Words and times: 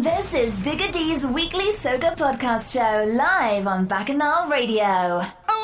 This 0.00 0.32
is 0.32 0.56
Digga 0.64 0.90
D's 0.92 1.26
weekly 1.26 1.72
soca 1.74 2.16
podcast 2.16 2.72
show 2.72 3.04
live 3.12 3.66
on 3.66 3.84
Bacchanal 3.84 4.48
Radio. 4.48 5.20
Oh, 5.50 5.59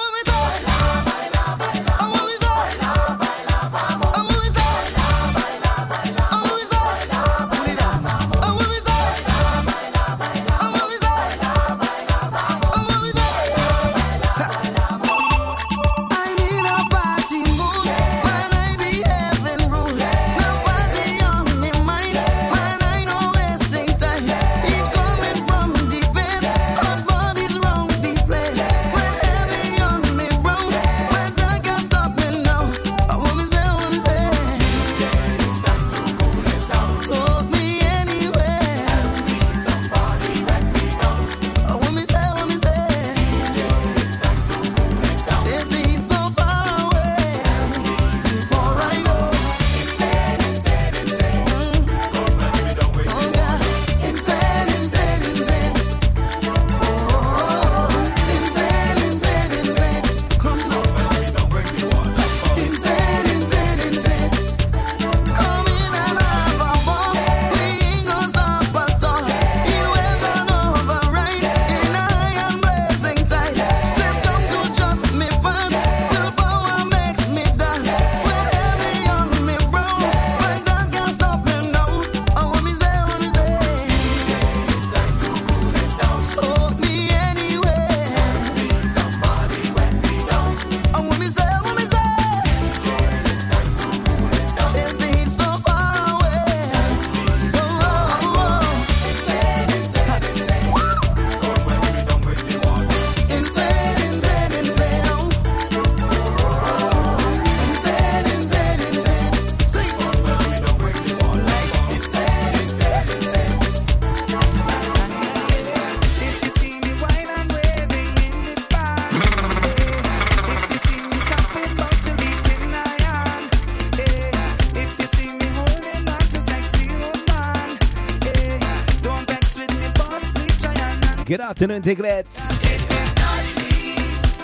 afternoon, 131.57 131.81
Diglets. 131.81 132.51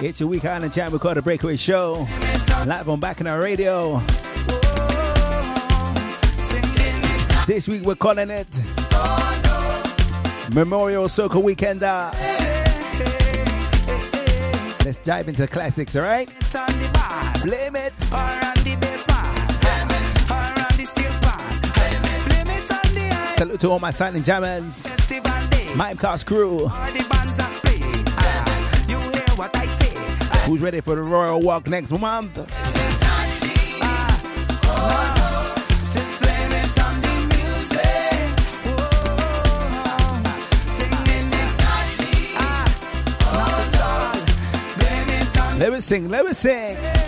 It's 0.03 0.19
your 0.19 0.31
Week 0.31 0.47
Island 0.47 0.73
Jam 0.73 0.91
Recorder 0.95 1.21
Breakaway 1.21 1.57
Show. 1.57 2.09
Live 2.65 2.89
on 2.89 3.01
Bacchanal 3.01 3.39
Radio. 3.39 3.99
This 7.47 7.69
week 7.69 7.83
we're 7.83 7.97
calling 7.97 8.31
it 8.31 8.49
Memorial 10.55 11.05
Soca 11.05 11.37
Weekender. 11.37 12.15
Let's 14.83 14.97
dive 14.97 15.29
into 15.29 15.43
the 15.43 15.49
classics, 15.49 15.95
alright? 15.95 16.33
Blame 17.43 17.77
it. 17.77 17.93
Salute 23.37 23.61
to 23.61 23.69
all 23.69 23.79
my 23.79 23.91
silent 23.91 24.25
jammers. 24.25 24.87
Mimecast 25.75 26.27
crew. 26.27 26.69
Who's 30.47 30.61
ready 30.61 30.81
for 30.81 30.95
the 30.95 31.03
Royal 31.03 31.41
Walk 31.41 31.67
next 31.67 31.93
month? 31.93 32.37
Let 45.59 45.73
me 45.73 45.81
sing, 45.81 46.09
let 46.09 46.27
me 46.27 46.33
sing. 46.33 47.02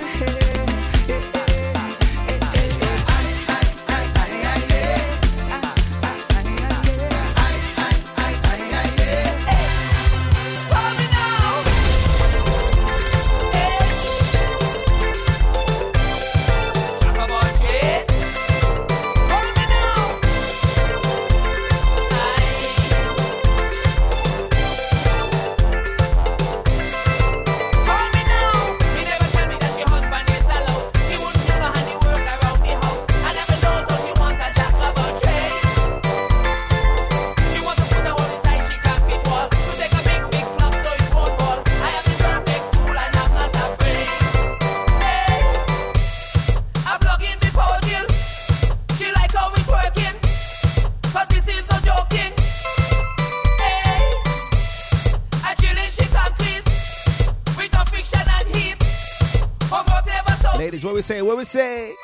Say? 61.04 61.20
What 61.20 61.36
we 61.36 61.44
say? 61.44 61.96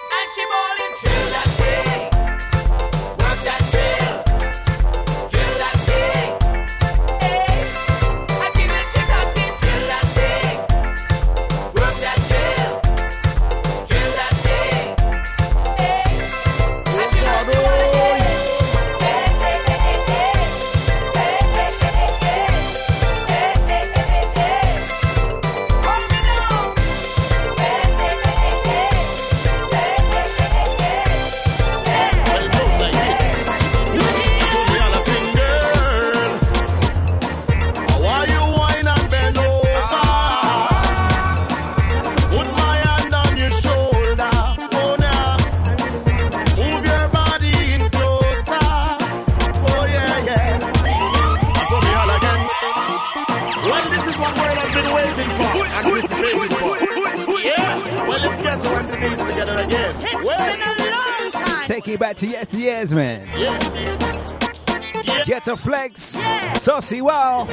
Saucy 66.91 67.03
wow. 67.03 67.45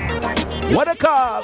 What 0.73 0.87
a 0.87 0.95
call. 0.95 1.43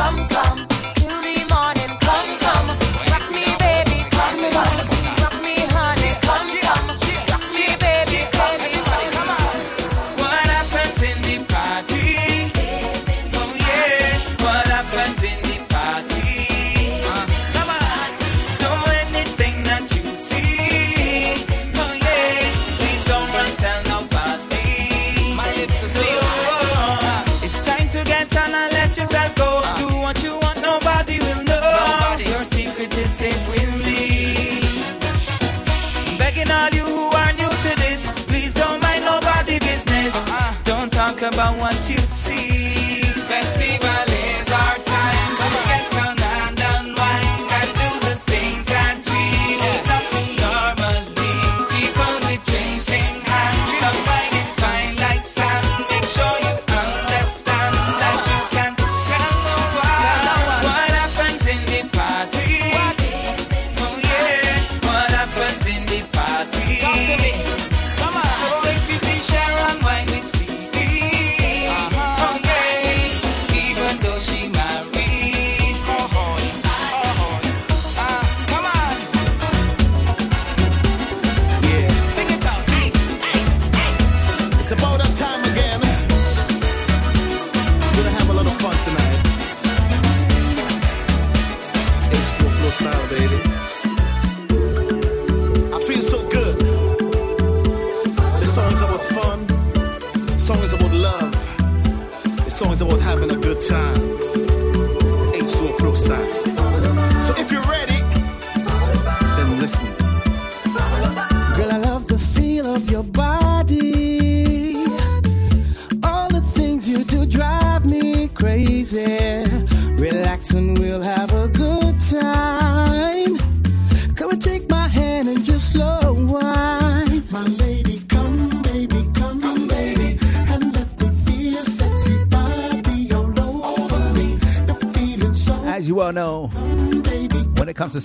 come, 0.00 0.28
come. 0.28 0.69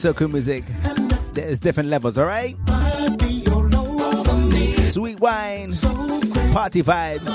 circle 0.05 0.27
music. 0.27 0.63
There's 1.33 1.59
different 1.59 1.89
levels, 1.89 2.15
alright? 2.19 2.55
Sweet 4.81 5.19
wine, 5.19 5.71
party 6.53 6.83
vibes, 6.83 7.25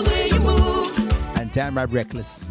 and 1.37 1.50
damn 1.50 1.77
right 1.77 1.91
reckless. 1.91 2.49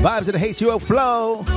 Vibes 0.00 0.28
of 0.28 0.34
the 0.34 0.38
HUO 0.38 0.80
flow. 0.80 1.55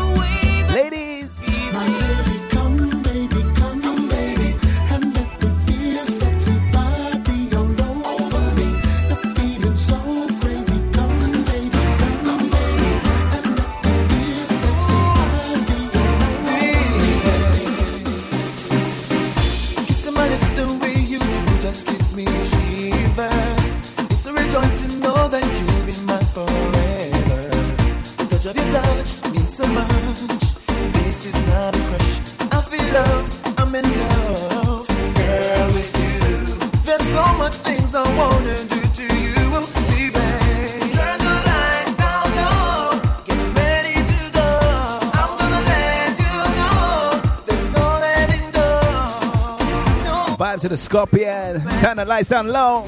to 50.59 50.69
the 50.69 50.77
Scorpion. 50.77 51.61
Turn 51.79 51.97
the 51.97 52.05
lights 52.05 52.29
down 52.29 52.47
low. 52.47 52.85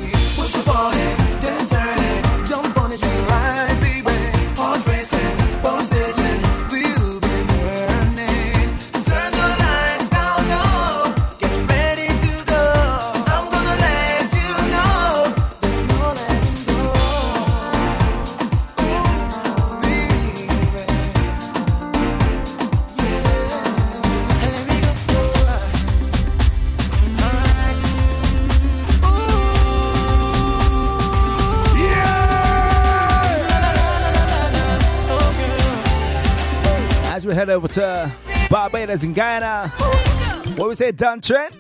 over 37.52 37.68
to 37.68 38.12
Barbados 38.50 39.04
and 39.04 39.14
Guyana. 39.14 39.68
What 40.58 40.70
we 40.70 40.76
say, 40.76 40.92
Dan 40.92 41.22
Trent? 41.22 41.54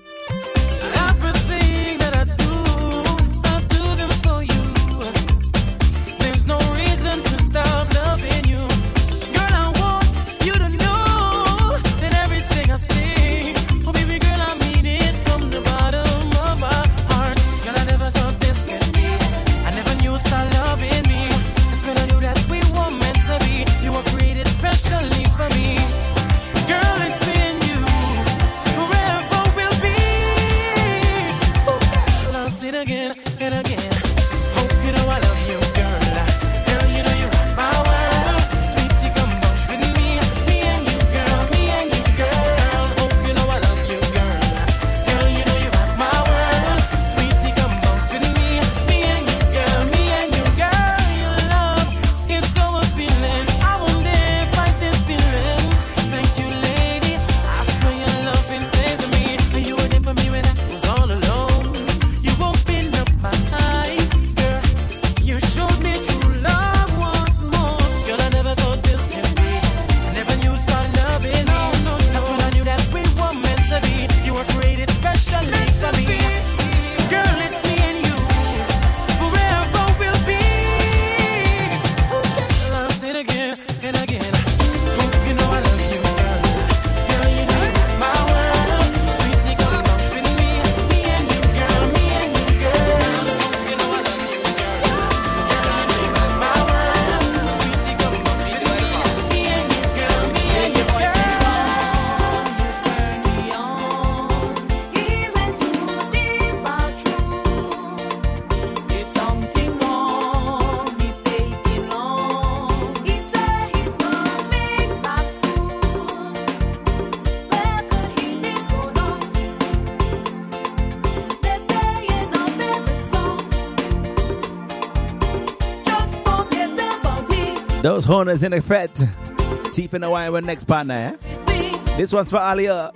Corners 128.11 128.43
in 128.43 128.51
effect. 128.51 128.97
fret. 128.97 129.73
Teeth 129.73 129.93
in 129.93 130.01
the 130.01 130.09
wire 130.09 130.33
with 130.33 130.43
next 130.43 130.65
partner. 130.65 131.17
Eh? 131.47 131.95
This 131.95 132.11
one's 132.11 132.29
for 132.29 132.39
Alia. 132.39 132.91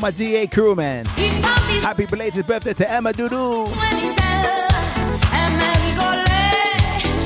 my 0.00 0.10
DA 0.10 0.46
crew, 0.46 0.74
man. 0.74 1.04
Happy 1.82 2.06
belated 2.06 2.46
birthday 2.46 2.72
to 2.72 2.90
Emma 2.90 3.12
Dudu. 3.12 3.68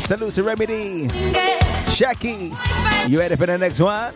Salute 0.00 0.34
to 0.34 0.42
Remedy. 0.42 1.08
Shaki. 1.94 2.50
You 3.08 3.18
ready 3.20 3.36
for 3.36 3.46
the 3.46 3.56
next 3.56 3.80
one? 3.80 4.12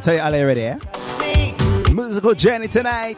Tell 0.00 0.14
you 0.14 0.20
all 0.20 0.34
already, 0.34 0.62
eh? 0.62 0.78
Musical 1.92 2.34
journey 2.34 2.68
tonight. 2.68 3.16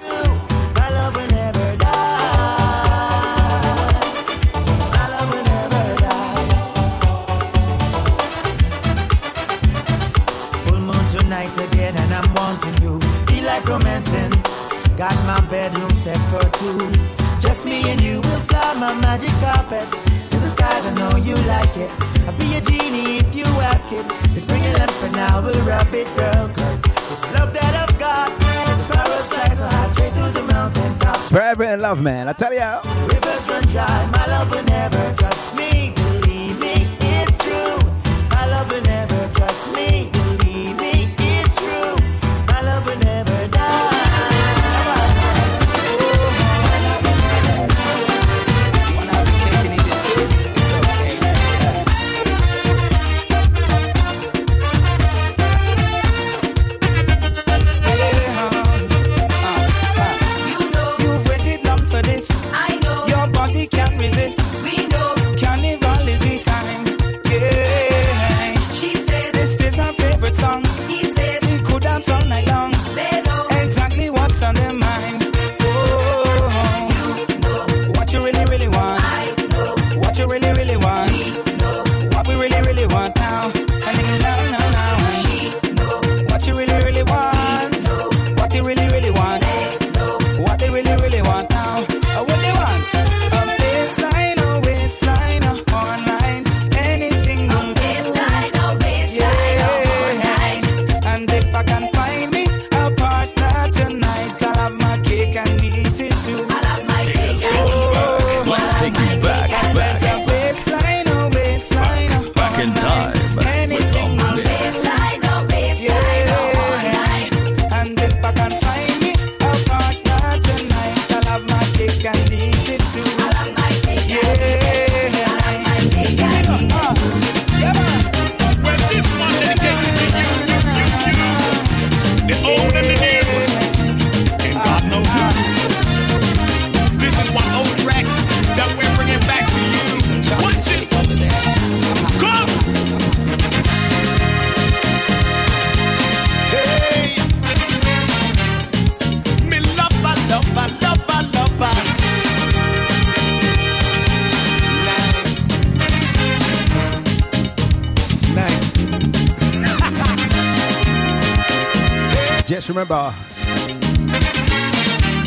romancing. 13.71 14.31
Got 14.97 15.15
my 15.25 15.41
bedroom 15.49 15.95
set 15.95 16.19
for 16.31 16.45
two. 16.59 16.91
Just 17.41 17.65
me 17.65 17.89
and 17.91 18.01
you 18.01 18.17
will 18.17 18.41
fly 18.51 18.75
my 18.75 18.93
magic 18.95 19.31
carpet 19.41 19.87
to 20.31 20.37
the 20.39 20.51
skies. 20.51 20.85
I 20.85 20.93
know 20.95 21.17
you 21.17 21.35
like 21.47 21.75
it. 21.77 21.91
I'll 22.27 22.37
be 22.37 22.57
a 22.57 22.61
genie 22.61 23.19
if 23.19 23.35
you 23.35 23.45
ask 23.73 23.91
it. 23.93 24.05
Just 24.35 24.49
bring 24.49 24.65
it 24.65 24.79
up 24.81 24.91
and 25.03 25.45
We'll 25.45 25.65
rub 25.65 25.95
it, 25.95 26.07
girl. 26.17 26.70
Forever 31.31 31.63
in 31.63 31.79
love, 31.79 32.03
man. 32.03 32.29
I 32.29 32.33
tell 32.33 32.53
ya. 32.53 32.81
Rivers 33.07 33.49
run 33.49 33.63
dry, 33.69 34.11
my 34.11 34.27
love 34.27 34.51
will 34.51 34.65
never 34.65 35.15
just 35.15 35.50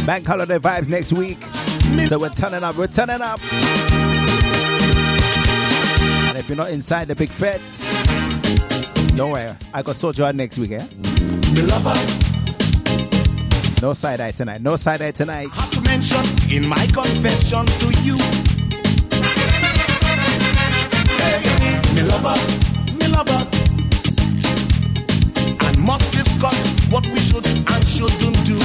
Bank 0.05 0.27
holiday 0.27 0.59
vibes 0.59 0.89
next 0.89 1.13
week. 1.13 1.41
So 2.07 2.19
we're 2.19 2.29
turning 2.29 2.61
up, 2.61 2.75
we're 2.75 2.87
turning 2.87 3.21
up. 3.21 3.39
And 6.27 6.37
if 6.37 6.49
you're 6.49 6.57
not 6.57 6.71
inside 6.71 7.07
the 7.07 7.15
big 7.15 7.29
fete, 7.29 7.61
don't 9.15 9.31
worry, 9.31 9.53
I 9.73 9.81
got 9.81 9.95
Soldier 9.95 10.25
out 10.25 10.35
next 10.35 10.57
week, 10.57 10.71
eh? 10.71 10.85
No 13.81 13.93
side 13.93 14.19
eye 14.19 14.31
tonight, 14.31 14.61
no 14.61 14.75
side 14.75 15.01
eye 15.01 15.11
tonight. 15.11 15.47
I 15.53 15.61
have 15.61 15.71
to 15.71 15.81
mention 15.81 16.25
in 16.51 16.67
my 16.67 16.85
confession 16.87 17.65
to 17.65 17.85
you. 18.03 18.17
Hey, 21.15 21.39
me 21.95 22.01
lover, 22.09 22.35
me 22.99 23.07
lover. 23.07 23.47
And 25.65 25.79
must 25.79 26.11
discuss 26.11 26.91
what 26.91 27.05
we 27.07 27.19
should 27.19 27.45
and 27.45 27.87
shouldn't 27.87 28.45
do. 28.45 28.59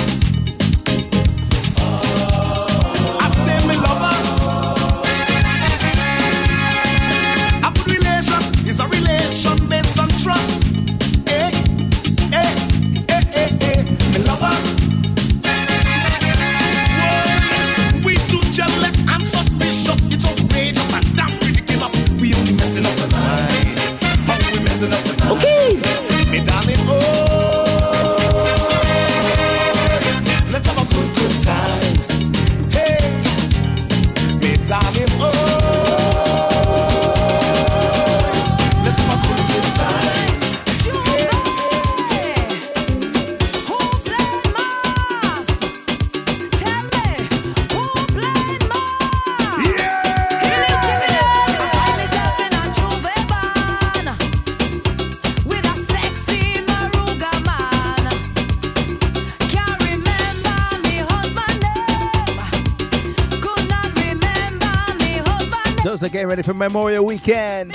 getting 66.28 66.42
ready 66.42 66.42
for 66.42 66.54
Memorial 66.54 67.04
Weekend. 67.04 67.72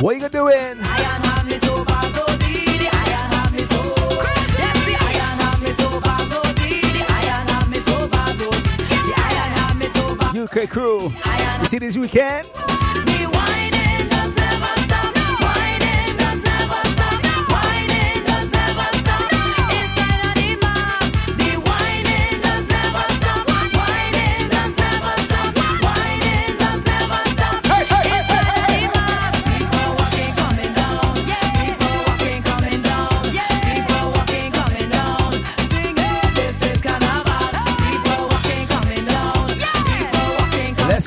What 0.00 0.14
you 0.14 0.20
gonna 0.20 0.28
do 0.30 0.48
UK 10.38 10.68
crew. 10.68 11.12
You 11.60 11.66
see 11.66 11.78
this 11.78 11.96
weekend? 11.96 12.67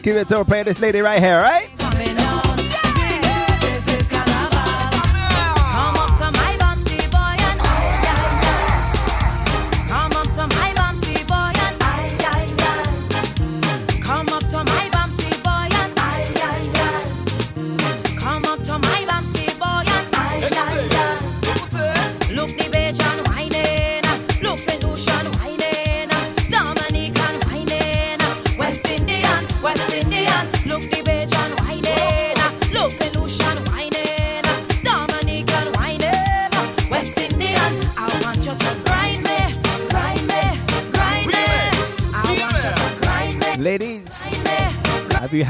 Keep 0.01 0.13
give 0.13 0.17
it 0.17 0.27
to 0.29 0.39
a 0.39 0.45
Play 0.45 0.63
this 0.63 0.79
lady 0.79 0.99
right 0.99 1.19
here, 1.19 1.39
right? 1.39 1.69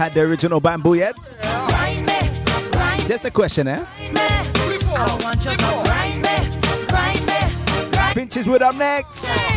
had 0.01 0.15
the 0.15 0.21
original 0.21 0.59
bamboo 0.59 0.95
yet? 0.95 1.15
Just 3.07 3.23
a 3.23 3.29
question, 3.29 3.67
eh? 3.67 3.85
Pinches 8.15 8.47
with 8.47 8.63
our 8.63 8.73
necks. 8.73 9.50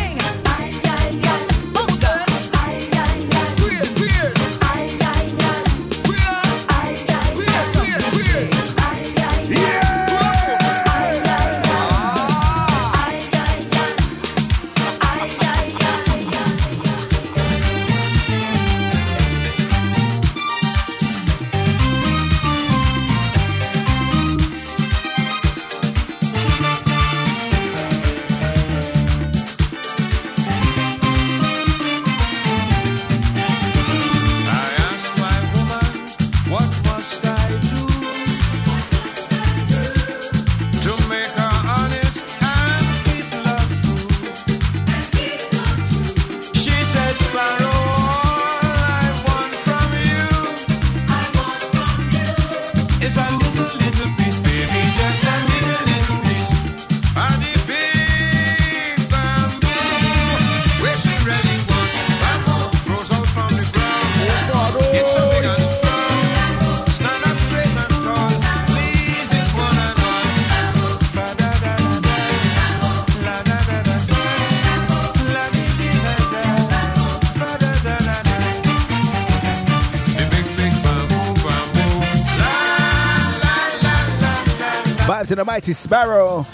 And 85.25 85.29
to 85.29 85.35
the 85.37 85.43
mighty 85.43 85.73
Sparrow 85.73 86.45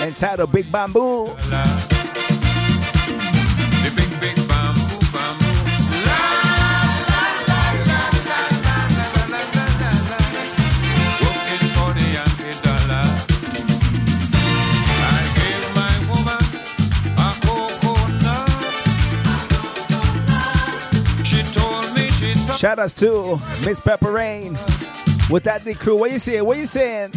entitled 0.00 0.52
Big 0.52 0.72
Bamboo. 0.72 1.36
Shout 22.56 22.78
outs 22.78 22.94
to 22.94 23.38
Miss 23.66 23.78
Pepper 23.78 24.10
Rain 24.10 24.56
with 25.28 25.44
that 25.44 25.62
D 25.66 25.74
crew. 25.74 25.96
What 25.96 26.12
you 26.12 26.18
saying? 26.18 26.46
What 26.46 26.56
you 26.56 26.64
saying? 26.64 27.12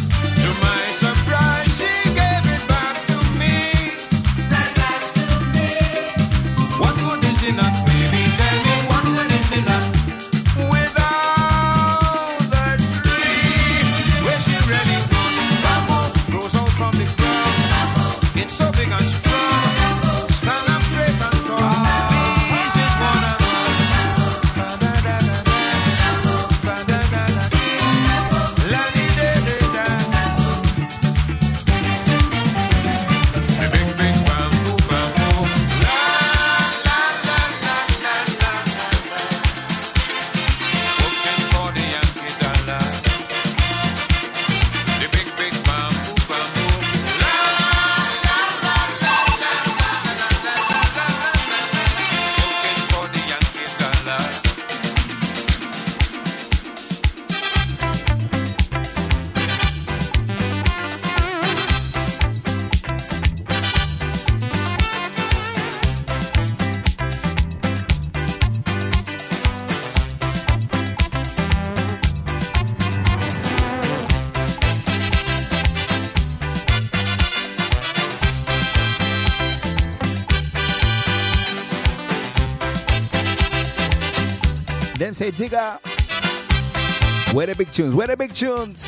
Digga. 85.36 85.78
Where 87.34 87.46
the 87.46 87.54
big 87.54 87.70
tunes? 87.70 87.94
Where 87.94 88.06
the 88.06 88.16
big 88.16 88.32
tunes? 88.32 88.86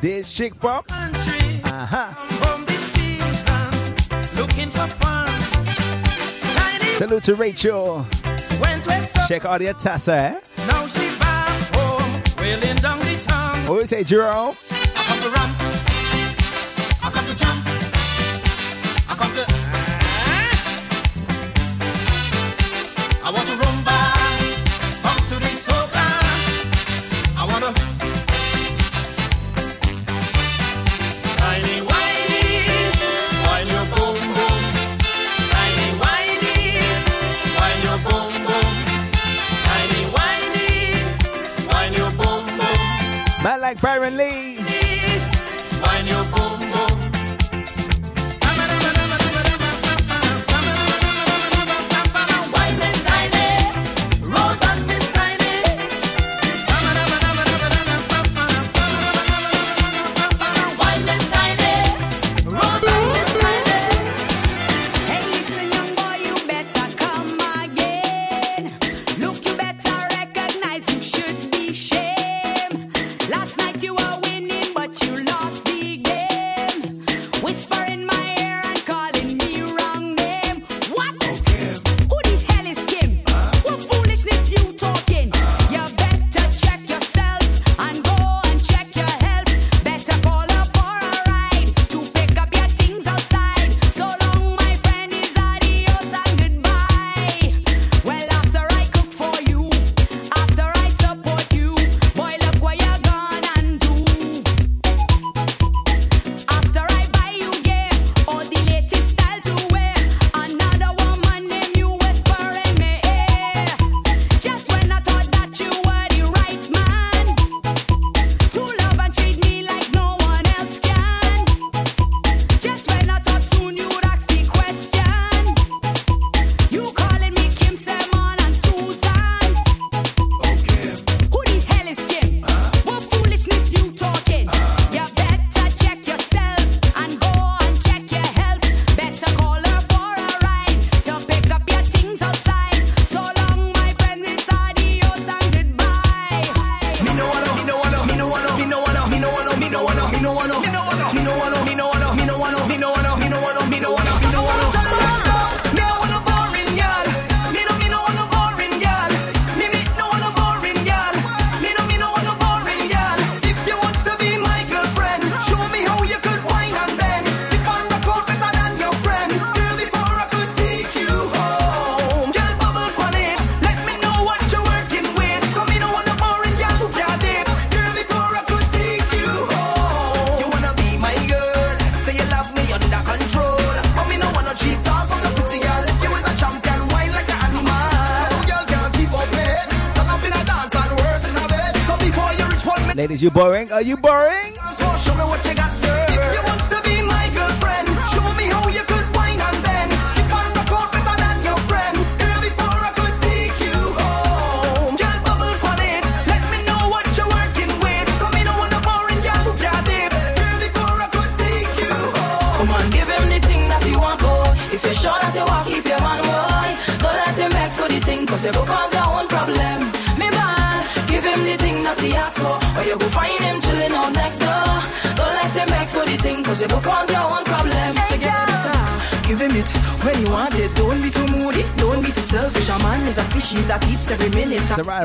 This 0.00 0.30
chick 0.30 0.54
from 0.56 0.82
country. 0.82 1.60
Uh-huh. 1.64 2.14
Season, 2.92 3.70
Salute 6.98 7.22
to 7.22 7.34
Rachel. 7.36 8.04
Check 9.28 9.44
out 9.44 9.60
your 9.60 9.74
tassa, 9.74 10.08
eh? 10.12 10.40
Now 10.66 10.86
she 10.86 11.16
back 11.18 11.48
home, 11.74 12.22
wailing 12.38 12.76
down 12.76 12.98
the. 12.98 13.14
What 13.66 13.80
you 13.80 13.86
say, 13.86 14.04
Jerome? 14.04 14.54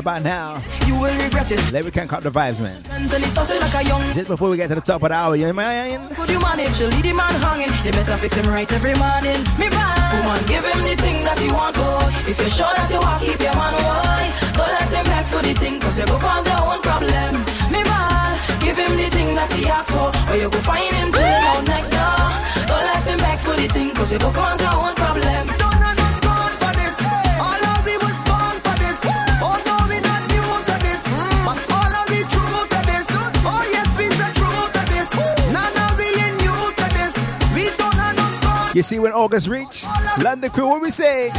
right 0.00 0.20
about 0.20 0.22
now. 0.22 0.62
You 0.86 0.94
will 0.94 1.14
regret 1.24 1.50
it. 1.52 1.60
Let 1.72 1.84
me 1.84 1.90
crank 1.90 2.12
up 2.12 2.22
the 2.22 2.30
vibes, 2.30 2.58
man. 2.60 2.80
Just 4.12 4.28
before 4.28 4.50
we 4.50 4.56
get 4.56 4.68
to 4.68 4.74
the 4.74 4.80
top 4.80 5.02
of 5.02 5.08
the 5.10 5.14
hour, 5.14 5.36
you 5.36 5.46
know 5.46 5.52
my 5.52 5.98
Could 6.14 6.30
you 6.30 6.40
manage 6.40 6.78
to 6.78 6.86
lead 6.88 7.04
hanging? 7.04 7.72
You 7.84 7.92
better 7.92 8.16
fix 8.16 8.34
him 8.34 8.46
right 8.48 8.70
every 8.72 8.94
morning. 8.94 9.40
Me 9.60 9.68
give 10.48 10.64
him 10.64 10.80
the 10.88 10.96
thing 10.96 11.24
that 11.24 11.38
you 11.44 11.52
want. 11.52 11.76
If 12.28 12.38
you're 12.38 12.48
sure 12.48 12.72
that 12.76 12.88
you 12.90 13.00
want, 13.00 13.20
keep 13.20 13.40
your 13.40 13.54
man 13.54 13.74
away. 13.76 14.24
Don't 14.56 14.72
let 14.72 14.92
him 14.92 15.04
back 15.04 15.26
for 15.26 15.42
the 15.42 15.54
thing, 15.54 15.80
cause 15.80 15.98
you 15.98 16.06
go 16.06 16.18
cause 16.18 16.46
your 16.46 16.62
own 16.70 16.80
problem. 16.82 17.32
Me 17.72 17.80
give 18.64 18.76
him 18.76 18.92
the 18.96 19.08
thing 19.10 19.34
that 19.34 19.52
he 19.52 19.66
asks 19.66 19.90
for, 19.92 20.08
or 20.08 20.36
you 20.36 20.48
go 20.48 20.60
find 20.64 20.94
him 20.94 21.12
chilling 21.12 21.46
out 21.52 21.64
next 21.66 21.90
door. 21.90 22.20
Don't 22.68 22.84
let 22.88 23.04
him 23.04 23.18
back 23.18 23.38
for 23.40 23.56
the 23.56 23.68
thing, 23.68 23.90
cause 23.94 24.12
you 24.12 24.18
go 24.18 24.30
cause 24.32 24.60
your 24.60 24.76
own 24.80 24.94
problem. 24.94 25.39
You 38.72 38.82
see 38.84 39.00
when 39.00 39.12
August 39.12 39.48
reach, 39.48 39.84
London 40.22 40.50
crew, 40.50 40.68
what 40.68 40.80
we 40.80 40.90
say? 40.92 41.30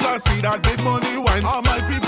want 0.00 0.22
to 0.24 0.30
see 0.30 0.40
that 0.40 0.62
big 0.62 0.82
money 0.82 1.18
wine. 1.18 1.44
All 1.44 1.60
my 1.62 1.80
people 1.88 2.01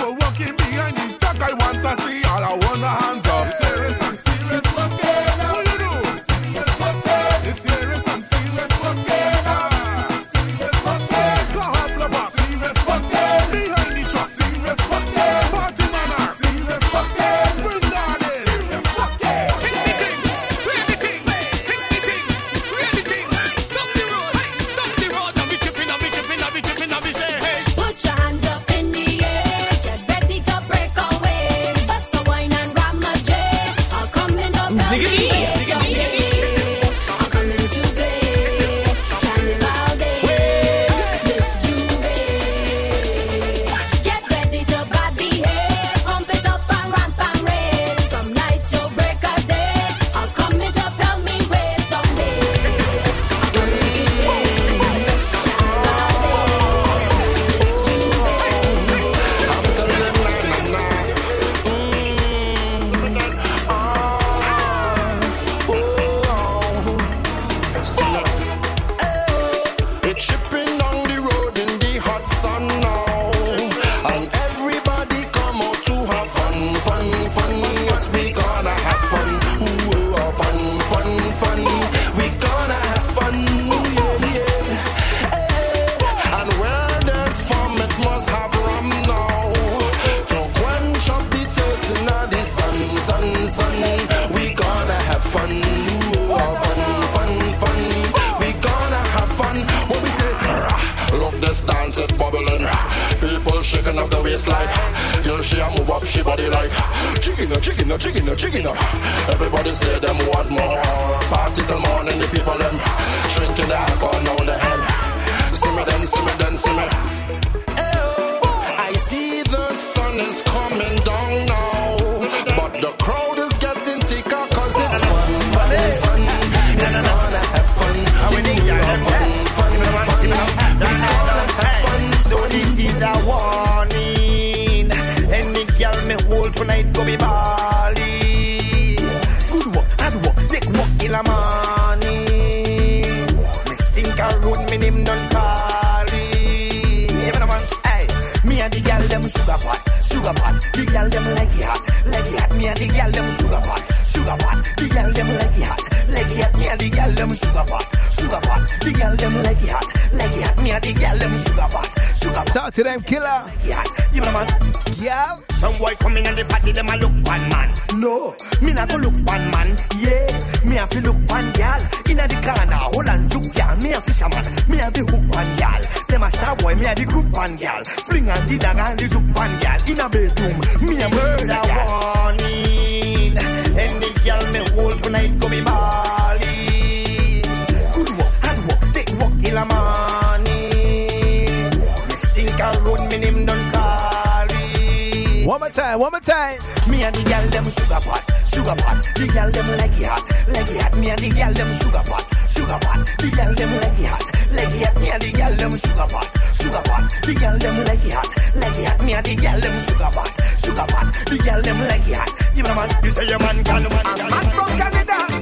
time, 195.75 195.99
one 195.99 196.13
more 196.13 196.21
time. 196.21 196.61
Me 196.87 197.03
and 197.03 197.15
the 197.15 197.23
gal 197.25 197.43
them 197.51 197.67
sugar 197.67 197.99
pot, 197.99 198.23
sugar 198.47 198.77
pot. 198.79 199.03
The 199.19 199.27
gal 199.27 199.51
them 199.51 199.67
it 199.75 199.91
hot, 200.07 200.23
it 200.47 200.71
hot. 200.79 200.95
Me 200.95 201.11
and 201.11 201.19
the 201.19 201.29
gal 201.35 201.53
them 201.53 201.71
sugar 201.83 202.05
pot, 202.07 202.25
sugar 202.47 202.79
pot. 202.79 203.03
The 203.19 203.29
gal 203.35 203.53
them 203.55 203.75
it 203.75 204.07
hot, 204.07 204.23
it 204.55 204.87
hot. 204.87 204.95
Me 205.03 205.11
and 205.11 205.23
the 205.23 205.33
gal 205.35 205.53
them 205.59 205.75
sugar 205.75 206.07
pot, 206.07 206.31
sugar 206.55 206.83
pot. 206.87 207.11
The 207.27 207.35
gal 207.35 207.59
them 207.59 207.77
like 207.91 208.07
it 208.07 208.15
hot, 208.15 208.31
it 208.55 208.87
hot. 208.87 209.03
Me 209.03 209.15
and 209.15 209.27
the 209.27 209.35
gal 209.35 209.59
them 209.59 209.75
sugar 209.83 210.11
pot, 210.15 210.31
sugar 210.63 210.87
pot. 210.87 211.07
The 211.27 211.37
gal 211.43 211.61
them 211.61 211.81
it 211.83 212.07
hot. 212.15 212.31
You 212.55 212.63
know 212.63 212.75
man, 212.75 212.89
you 213.03 213.11
say 213.11 213.27
your 213.27 213.39
man 213.43 213.59
can, 213.67 213.83
man. 213.83 214.07
I'm 214.31 214.47
from 214.55 214.71
Canada, 214.79 215.34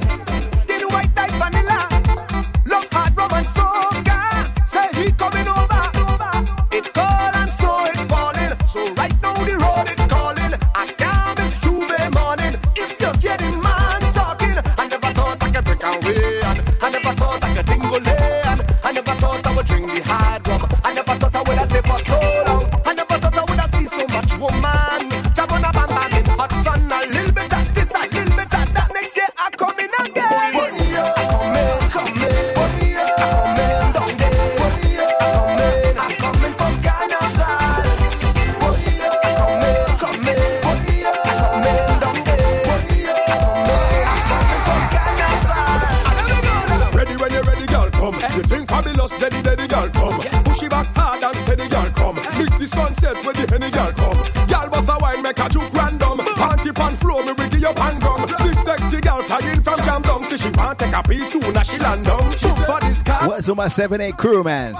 this 63.43 63.53
car. 63.53 63.55
My 63.55 63.65
7-8 63.67 64.17
crew, 64.17 64.43
man? 64.43 64.75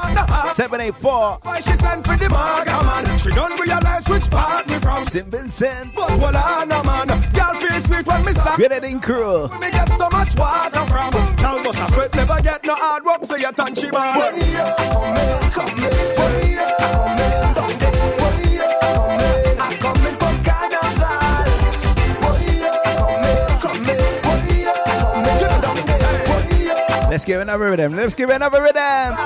784. 0.54 1.40
Why 1.42 1.60
she 1.60 1.76
sent 1.78 2.06
for 2.06 2.18
the 2.18 2.30
maga 2.30 2.84
man? 2.84 3.20
She 3.20 3.30
don't 3.30 3.60
realize 3.60 4.08
which 4.08 4.30
part 4.30 4.68
me 4.68 4.80
from. 4.80 5.04
St. 5.04 5.28
Vincent. 5.28 5.96
But 5.96 6.10
well, 6.20 6.36
I 6.36 6.66
know, 6.66 6.84
man. 6.84 7.08
Girl 7.08 7.54
feel 7.60 7.82
sweet 7.82 8.08
when 8.08 8.26
me 8.26 8.34
stop. 8.34 8.56
Grenadine 8.56 9.00
crew. 9.00 9.48
Me 9.60 9.72
get 9.72 9.90
so 9.90 10.10
much 10.10 10.36
water 10.36 10.86
from. 10.86 11.12
Girl 11.36 11.60
must 11.64 11.80
a 11.80 11.92
sweat, 11.94 12.16
never 12.16 12.42
get 12.42 12.64
no 12.64 12.76
hard 12.76 13.06
work, 13.06 13.24
so 13.24 13.36
you 13.36 13.52
touch 13.52 13.80
she 13.80 13.92
man. 13.92 14.83
Give 27.34 27.42
another 27.42 27.72
rhythm. 27.72 27.96
Let's 27.96 28.14
give 28.14 28.30
another 28.30 28.62
rhythm. 28.62 29.18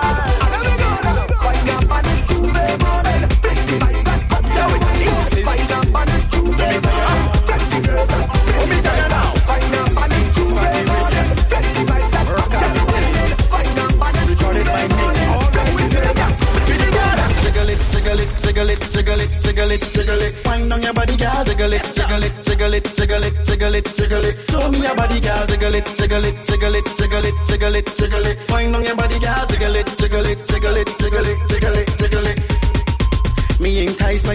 Jiggle 18.41 18.71
it, 18.71 18.81
jiggle 18.91 19.19
it, 19.19 19.29
jiggle 19.41 19.71
it, 19.71 19.81
jiggle 19.91 20.21
it, 20.21 20.47
on 20.47 20.81
your 20.81 20.93
body, 20.93 21.15
girl. 21.15 21.43
Jiggle 21.45 21.73
it, 21.73 21.83
jiggle 21.93 22.23
it, 22.23 22.33
jiggle 22.43 22.73
it, 22.73 22.95
jiggle 22.95 23.23
it, 23.23 23.33
jiggle 23.45 23.75
it, 23.75 23.95
jiggle 23.95 24.25
it. 24.25 24.49
Show 24.49 24.71
me 24.71 24.79
your 24.79 24.95
body, 24.95 25.19
girl. 25.19 25.45
Jiggle 25.45 25.75
it, 25.75 25.85
jiggle 25.95 26.25
it, 26.25 26.35
jiggle 26.47 26.75
it, 26.75 26.85
jiggle 26.97 27.25
it, 27.25 27.46
it, 27.77 27.95
jiggle 27.95 28.25
it. 28.25 28.37
Wind 28.51 28.75
on 28.75 28.83
your 28.83 28.95
body, 28.95 29.19
girl. 29.19 29.45
Jiggle 29.47 29.75
it, 29.75 29.95
jiggle 29.97 30.25
it, 30.25 30.46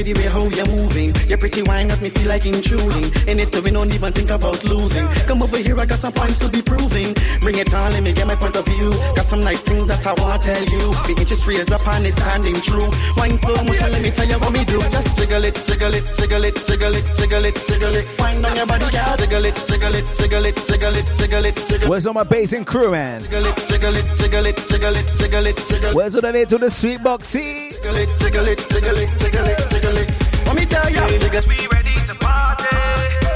by 0.02 0.10
the 0.10 0.18
way 0.18 0.26
how 0.26 0.50
you're 0.50 0.66
moving. 0.66 1.14
Your 1.30 1.38
pretty 1.38 1.62
wine 1.62 1.88
got 1.88 2.02
me 2.02 2.10
feel 2.10 2.26
like 2.26 2.44
intruding. 2.44 3.06
In 3.30 3.38
it, 3.38 3.54
we 3.62 3.70
don't 3.70 3.92
even 3.94 4.12
think 4.12 4.30
about 4.30 4.58
losing. 4.64 5.06
Come 5.30 5.42
over 5.42 5.58
here, 5.58 5.78
I 5.78 5.86
got 5.86 6.00
some 6.00 6.12
points 6.12 6.38
to 6.40 6.48
be 6.50 6.60
proving. 6.60 7.14
Bring 7.40 7.58
it 7.58 7.72
on, 7.72 7.92
let 7.92 8.02
me 8.02 8.12
get 8.12 8.26
my 8.26 8.34
point 8.34 8.56
of 8.56 8.66
view. 8.66 8.90
Got 9.14 9.26
some 9.26 9.40
nice 9.40 9.60
things 9.62 9.86
that 9.86 10.04
I 10.04 10.14
wanna 10.18 10.42
tell 10.42 10.62
you. 10.62 10.90
The 11.06 11.14
interest 11.18 11.46
raise 11.46 11.70
up 11.70 11.86
and 11.86 12.06
it's 12.06 12.16
standing 12.16 12.58
true. 12.58 12.90
Wine 13.16 13.38
so 13.38 13.54
much, 13.62 13.78
and 13.78 13.92
let 13.94 14.02
me 14.02 14.10
tell 14.10 14.26
you 14.26 14.38
what 14.42 14.52
me 14.52 14.64
do. 14.64 14.82
Just 14.90 15.14
jiggle 15.14 15.44
it, 15.44 15.54
jiggle 15.66 15.94
it, 15.94 16.04
jiggle 16.18 16.44
it, 16.44 16.56
jiggle 16.66 16.94
it, 16.98 17.06
jiggle 17.14 17.44
it, 17.46 17.56
jiggle 17.62 17.94
it. 17.94 18.04
Wine 18.18 18.44
on 18.44 18.56
your 18.56 18.66
body, 18.66 18.90
girl. 18.90 19.14
Jiggle 19.22 19.44
it, 19.46 19.56
jiggle 19.70 19.94
it, 19.94 20.06
jiggle 20.18 20.44
it, 20.46 20.56
jiggle 20.66 20.96
it, 20.98 21.06
jiggle 21.14 21.44
it, 21.46 21.54
jiggle 21.54 21.86
it. 21.86 21.88
Where's 21.88 22.06
all 22.06 22.14
my 22.14 22.24
bass 22.24 22.52
and 22.52 22.66
crew, 22.66 22.90
man? 22.90 23.22
Jiggle 23.22 23.46
it, 23.46 23.56
jiggle 23.70 23.94
it, 23.94 24.06
jiggle 24.18 24.46
it, 24.50 24.56
jiggle 24.66 24.96
it, 24.98 25.06
jiggle 25.14 25.46
it, 25.46 25.56
jiggle 25.70 25.90
it. 25.90 25.94
Where's 25.94 26.16
all 26.16 26.22
the 26.22 26.32
to 26.46 26.58
the 26.58 26.70
sweet 26.70 26.98
boxy? 26.98 27.61
Jiggle 27.92 28.08
it, 28.08 28.18
jiggle 28.20 28.46
it, 28.48 28.58
jiggle 28.70 28.96
it, 28.96 29.08
jiggle 29.20 29.46
it, 29.46 29.58
jiggle 29.70 29.96
it. 29.98 30.08
Let 30.46 30.56
me 30.56 30.64
tell 30.64 30.88
you, 30.88 30.96
niggas. 31.20 31.46
We 31.46 31.66
ready 31.68 31.94
to 32.06 32.14
party. 32.14 32.64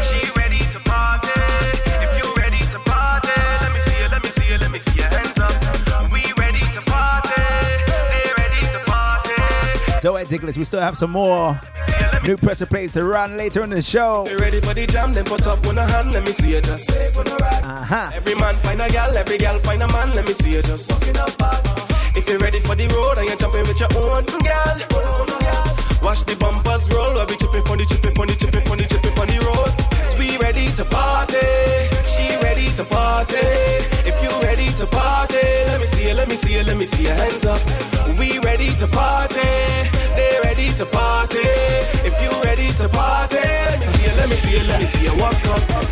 She 0.01 0.31
ready 0.33 0.59
to 0.73 0.81
party. 0.81 1.29
If 2.01 2.17
you 2.17 2.35
ready 2.35 2.59
to 2.73 2.79
party, 2.81 3.37
let 3.61 3.73
me 3.73 3.81
see 3.81 3.99
you, 4.01 4.09
let 4.09 4.23
me 4.23 4.31
see 4.31 4.49
you, 4.49 4.59
let 4.59 4.71
me 4.71 4.79
see 4.79 5.01
your 5.01 5.09
hands 5.09 5.39
up. 5.39 5.53
We 6.11 6.23
ready 6.41 6.61
to 6.73 6.81
party. 6.89 7.43
They 7.87 8.33
ready 8.39 8.61
to 8.73 8.81
party. 8.87 10.01
Don't 10.01 10.15
worry, 10.15 10.25
Nicholas. 10.31 10.57
We 10.57 10.65
still 10.65 10.81
have 10.81 10.97
some 10.97 11.11
more 11.11 11.61
new 12.25 12.39
pressure 12.39 12.67
plays 12.67 12.95
to 12.95 13.05
run 13.05 13.37
later 13.37 13.63
in 13.63 13.71
the 13.71 13.83
show. 13.83 14.27
You 14.27 14.39
ready 14.39 14.61
for 14.63 14.73
the 14.73 14.87
jam? 14.87 15.13
Then 15.13 15.27
put 15.27 15.47
up 15.47 15.65
one 15.67 15.77
hand, 15.77 16.13
let 16.13 16.25
me 16.25 16.33
see 16.33 16.53
you 16.53 16.63
just. 16.63 17.19
Uh-huh. 17.19 18.11
Every 18.15 18.35
man 18.35 18.55
find 18.55 18.81
a 18.81 18.89
gal, 18.89 19.17
every 19.17 19.37
gal 19.37 19.59
find 19.61 19.83
a 19.83 19.89
man, 19.93 20.15
let 20.15 20.27
me 20.27 20.33
see 20.33 20.53
you 20.53 20.63
just. 20.63 20.91
If 22.27 22.33
you're 22.33 22.43
ready 22.43 22.59
for 22.59 22.75
the 22.75 22.91
road 22.91 23.19
and 23.23 23.29
you're 23.29 23.39
jumping 23.39 23.63
with 23.71 23.79
your 23.79 23.87
own 24.03 24.27
gal, 24.43 24.75
watch 26.03 26.27
the 26.27 26.35
bumpers 26.35 26.91
roll. 26.91 27.15
While 27.15 27.23
we 27.31 27.39
chipping 27.39 27.63
on 27.71 27.79
the 27.79 27.87
chipping 27.87 28.19
on 28.19 28.27
the 28.27 28.35
chipping 28.35 28.67
on 28.67 28.79
the 28.83 28.85
chipping 28.91 29.15
on 29.15 29.27
the 29.31 29.39
road. 29.47 29.71
'Cause 29.95 30.15
we 30.19 30.35
ready 30.43 30.67
to 30.75 30.85
party, 30.91 31.39
she 32.03 32.27
ready 32.43 32.67
to 32.75 32.83
party. 32.83 33.47
If 34.11 34.19
you 34.19 34.31
ready 34.43 34.67
to 34.75 34.87
party, 34.91 35.39
let 35.71 35.79
me 35.79 35.87
see 35.87 36.09
you, 36.11 36.15
let 36.19 36.27
me 36.27 36.35
see 36.35 36.55
you, 36.59 36.65
let 36.67 36.77
me 36.77 36.87
see 36.87 37.05
your 37.07 37.15
hands 37.15 37.47
up. 37.47 37.63
We 38.19 38.43
ready 38.43 38.75
to 38.75 38.89
party, 38.91 39.47
they 40.19 40.35
ready 40.43 40.75
to 40.83 40.87
party. 40.87 41.47
If 42.03 42.15
you 42.19 42.31
ready 42.43 42.75
to 42.75 42.89
party, 42.91 43.39
let 43.71 43.79
me 43.79 43.87
see 43.95 44.03
you, 44.03 44.15
let 44.19 44.29
me 44.29 44.37
see 44.43 44.55
you, 44.59 44.65
let 44.67 44.81
me 44.83 44.87
see 44.91 45.05
you 45.07 45.15
walk 45.23 45.39
up. 45.55 45.86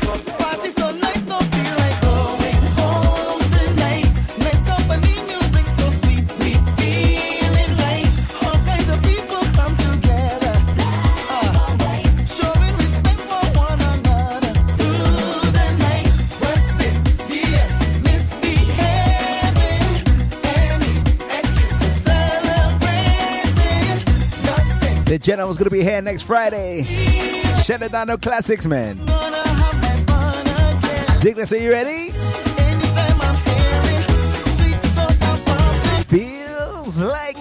The 25.25 25.31
General's 25.31 25.57
gonna 25.57 25.70
be 25.70 25.83
here 25.83 26.03
next 26.03 26.25
Friday. 26.25 26.83
Shut 27.62 27.81
it 27.81 27.93
down, 27.93 28.09
no 28.09 28.18
classics, 28.18 28.66
man. 28.66 28.99
gonna 29.07 29.37
have 29.39 29.81
my 29.81 29.97
fun 30.05 30.47
again. 30.79 31.25
Nicholas, 31.25 31.51
are 31.51 31.57
you 31.57 31.70
ready? 31.70 32.12
Anytime 32.59 33.20
I'm 33.22 33.35
hearing 33.47 34.05
sweet 34.45 34.81
soca 34.93 35.33
pumping. 35.47 36.18
Feels 36.18 37.01
like 37.01 37.34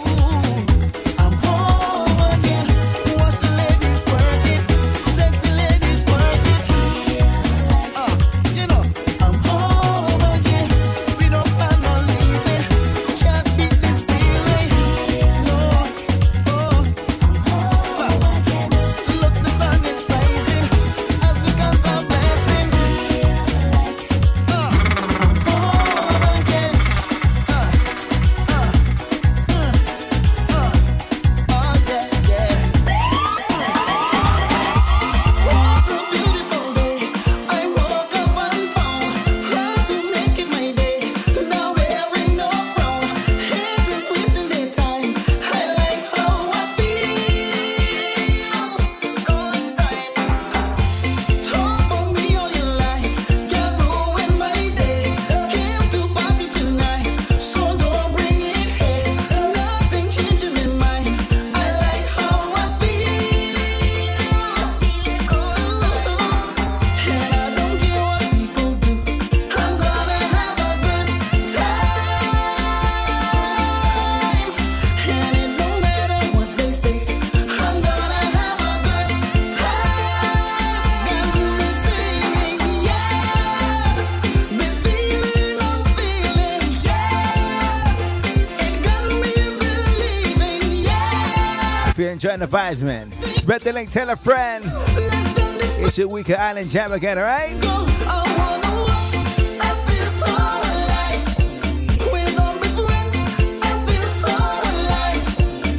the 92.49 92.85
man. 92.85 93.11
Spread 93.21 93.61
the 93.61 93.71
link, 93.71 93.89
tell 93.89 94.09
a 94.09 94.15
friend. 94.15 94.65
It's 94.65 95.97
your 95.97 96.09
Weekend 96.09 96.41
Island 96.41 96.69
Jam 96.69 96.91
again, 96.91 97.17
all 97.17 97.23
right? 97.23 97.53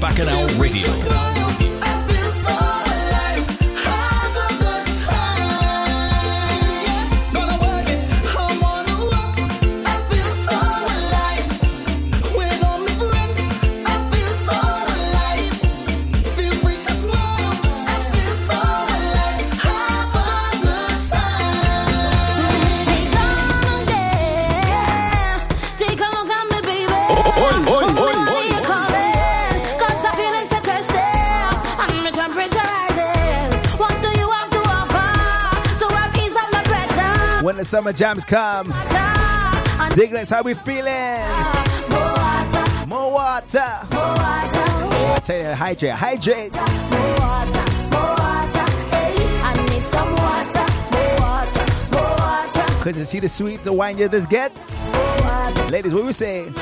Bacchanal 0.01 0.47
Radio. 0.59 1.34
summer 37.65 37.93
jams 37.93 38.25
come. 38.25 38.69
Digga, 39.95 40.29
how 40.31 40.43
we 40.43 40.55
feeling? 40.55 41.21
More 42.89 43.11
water. 43.13 43.87
More 43.93 44.15
water. 44.15 45.21
Tell 45.25 45.39
you, 45.39 45.55
hydrate, 45.55 45.93
hydrate. 45.93 46.53
More 46.53 46.63
water, 46.63 47.65
more 47.91 48.15
water. 48.21 48.65
I 49.43 49.53
need 49.71 49.83
some 49.83 50.13
water. 50.13 50.67
More 50.93 51.17
water, 51.21 51.67
more 51.93 52.17
water. 52.19 52.83
Couldn't 52.83 53.07
see 53.07 53.21
the 53.21 53.29
sweet, 53.29 53.63
the 53.65 53.73
wine 53.73 53.97
you 53.99 54.09
just 54.09 54.29
get? 54.29 54.53
Ladies, 55.71 55.95
what 55.95 56.05
we 56.05 56.13
say? 56.13 56.53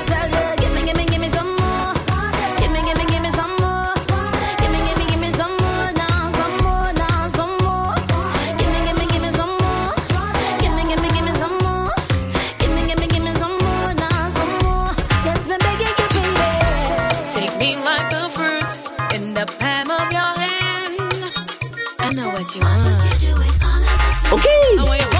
what 22.43 22.55
you 22.55 22.61
want. 22.61 24.33
Okay. 24.33 25.12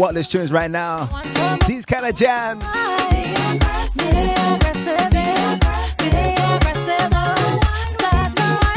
Watless 0.00 0.28
tunes 0.28 0.50
right 0.50 0.70
now. 0.70 1.10
These 1.68 1.84
kind 1.84 2.06
of 2.06 2.14
jams. 2.14 2.64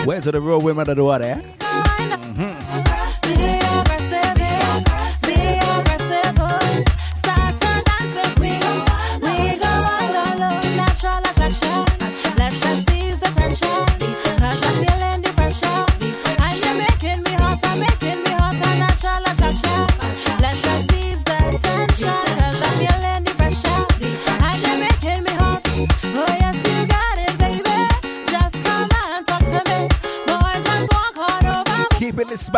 Where's 0.05 0.25
the 0.25 0.41
real 0.41 0.59
women 0.59 0.89
of 0.89 0.97
the 0.97 1.03
water? 1.05 1.23
Eh? 1.23 1.52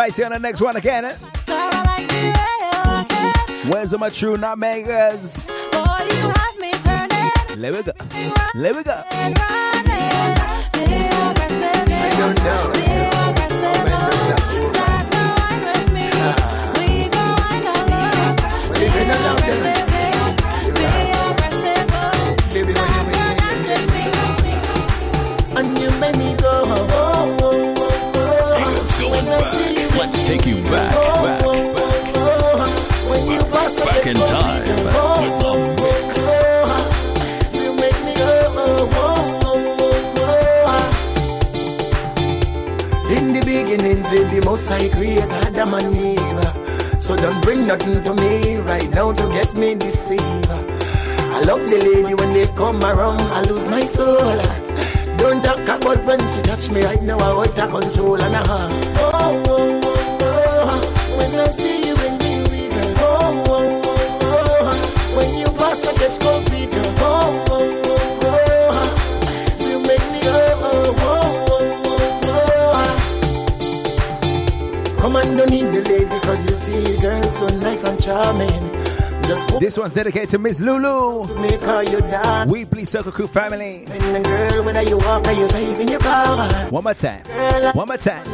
might 0.06 0.12
see 0.12 0.22
on 0.22 0.30
the 0.30 0.38
next 0.38 0.60
one 0.60 0.76
again. 0.76 1.04
Eh? 1.04 1.16
Where's 3.68 3.92
my 3.98 4.08
true 4.08 4.36
nutmeggers? 4.36 5.44
Let 7.56 7.74
me 7.74 7.82
go. 7.82 7.92
Let 8.54 8.76
me 8.76 8.82
go. 8.84 9.02
I 9.12 9.32
don't 12.18 12.36
know. 12.44 12.75
yes, 44.68 44.82
I 44.82 44.88
create 44.88 45.20
Adam 45.46 45.74
and 45.74 45.96
Eve. 45.96 47.00
So 47.00 47.16
don't 47.16 47.42
bring 47.42 47.66
nothing 47.66 48.02
to 48.04 48.14
me 48.14 48.56
right 48.58 48.88
now 48.90 49.12
to 49.12 49.22
get 49.30 49.54
me 49.54 49.74
deceived. 49.74 50.50
I 50.50 51.40
love 51.46 51.60
the 51.70 51.78
lady 51.78 52.14
when 52.14 52.32
they 52.32 52.46
come 52.56 52.82
around, 52.82 53.20
I 53.20 53.42
lose 53.42 53.68
my 53.68 53.80
soul. 53.80 54.16
Don't 55.18 55.42
talk 55.42 55.60
about 55.60 56.04
when 56.04 56.18
she 56.30 56.40
touch 56.42 56.70
me 56.70 56.82
right 56.84 57.02
now, 57.02 57.18
I 57.18 57.30
out 57.30 57.58
of 57.58 57.70
control 57.70 58.20
and 58.20 58.34
a. 58.34 58.42
Oh, 58.48 59.10
oh, 59.14 59.44
oh, 59.46 59.80
oh, 59.84 60.80
oh, 60.82 61.18
when 61.18 61.34
I 61.38 61.46
see 61.46 61.88
you 61.88 61.96
and 61.96 62.22
me 62.22 62.38
with 62.50 62.72
her. 62.72 62.94
Oh, 62.98 63.44
oh, 63.48 63.82
oh, 63.84 64.58
oh, 64.62 65.16
when 65.16 65.38
you 65.38 65.46
pass, 65.58 65.86
I 65.86 65.94
just 65.96 66.20
go 66.22 66.40
so 77.36 77.46
nice 77.58 77.84
and 77.84 78.02
charming. 78.02 78.72
This 79.60 79.76
one's 79.76 79.92
dedicated 79.92 80.30
to 80.30 80.38
Miss 80.38 80.58
Lulu. 80.58 81.24
Weebly 82.46 82.86
Circle 82.86 83.12
Crew 83.12 83.26
family. 83.26 83.84
Girl, 83.84 84.64
walk, 84.64 85.26
One 86.70 86.84
more 86.84 86.94
time. 86.94 87.22
Girl, 87.24 87.72
One 87.72 87.88
more 87.88 87.96
time. 87.98 88.24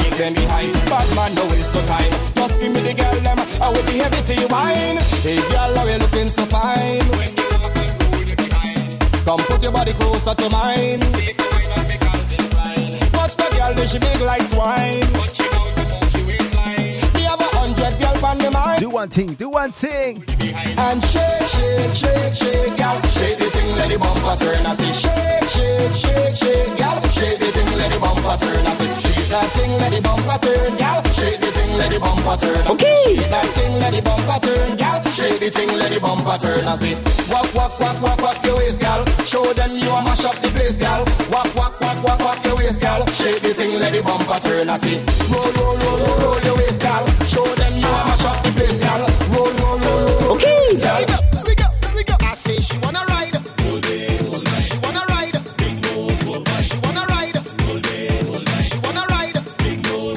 Leave 0.00 0.16
them 0.18 0.34
behind. 0.34 0.72
Bad 0.88 1.08
man, 1.16 1.34
no 1.34 1.46
waste 1.48 1.74
no 1.74 1.80
time. 1.86 2.12
Just 2.34 2.58
give 2.60 2.72
me 2.72 2.80
the 2.80 2.94
girl 2.94 3.14
them, 3.20 3.38
I 3.60 3.68
will 3.68 3.84
be 3.84 3.98
heavy 3.98 4.22
to 4.22 4.34
you 4.40 4.48
wine. 4.48 4.98
Hey 5.22 5.40
girl, 5.50 5.74
how 5.76 5.86
you 5.86 5.98
looking 5.98 6.28
so 6.28 6.44
fine? 6.46 7.00
Come 9.24 9.40
put 9.46 9.62
your 9.62 9.72
body 9.72 9.92
closer 9.92 10.34
to 10.34 10.48
mine. 10.50 11.00
Watch 13.14 13.36
the 13.36 13.48
girl, 13.56 13.86
she 13.86 13.98
big 13.98 14.20
like 14.20 14.42
swine? 14.42 15.06
We 17.14 17.22
have 17.22 17.40
a 17.40 17.50
hundred 17.56 17.98
girl 18.00 18.26
on 18.26 18.38
the 18.38 18.50
mind. 18.50 18.71
Do 18.82 18.90
one 18.90 19.08
thing, 19.08 19.34
do 19.34 19.48
one 19.48 19.70
thing. 19.70 20.24
And 20.76 20.98
shake, 21.04 21.46
shake, 21.46 21.94
shake, 21.94 22.34
shake, 22.34 22.76
gal. 22.76 23.00
Shake 23.14 23.38
the 23.38 23.46
thing, 23.54 23.76
let 23.76 23.88
the 23.88 23.96
bumper 23.96 24.34
turn. 24.34 24.66
I 24.66 24.74
say 24.74 24.90
shake, 24.90 25.46
shake, 25.54 25.94
shake, 25.94 26.34
shake, 26.34 26.78
gal. 26.78 26.98
Shake 27.14 27.38
the 27.38 27.46
thing, 27.46 27.78
let 27.78 27.92
the 27.92 28.00
bumper 28.00 28.34
turn. 28.42 28.66
I 28.66 28.74
say 28.74 28.90
shake 29.06 29.28
that 29.30 29.46
thing, 29.54 29.70
let 29.78 29.92
the 29.94 30.02
bumper 30.02 30.36
turn, 30.42 30.76
gal. 30.82 30.98
Shake 31.14 31.38
the 31.38 31.46
thing, 31.46 31.78
let 31.78 31.92
the 31.94 32.00
bumper 32.00 32.36
turn. 32.42 32.58
I 32.58 32.74
say 32.74 33.14
shake 33.14 33.30
that 33.30 33.46
thing, 33.54 33.72
let 33.78 33.94
the 33.94 34.02
bumper 34.02 34.38
turn, 34.42 34.76
gal. 34.76 35.04
Shake 35.14 35.38
the 35.38 35.50
thing, 35.54 35.68
let 35.78 35.92
the 35.94 36.00
bumper 36.00 36.36
turn. 36.42 36.66
I 36.66 36.74
say 36.74 36.94
walk, 37.30 37.54
walk, 37.54 37.78
walk, 37.78 38.02
walk, 38.02 38.18
walk 38.18 38.44
your 38.44 38.56
waist, 38.56 38.80
gal. 38.80 39.06
Show 39.22 39.46
them 39.54 39.78
you 39.78 39.90
a 39.94 40.02
mash 40.02 40.24
up 40.24 40.34
the 40.42 40.48
place, 40.48 40.76
gal. 40.76 41.06
Walk, 41.30 41.54
walk, 41.54 41.78
walk, 41.80 42.02
walk, 42.02 42.18
walk 42.18 42.44
your 42.44 42.56
waist, 42.56 42.80
gal. 42.80 43.06
Shake 43.14 43.46
the 43.46 43.54
thing, 43.54 43.78
let 43.78 43.92
the 43.94 44.02
bumper 44.02 44.42
turn. 44.42 44.68
I 44.68 44.76
say 44.76 44.98
roll, 45.30 45.46
roll, 45.54 45.78
roll, 45.78 45.98
roll, 46.02 46.18
roll 46.18 46.40
your 46.42 46.56
waist, 46.58 46.82
gal. 46.82 47.06
Show 47.30 47.46
them 47.54 47.78
you 47.78 47.86
a 47.86 48.02
mash 48.10 48.24
up 48.26 48.42
the 48.42 48.50
place, 48.52 48.71
gal. 48.78 49.06
Roll, 49.30 49.52
roll, 49.52 49.78
roll, 49.78 49.98
roll, 49.98 50.20
roll. 50.20 50.32
Okay. 50.34 50.76
gal. 50.80 51.00
Let 51.00 51.06
me 51.06 51.06
go, 51.10 51.16
let 51.32 51.46
me 51.46 51.54
go, 51.54 51.64
let 51.82 51.94
me 51.96 52.04
go. 52.04 52.14
I 52.20 52.34
say 52.34 52.60
she 52.60 52.78
wanna 52.78 53.04
ride. 53.08 53.36
She 54.62 54.78
wanna 54.78 55.04
ride. 55.08 55.36
She 56.62 56.76
wanna 56.78 57.04
ride. 57.08 57.38
She 58.62 58.78
wanna 58.78 59.04
ride. 59.10 59.36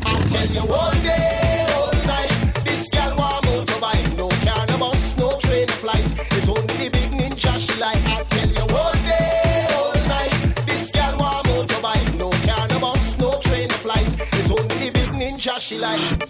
I'll 0.05 0.23
tell 0.31 0.47
you 0.47 0.61
one 0.61 1.01
day, 1.03 1.65
all 1.75 1.91
night. 2.05 2.31
This 2.65 2.89
girl 2.89 3.15
want 3.17 3.45
motorbike. 3.45 4.15
No 4.17 4.29
car, 4.45 4.65
no 4.69 4.77
bus, 4.77 5.17
no 5.17 5.37
train, 5.39 5.67
flight. 5.67 6.05
It's 6.31 6.47
only 6.47 6.75
the 6.77 6.89
big 6.91 7.11
ninja 7.11 7.57
she 7.59 7.79
like. 7.79 8.03
I'll 8.07 8.25
tell 8.25 8.47
you 8.47 8.65
one 8.73 9.03
day, 9.03 9.67
all 9.73 9.95
night. 10.07 10.33
This 10.67 10.91
girl 10.91 11.17
want 11.17 11.47
motorbike. 11.47 12.17
No 12.17 12.29
car, 12.45 12.67
no 12.69 12.79
bus, 12.79 13.17
no 13.17 13.39
train, 13.41 13.65
of 13.71 13.77
flight. 13.77 14.07
It's 14.33 14.51
only 14.51 14.89
the 14.89 14.91
big 14.93 15.09
ninja 15.09 15.59
she 15.59 15.77
like. 15.79 16.24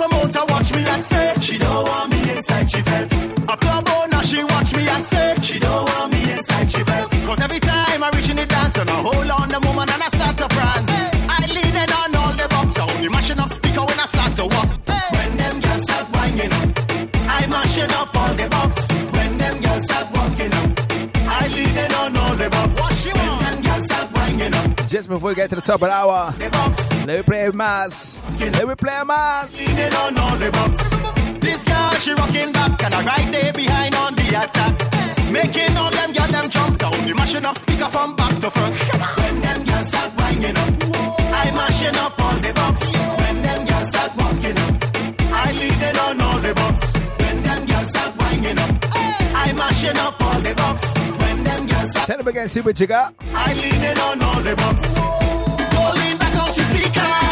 Promoter 0.00 0.46
watch 0.48 0.74
me 0.74 0.82
and 0.86 1.04
say 1.04 1.34
She 1.42 1.58
don't 1.58 1.84
want 1.86 2.10
me 2.10 2.34
inside, 2.34 2.70
she 2.70 2.80
felt 2.80 3.12
A 3.12 3.56
club 3.58 3.86
owner, 3.86 4.22
she 4.22 4.42
watch 4.44 4.74
me 4.74 4.88
and 4.88 5.04
say 5.04 5.36
She 5.42 5.58
don't 5.58 5.86
want 5.90 6.10
me 6.10 6.32
inside, 6.32 6.70
she 6.70 6.82
felt 6.82 7.10
Cause 7.10 7.40
every 7.42 7.60
time 7.60 8.02
I 8.02 8.08
reach 8.14 8.30
in 8.30 8.36
the 8.36 8.46
dance 8.46 8.78
And 8.78 8.88
I 8.88 8.94
hold 8.94 9.28
on 9.28 9.50
the 9.50 9.60
woman 9.60 9.89
before 25.10 25.30
we 25.30 25.34
get 25.34 25.50
to 25.50 25.56
the 25.56 25.60
top 25.60 25.82
of 25.82 25.88
the 25.88 25.92
hour, 25.92 26.32
let 26.38 27.06
me 27.06 27.22
play 27.22 27.50
mass. 27.50 28.20
Let 28.38 28.68
me 28.68 28.74
play 28.76 29.02
mass. 29.04 29.56
This 31.40 31.64
girl, 31.64 31.90
she 31.98 32.12
rocking 32.12 32.52
back, 32.52 32.82
and 32.84 32.94
I 32.94 33.04
right 33.04 33.32
there 33.32 33.52
behind 33.52 33.94
on 33.96 34.14
the 34.14 34.28
attack. 34.28 35.32
Making 35.32 35.76
all 35.76 35.90
them 35.90 36.12
girl 36.12 36.28
them 36.28 36.50
jump 36.50 36.78
down, 36.78 37.06
the 37.06 37.14
mashing 37.14 37.44
up 37.44 37.56
speaker 37.56 37.88
from 37.88 38.14
back 38.14 38.38
to 38.38 38.50
front. 38.50 38.74
When 39.18 39.40
them 39.40 39.64
girls 39.64 39.88
start 39.88 40.12
winding 40.16 40.56
up, 40.56 40.74
I 41.18 41.50
mashing 41.58 41.96
up 41.96 42.20
all 42.20 42.38
the 42.38 42.52
bumps. 42.52 42.92
When 43.20 43.42
them 43.42 43.66
girls 43.66 43.88
start 43.88 44.12
walking 44.16 44.58
up, 44.58 44.74
I 45.32 45.52
leading 45.52 45.98
on 45.98 46.20
all 46.20 46.38
the 46.38 46.54
bumps. 46.54 46.92
When 47.18 47.42
them 47.42 47.66
girls 47.66 47.88
start 47.88 48.16
winding 48.16 48.58
up, 48.58 48.70
I 48.94 49.52
mashing 49.56 49.96
up 49.96 50.22
all 50.22 50.40
the 50.40 50.54
bumps. 50.54 50.99
Tell 51.94 52.16
them 52.16 52.28
again, 52.28 52.48
see 52.48 52.60
what 52.60 52.78
you 52.80 52.86
got. 52.86 53.14
I 53.32 53.54
leaning 53.54 53.98
on 53.98 54.22
all 54.22 54.40
the 54.40 54.56
bumps. 54.56 54.94
Lean 55.98 56.16
back 56.18 56.36
on 56.36 56.46
your 56.46 56.64
speaker. 56.64 57.29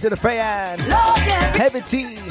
Vibes 0.00 0.02
to 0.02 0.10
the 0.10 0.16
fan. 0.16 0.78
Heavy 0.78 1.80
T. 1.82 2.29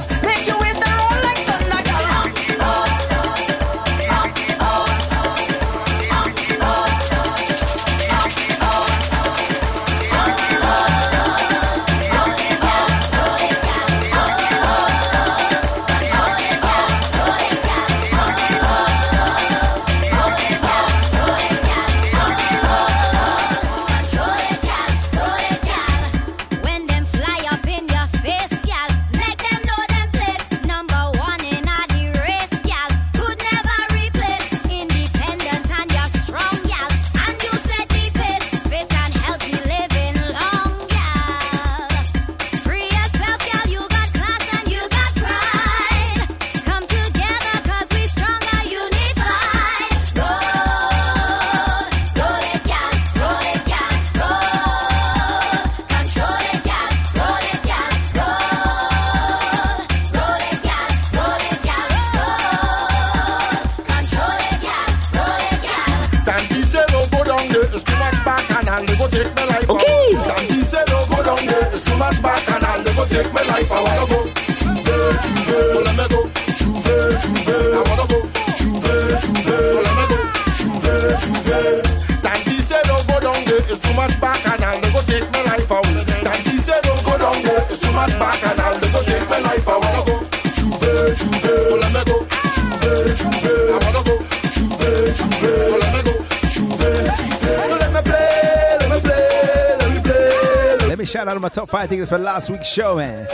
my 101.49 101.55
top 101.55 101.69
five 101.69 101.89
things 101.89 102.09
for 102.09 102.19
last 102.19 102.51
week's 102.51 102.67
show, 102.67 102.97
man. 102.97 103.25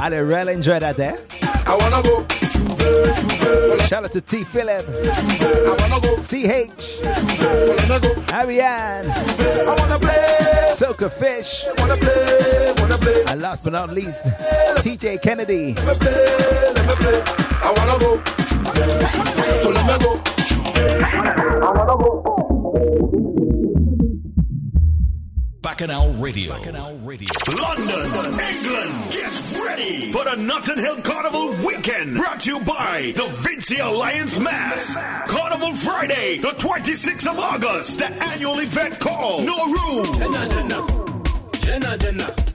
I 0.00 0.08
did 0.08 0.18
really 0.20 0.52
enjoy 0.52 0.78
that 0.78 0.94
there. 0.96 1.18
I 1.66 1.74
wanna 1.74 2.00
go. 2.00 2.24
Shout 3.86 4.04
out 4.04 4.12
to 4.12 4.20
T 4.20 4.44
Philip, 4.44 4.86
I 4.86 5.76
wanna 5.80 6.00
go. 6.00 6.14
CH, 6.14 6.80
So 6.80 7.74
let 7.74 7.88
me 7.88 7.98
go. 7.98 8.22
Ariane, 8.32 9.10
I 9.10 9.74
wanna 9.76 9.98
play. 9.98 10.74
Soca 10.78 11.10
Fish, 11.10 11.64
Wanna 11.78 11.96
play. 11.96 12.72
Wanna 12.78 12.98
play. 12.98 13.24
and 13.28 13.42
last 13.42 13.64
but 13.64 13.72
not 13.72 13.90
least, 13.92 14.28
TJ 14.84 15.20
Kennedy. 15.20 15.74
Let 15.74 15.86
me 15.86 15.94
play. 15.94 16.72
Let 16.76 16.86
me 16.86 16.94
play. 17.02 17.22
I 17.66 17.74
wanna 17.76 17.98
go. 17.98 18.22
So 19.58 19.70
let 19.70 19.86
me 19.86 19.98
go. 20.04 20.22
I 21.66 21.72
wanna 21.74 21.96
go. 22.04 22.09
Bacchanal 25.80 26.12
Radio. 26.12 26.52
Bacchanal 26.52 26.98
Radio. 26.98 27.26
London, 27.56 28.38
England, 28.38 29.10
get 29.10 29.64
ready 29.64 30.12
for 30.12 30.24
the 30.24 30.36
Notting 30.36 30.76
Hill 30.76 31.00
Carnival 31.00 31.56
Weekend. 31.66 32.18
Brought 32.18 32.42
to 32.42 32.50
you 32.50 32.60
by 32.64 33.14
the 33.16 33.26
Vinci 33.40 33.78
Alliance 33.78 34.38
Mass. 34.38 34.94
Carnival 35.26 35.74
Friday, 35.74 36.36
the 36.36 36.50
26th 36.50 37.26
of 37.32 37.38
August. 37.38 37.98
The 37.98 38.12
annual 38.24 38.58
event 38.58 38.98
called 39.00 39.46
No 39.46 39.56
Room. 39.56 40.12
Jenna, 40.18 40.48
Jenna. 40.50 40.86
Jenna, 41.62 41.96
Jenna, 41.96 42.49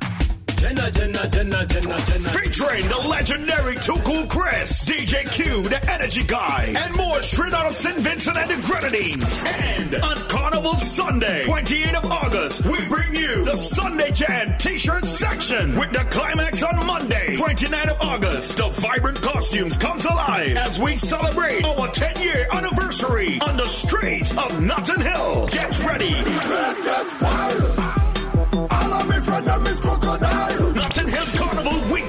Jenna, 0.65 0.91
Jenna, 0.91 1.29
Jenna. 1.29 2.29
Featuring 2.29 2.87
the 2.87 2.97
legendary 3.07 3.75
Too 3.75 3.97
Cool 4.03 4.25
Chris, 4.25 4.89
DJ 4.89 5.31
Q, 5.31 5.69
the 5.69 5.91
Energy 5.91 6.23
Guy, 6.23 6.73
and 6.75 6.95
more 6.95 7.21
straight 7.21 7.53
out 7.53 7.67
of 7.67 7.75
St. 7.75 7.99
Vincent 7.99 8.35
and 8.35 8.49
the 8.49 8.67
Grenadines. 8.67 9.43
And 9.45 9.93
on 9.93 10.27
Carnival 10.27 10.75
Sunday, 10.77 11.43
28th 11.45 12.03
of 12.03 12.11
August, 12.11 12.65
we 12.65 12.83
bring 12.87 13.13
you 13.13 13.45
the 13.45 13.55
Sunday 13.55 14.09
Jam 14.11 14.57
t-shirt 14.57 15.05
section 15.05 15.75
with 15.77 15.91
the 15.91 16.03
climax 16.09 16.63
on 16.63 16.83
Monday, 16.87 17.35
29th 17.35 17.91
of 17.91 18.01
August. 18.01 18.57
The 18.57 18.69
vibrant 18.69 19.21
costumes 19.21 19.77
comes 19.77 20.05
alive 20.05 20.57
as 20.57 20.79
we 20.79 20.95
celebrate 20.95 21.63
our 21.63 21.89
10-year 21.89 22.47
anniversary 22.51 23.39
on 23.41 23.55
the 23.55 23.67
streets 23.67 24.31
of 24.31 24.63
Notting 24.63 25.01
Hill. 25.01 25.47
Get 25.47 25.79
ready. 25.83 27.74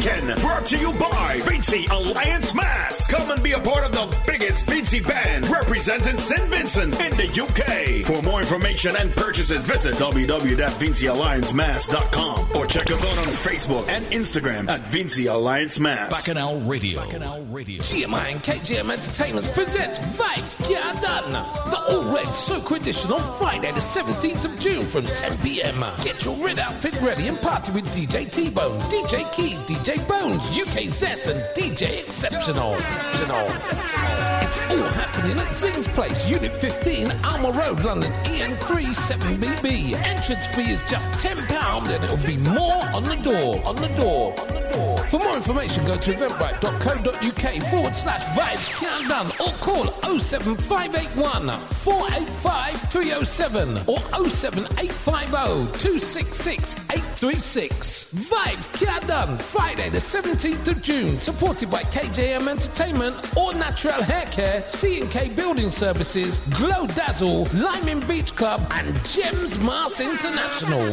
Weekend, 0.06 0.40
brought 0.40 0.64
to 0.66 0.78
you 0.78 0.92
by 0.92 1.40
Vinci 1.44 1.86
Alliance 1.86 2.54
Mass. 2.54 3.10
Come 3.10 3.32
and 3.32 3.42
be 3.42 3.52
a 3.52 3.60
part 3.60 3.84
of 3.84 3.92
the 3.92 4.16
biggest 4.26 4.66
Vinci 4.66 5.00
band 5.00 5.48
representing 5.50 6.16
St. 6.16 6.48
Vincent 6.48 6.94
in 7.00 7.10
the 7.16 7.26
UK. 7.42 8.06
For 8.06 8.22
more 8.22 8.38
information 8.40 8.94
and 8.96 9.14
purchases, 9.16 9.64
visit 9.64 9.94
www.vincialliancemass.com 9.94 12.56
or 12.56 12.66
check 12.66 12.88
us 12.90 13.02
out 13.04 13.18
on 13.26 13.32
Facebook 13.32 13.88
and 13.88 14.04
Instagram 14.06 14.68
at 14.68 14.80
Vinci 14.82 15.26
Alliance 15.26 15.80
Mass. 15.80 16.12
Bacchanal 16.12 16.60
Radio. 16.60 17.00
Bacchanal 17.00 17.44
Radio. 17.46 17.82
GMI 17.82 18.32
and 18.32 18.40
KGM 18.42 18.90
Entertainment 18.90 19.46
presents 19.54 19.98
Vibes 19.98 20.56
Countdown. 20.72 21.32
The 21.70 21.78
All 21.88 22.04
Red 22.14 22.26
Soca 22.26 22.76
Edition 22.80 23.10
on 23.10 23.34
Friday, 23.38 23.72
the 23.72 23.80
17th 23.80 24.44
of 24.44 24.56
June 24.60 24.86
from 24.86 25.04
10 25.04 25.38
p.m. 25.38 25.84
Get 26.02 26.24
your 26.24 26.36
red 26.36 26.60
outfit 26.60 26.94
ready 27.00 27.26
and 27.26 27.36
party 27.40 27.72
with 27.72 27.84
DJ 27.86 28.30
T-Bone, 28.30 28.78
DJ 28.82 29.28
Key, 29.32 29.56
DJ 29.66 29.95
Bones, 30.08 30.42
UK 30.58 30.88
Zest, 30.92 31.28
and 31.28 31.40
DJ 31.54 32.04
Exceptional. 32.04 32.74
Exceptional. 32.74 34.35
It's 34.46 34.60
all 34.70 34.76
happening 34.76 35.36
at 35.40 35.52
Zing's 35.52 35.88
Place, 35.88 36.30
Unit 36.30 36.52
15, 36.60 37.10
Alma 37.24 37.50
Road, 37.50 37.82
London, 37.82 38.12
EN3 38.22 38.94
7BB. 38.94 39.94
Entrance 39.94 40.46
fee 40.46 40.70
is 40.70 40.80
just 40.88 41.08
£10 41.18 41.92
and 41.92 42.04
it'll 42.04 42.24
be 42.24 42.36
more 42.36 42.84
on 42.94 43.02
the 43.02 43.16
door, 43.16 43.60
on 43.66 43.74
the 43.74 43.88
door, 43.96 44.38
on 44.38 44.46
the 44.46 44.60
door. 44.72 44.96
For 45.08 45.18
more 45.18 45.36
information, 45.36 45.84
go 45.84 45.96
to 45.96 46.12
eventbrite.co.uk 46.12 47.70
forward 47.70 47.94
slash 47.94 48.22
vibes 48.36 48.78
countdown 48.78 49.26
or 49.40 49.52
call 49.58 49.86
07581 50.18 51.60
485 51.66 52.80
307 52.90 53.78
or 53.86 53.98
07850 54.28 55.78
266 55.78 56.74
836. 56.92 58.14
Vibes 58.14 58.84
Countdown, 58.84 59.38
Friday 59.38 59.88
the 59.88 59.98
17th 59.98 60.68
of 60.68 60.82
June, 60.82 61.18
supported 61.18 61.70
by 61.70 61.82
KJM 61.84 62.48
Entertainment, 62.48 63.16
All 63.36 63.52
Natural 63.52 64.02
Hair 64.02 64.26
Care, 64.36 64.68
C&K 64.68 65.30
Building 65.30 65.70
Services, 65.70 66.40
Glow 66.50 66.86
Dazzle, 66.88 67.46
Lyman 67.54 68.06
Beach 68.06 68.36
Club, 68.36 68.70
and 68.70 68.94
Gems 69.06 69.58
Mars 69.60 69.98
International. 69.98 70.90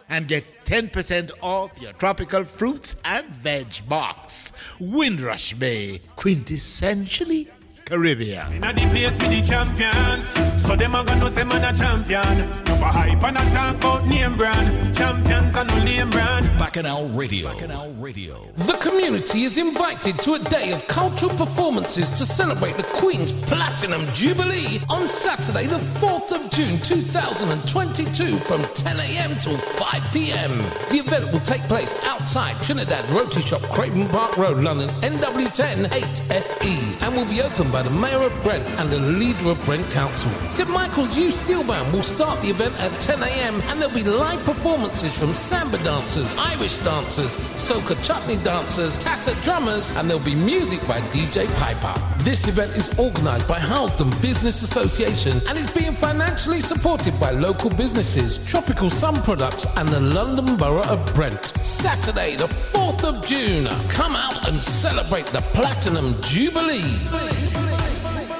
and 0.07 0.27
get 0.27 0.45
10% 0.65 1.31
off 1.41 1.81
your 1.81 1.93
tropical 1.93 2.45
fruits 2.45 3.01
and 3.03 3.25
veg 3.25 3.89
box. 3.89 4.53
Windrush 4.79 5.53
Bay, 5.53 5.99
quintessentially 6.15 7.47
Caribbean. 7.85 8.53
In 8.53 8.63
a 8.63 8.73
the 8.73 8.87
place 8.87 9.17
with 9.19 9.29
the 9.29 9.41
champions, 9.41 10.27
so 10.61 10.75
them 10.75 10.95
a 10.95 11.03
gonna 11.03 11.29
say 11.29 11.43
man 11.43 11.63
a 11.63 11.77
champion. 11.77 12.37
No 12.65 12.75
for 12.77 12.85
hype 12.85 13.23
and 13.23 13.37
a 13.37 13.51
talk 13.51 13.75
about 13.75 14.07
name 14.07 14.37
brand. 14.37 14.95
Champions 14.95 15.55
and 15.55 15.67
no 15.69 15.83
name 15.83 16.09
brand. 16.09 16.45
Bacchanal 16.57 17.09
Radio. 17.09 17.49
Bacchanal 17.49 17.93
Radio. 17.95 18.47
The 18.55 18.77
community 18.77 19.43
is 19.43 19.57
invited 19.57 20.17
to 20.19 20.35
a 20.35 20.39
day 20.39 20.71
of 20.71 20.87
cultural 20.87 21.35
performances 21.35 22.09
to 22.11 22.25
celebrate 22.25 22.77
the 22.77 22.83
Queen's 22.83 23.31
Platinum 23.31 24.07
Jubilee 24.13 24.79
on 24.89 25.07
Saturday, 25.07 25.67
the 25.67 25.77
4th 25.99 26.31
of 26.31 26.49
June 26.51 26.79
2022 26.79 28.35
from 28.37 28.61
10 28.61 28.97
a.m. 28.97 29.35
till 29.39 29.57
5 29.57 30.13
p.m. 30.13 30.57
The 30.89 30.99
event 30.99 31.31
will 31.33 31.41
take 31.41 31.61
place 31.63 31.95
outside 32.05 32.55
Trinidad 32.61 33.09
Roti 33.11 33.41
Shop, 33.41 33.61
Craven 33.63 34.07
Park 34.07 34.37
Road, 34.37 34.63
London, 34.63 34.89
NW10 35.01 35.87
8SE, 35.89 37.01
and 37.01 37.15
will 37.15 37.25
be 37.25 37.41
opened 37.41 37.72
by 37.73 37.81
the 37.81 37.89
Mayor 37.89 38.21
of 38.21 38.43
Brent 38.43 38.63
and 38.79 38.91
the 38.91 38.99
leader 38.99 39.49
of 39.49 39.65
Brent 39.65 39.89
Council. 39.89 40.29
St 40.51 40.69
Michael's 40.69 41.17
Youth 41.17 41.33
Steel 41.33 41.63
Band 41.63 41.91
will 41.91 42.03
start 42.03 42.39
the 42.43 42.51
event 42.51 42.79
at 42.79 42.97
10 43.01 43.23
a.m. 43.23 43.61
and 43.61 43.81
there'll 43.81 43.95
be 43.95 44.03
live 44.03 44.43
performances 44.45 45.11
from 45.17 45.33
samba 45.33 45.83
dancers, 45.83 46.35
Irish 46.37 46.77
dancers, 46.77 47.35
soca 47.57 48.01
chutney 48.05 48.37
dancers, 48.43 48.95
tassa 48.99 49.33
drummers, 49.43 49.89
and 49.93 50.07
there'll 50.07 50.23
be 50.23 50.35
music 50.35 50.79
by 50.87 51.01
DJ 51.09 51.51
Piper. 51.55 51.99
This 52.23 52.47
event 52.47 52.75
is 52.77 52.87
organised 52.99 53.47
by 53.47 53.59
Houston 53.59 54.11
Business 54.21 54.61
Association 54.61 55.41
and 55.49 55.57
is 55.57 55.71
being 55.71 55.95
financially 55.95 56.61
supported 56.61 57.19
by 57.19 57.31
local 57.31 57.71
businesses, 57.71 58.37
Tropical 58.45 58.91
Sun 58.91 59.23
Products, 59.23 59.65
and 59.77 59.89
the 59.89 59.99
London 59.99 60.57
Borough 60.57 60.83
of 60.83 61.03
Brent. 61.15 61.43
Saturday, 61.65 62.35
the 62.35 62.47
4th 62.47 63.03
of 63.03 63.25
June. 63.25 63.65
Come 63.89 64.15
out 64.15 64.47
and 64.47 64.61
celebrate 64.61 65.25
the 65.25 65.41
Platinum 65.53 66.21
Jubilee. 66.21 67.72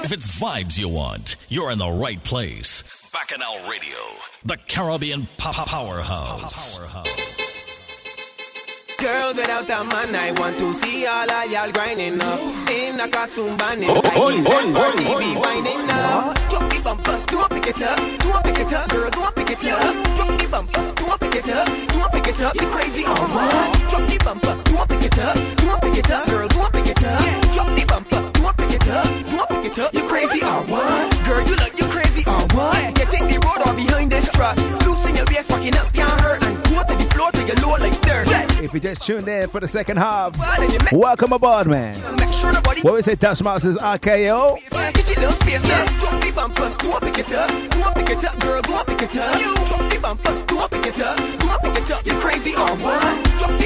If 0.04 0.12
it's 0.12 0.38
vibes 0.38 0.78
you 0.78 0.90
want, 0.90 1.36
you're 1.48 1.70
in 1.70 1.78
the 1.78 1.88
right 1.88 2.22
place. 2.22 2.82
Bacchanal 3.10 3.66
Radio, 3.70 3.96
the 4.44 4.58
Caribbean 4.68 5.26
pop 5.38 5.66
powerhouse. 5.66 6.76
Girl, 9.00 9.32
get 9.32 9.48
out 9.48 9.70
of 9.70 9.88
man, 9.88 10.14
I 10.14 10.32
want 10.38 10.58
to 10.58 10.74
see 10.74 11.06
all 11.06 11.30
of 11.30 11.50
y'all 11.50 11.72
grinding 11.72 12.20
up 12.20 12.70
in 12.70 13.00
a 13.00 13.08
costume 13.08 13.56
band 13.56 13.84
Oh, 13.84 13.96
inside 13.96 14.18
oi, 14.18 14.30
me, 14.32 14.38
oi, 14.40 14.44
that 14.44 14.66
oi, 14.68 14.74
party 14.76 15.04
oi. 15.08 15.20
be 15.24 15.40
winding 15.40 15.88
oh. 15.88 16.28
up. 16.28 16.48
Drop 16.50 16.70
the 16.70 16.80
bumper, 16.84 17.24
do 17.26 17.40
a 17.40 17.48
pick 17.48 17.66
it 17.68 17.82
up, 17.82 17.96
do 17.96 18.28
a 18.28 18.42
pick 18.44 18.58
it 18.60 18.72
up, 18.74 18.88
girl, 18.90 19.10
do 19.10 19.24
a 19.24 19.32
pick 19.32 19.50
it 19.56 19.66
up. 19.72 20.14
Drop 20.14 20.38
the 20.38 20.48
bumper, 20.52 20.92
do 21.00 21.04
a 21.08 21.18
pick 21.18 21.34
it 21.34 21.48
up, 21.48 21.66
do 21.66 22.00
a 22.04 22.08
pick 22.12 22.28
it 22.28 22.40
up. 22.42 22.54
You 22.60 22.68
crazy 22.68 23.04
or 23.04 23.24
what? 23.32 23.88
Drop 23.88 24.04
the 24.04 24.20
bumper, 24.22 24.54
do 24.68 24.76
a 24.76 24.86
pick 24.86 25.04
it 25.08 25.18
up, 25.18 25.36
do 25.56 25.70
a 25.72 25.80
pick 25.80 25.96
it 25.96 26.10
up, 26.10 26.26
girl, 26.28 26.48
do 26.48 26.60
a 26.60 26.70
pick 26.70 26.88
it 26.92 27.04
up. 27.04 27.52
Drop 27.56 27.68
the 27.72 27.84
bumper, 27.88 28.20
do 28.20 28.28
a 28.28 28.33
pick 28.56 28.70
it 28.70 28.88
up, 28.88 29.06
pick 29.48 29.64
it 29.64 29.78
up. 29.78 29.92
You 29.94 30.02
crazy 30.08 30.40
or 30.44 30.62
what? 30.70 31.24
Girl, 31.24 31.42
you 31.46 31.56
look, 31.56 31.78
you 31.78 31.86
crazy 31.86 32.22
or 32.26 32.40
what? 32.54 32.98
You 32.98 33.06
think 33.06 33.28
the 33.32 33.38
road 33.46 33.62
or 33.66 33.74
behind 33.74 34.10
this 34.12 34.28
truck? 34.30 34.56
Loosen 34.86 35.14
your 35.16 35.26
waist, 35.26 35.48
walking 35.50 35.76
up 35.76 35.92
can't 35.92 36.20
hurt, 36.20 36.42
and 36.44 36.56
go 36.64 36.82
to 36.82 36.94
the 36.96 37.04
floor 37.14 37.30
till 37.32 37.46
you 37.48 37.54
low 37.62 37.76
like 37.76 38.00
dirt. 38.02 38.26
If 38.62 38.72
you 38.72 38.80
just 38.80 39.02
tuned 39.06 39.28
in 39.28 39.48
for 39.48 39.60
the 39.60 39.66
second 39.66 39.96
half, 39.98 40.36
welcome 40.92 41.32
aboard, 41.32 41.66
man. 41.66 42.00
What 42.82 42.94
we 42.94 43.02
say, 43.02 43.16
Touchmasters 43.16 43.76
RKO? 43.76 44.58
Get 44.94 45.08
your 45.10 45.16
little 45.16 45.32
space 45.32 45.62
now. 45.68 45.84
Drop 45.98 46.20
the 46.22 46.32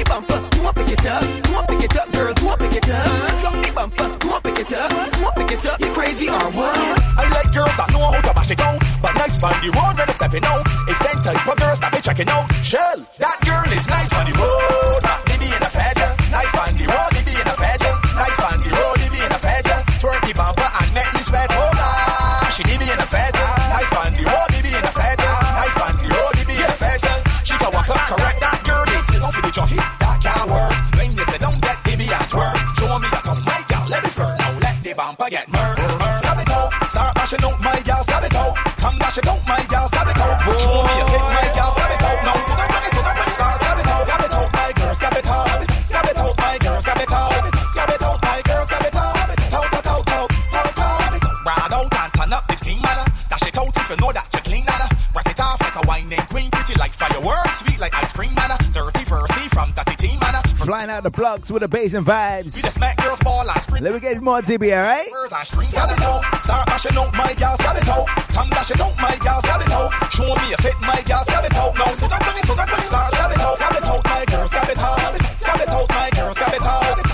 bumper, 0.07 0.39
go 0.63 0.71
pick 0.73 0.91
it 0.91 1.05
up. 1.05 1.23
Pick 1.69 1.83
it 1.83 1.97
up, 1.97 2.11
girl, 2.11 2.33
go 2.33 2.55
pick 2.57 2.75
it 2.75 2.89
up. 2.89 3.39
Drop 3.39 3.55
the 3.63 3.71
bumper, 3.75 4.09
pick 4.41 4.59
it 4.59 4.73
up. 4.73 4.91
Go 5.19 5.29
pick 5.35 5.51
it 5.51 5.65
up. 5.65 5.79
You 5.79 5.91
crazy 5.93 6.27
or 6.29 6.49
what? 6.51 6.75
The 6.75 7.29
bumper, 7.35 7.89
go 7.89 7.99
up, 8.09 8.15
pick 8.15 8.35
it 8.35 8.43
up. 8.43 8.59
Go 8.59 8.69
it. 8.75 8.79
Drop 8.79 8.93
the? 8.93 9.09
I 9.09 9.13
like 9.21 9.69
road 9.71 9.95
when 9.97 10.07
they 10.07 10.13
stepping 10.13 10.45
out. 10.45 10.63
It's 10.87 10.99
of 11.47 11.55
girls 11.55 11.79
that 11.79 11.91
checking 12.01 12.29
out. 12.29 12.45
Shell, 12.63 12.99
that 13.19 13.37
girl 13.45 13.69
is 13.71 13.85
nice 13.87 14.09
the 14.27 14.33
road. 14.35 15.01
Not 15.03 15.21
Libby 15.29 15.49
in 15.49 15.63
a 15.63 15.71
feather. 15.71 16.09
Nice 16.31 16.53
the 16.75 16.85
road, 16.89 17.11
Libby 17.15 17.33
in 17.37 17.47
a 17.47 17.55
feather. 17.55 17.93
Nice 18.17 18.37
the 18.59 18.69
road, 18.73 18.97
Libby 18.99 19.19
in 19.19 19.31
a 19.31 19.39
the 20.25 20.33
bumper 20.33 20.69
and 20.79 20.89
make 20.93 21.11
me 21.13 21.21
sweat. 21.21 21.49
Hold 21.53 21.79
on, 21.79 22.51
she 22.51 22.63
Libby 22.65 22.87
in 22.89 22.99
a 22.99 23.07
the 24.15 24.23
road, 24.25 24.49
Libby 24.51 24.71
in 24.73 24.85
a 24.85 24.93
feather. 24.93 25.31
Nice 25.59 25.75
the 26.01 26.07
road, 26.09 26.33
Libby 26.35 26.55
in 26.57 26.69
a 26.69 26.77
feather. 26.79 27.15
She 27.45 27.55
can 27.55 27.69
walk 27.71 27.89
correct. 28.09 28.39
That 28.41 28.59
girl 28.65 28.83
sit 29.11 29.21
off 29.23 29.35
with 29.35 29.45
the 29.45 29.53
jockey. 29.53 29.98
Bumper 35.19 35.29
get 35.29 35.51
murdered. 35.51 35.91
Stab 36.19 36.39
it 36.39 36.49
out, 36.49 36.71
start 36.89 37.15
mashing 37.15 37.43
out 37.43 37.61
my 37.61 37.79
gal. 37.81 38.03
Stab 38.03 38.23
it 38.23 38.35
out, 38.35 38.55
come 38.55 38.97
dash 38.97 39.17
it 39.17 39.27
out 39.27 39.41
my 39.47 39.68
Flying 60.69 60.91
out 60.91 61.01
the 61.01 61.09
plugs 61.09 61.51
with 61.51 61.61
the 61.61 61.67
bass 61.67 61.95
and 61.95 62.05
vibes. 62.05 62.55
We 62.55 62.61
just 62.61 62.77
girls 63.01 63.19
ball 63.21 63.49
and 63.49 63.59
scream. 63.59 63.83
Let 63.83 63.91
me 63.91 63.99
get 63.99 64.21
more 64.21 64.39
DB, 64.39 64.69
alright? 64.77 65.09
Birds 65.11 65.33
and 65.33 65.47
strings, 65.47 65.71
stab 65.71 65.89
it 65.89 65.99
out. 66.03 66.21
Start 66.43 66.95
out 66.95 67.13
my 67.17 67.33
gal, 67.33 67.55
stab 67.57 67.75
it 67.75 67.87
out. 67.89 68.05
Come 68.05 68.53
out 68.53 69.01
my 69.01 69.17
gal, 69.17 69.41
stab 69.41 69.61
it 69.61 69.71
out. 69.71 70.13
Show 70.13 70.29
me 70.29 70.53
a 70.53 70.57
fit 70.61 70.79
my 70.81 71.01
gal, 71.07 71.23
stab 71.23 71.43
it 71.43 71.55
out. 71.55 71.73
Now 71.73 71.85
so 71.95 72.07
that 72.07 72.21
money, 72.23 72.41
so 72.45 72.53
that 72.53 72.69
money 72.69 72.83
start, 72.83 73.13
stab 73.15 73.31
it 73.31 73.39
out, 73.39 73.57
stab 73.57 73.73
it 73.73 73.83
out 73.83 74.05
my 74.05 74.25
girl, 74.25 74.47
stab 74.47 74.69
it 74.69 74.77
out. 74.77 75.21
Stab 75.39 75.59
it 75.59 75.69
out 75.69 75.89
my 75.89 76.09
girl, 76.11 76.33
stab 76.35 76.53
it 76.53 76.61
out. 76.61 77.08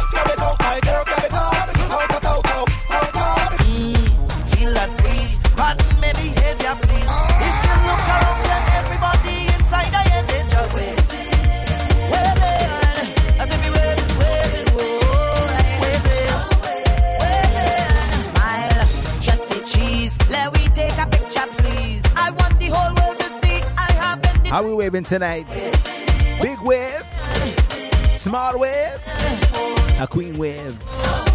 How 24.55 24.63
we 24.63 24.73
waving 24.73 25.03
tonight? 25.03 25.45
Big 26.41 26.57
wave, 26.61 27.03
small 28.15 28.57
wave, 28.57 29.01
a 29.99 30.07
queen 30.09 30.37
wave. 30.37 30.81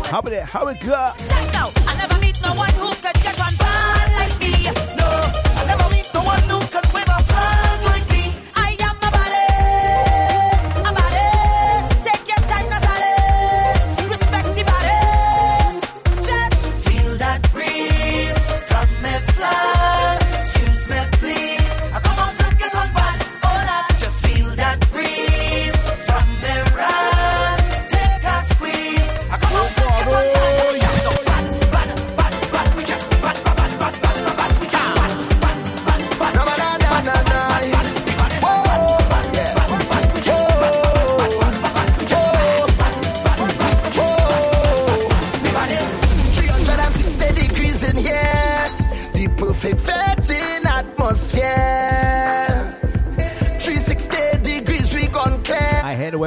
How 0.06 0.20
about 0.20 0.32
it? 0.32 0.44
How 0.44 0.66
it 0.68 0.80
go? 0.80 1.12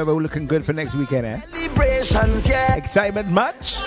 Clear. 0.04 0.14
I 0.14 0.14
heard 0.14 0.14
weather 0.14 0.22
looking 0.22 0.46
good 0.46 0.64
for 0.64 0.72
next 0.72 0.94
weekend, 0.94 1.26
eh? 1.26 1.40
Celebrations, 1.40 2.48
yeah. 2.48 2.76
Excitement 2.76 3.28
much? 3.28 3.78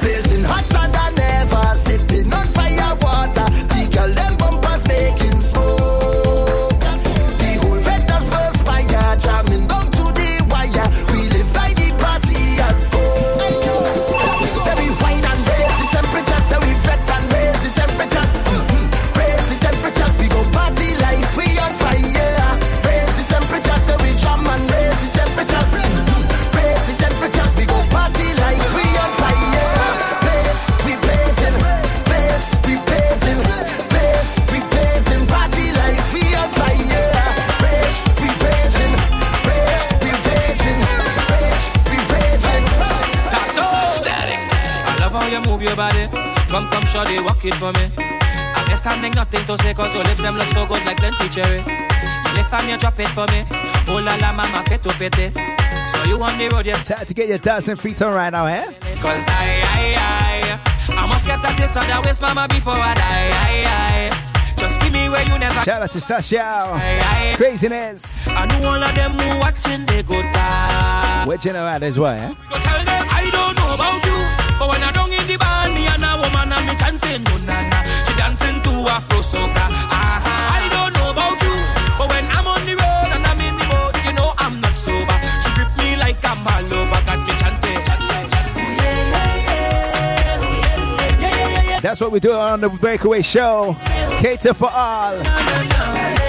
Blazing 0.00 0.44
hotter 0.44 0.90
than 0.92 1.18
ever, 1.18 1.74
sipping 1.76 2.32
on 2.32 2.46
fire 2.48 2.96
water. 3.00 3.48
The 3.68 3.88
girl 3.92 4.14
them 4.14 4.36
bumpers 4.36 4.86
making 4.88 5.40
it 47.46 47.54
for 47.54 47.72
me. 47.72 47.90
I'm 47.96 48.66
just 48.68 48.82
standing, 48.82 49.12
nothing 49.12 49.44
to 49.46 49.56
say, 49.58 49.74
cause 49.74 49.94
your 49.94 50.04
lips 50.04 50.20
them 50.20 50.36
look 50.36 50.48
so 50.48 50.66
good 50.66 50.84
like 50.84 50.96
plenty 50.96 51.28
cherry. 51.28 51.58
You 51.58 52.32
lift 52.34 52.52
and 52.52 52.70
you 52.70 52.76
drop 52.76 52.98
it 52.98 53.08
for 53.08 53.26
me. 53.28 53.46
Oh 53.88 54.02
la 54.02 54.16
la, 54.16 54.32
mama, 54.32 54.64
fit 54.68 54.82
to 54.82 54.90
pity. 54.94 55.32
So 55.88 56.02
you 56.04 56.20
on 56.22 56.38
the 56.38 56.48
road, 56.52 56.66
yes. 56.66 56.88
Time 56.88 57.06
to 57.06 57.14
get 57.14 57.28
your 57.28 57.38
dancing 57.38 57.76
feet 57.76 58.02
on 58.02 58.14
right 58.14 58.30
now, 58.30 58.46
eh? 58.46 58.64
Cause 59.00 59.24
I, 59.28 59.62
I, 59.62 60.58
I, 60.90 61.02
I 61.02 61.06
must 61.06 61.26
get 61.26 61.38
a 61.38 61.56
taste 61.56 61.76
of 61.76 61.86
that 61.86 62.02
waist, 62.04 62.20
mama, 62.20 62.46
before 62.48 62.74
I 62.74 62.94
die. 62.94 63.30
I, 63.32 64.10
I, 64.12 64.54
just 64.56 64.80
give 64.80 64.92
me 64.92 65.08
where 65.08 65.24
you 65.28 65.38
never. 65.38 65.60
Shout 65.60 65.82
out 65.82 65.90
to 65.92 66.00
Sasha. 66.00 67.34
Craziness. 67.36 68.26
I 68.26 68.46
know 68.46 68.68
all 68.68 68.82
of 68.82 68.94
them 68.94 69.12
who 69.12 69.38
watching, 69.38 69.86
they 69.86 70.02
go 70.02 70.20
time. 70.22 71.28
Know 71.28 71.34
about 71.34 71.80
this 71.80 71.98
way, 71.98 72.18
eh? 72.18 72.45
That's 91.86 92.00
what 92.00 92.10
we 92.10 92.18
do 92.18 92.32
on 92.32 92.62
the 92.62 92.68
Breakaway 92.68 93.22
Show. 93.22 93.76
Cater 94.18 94.54
for 94.54 94.68
all. 94.68 96.25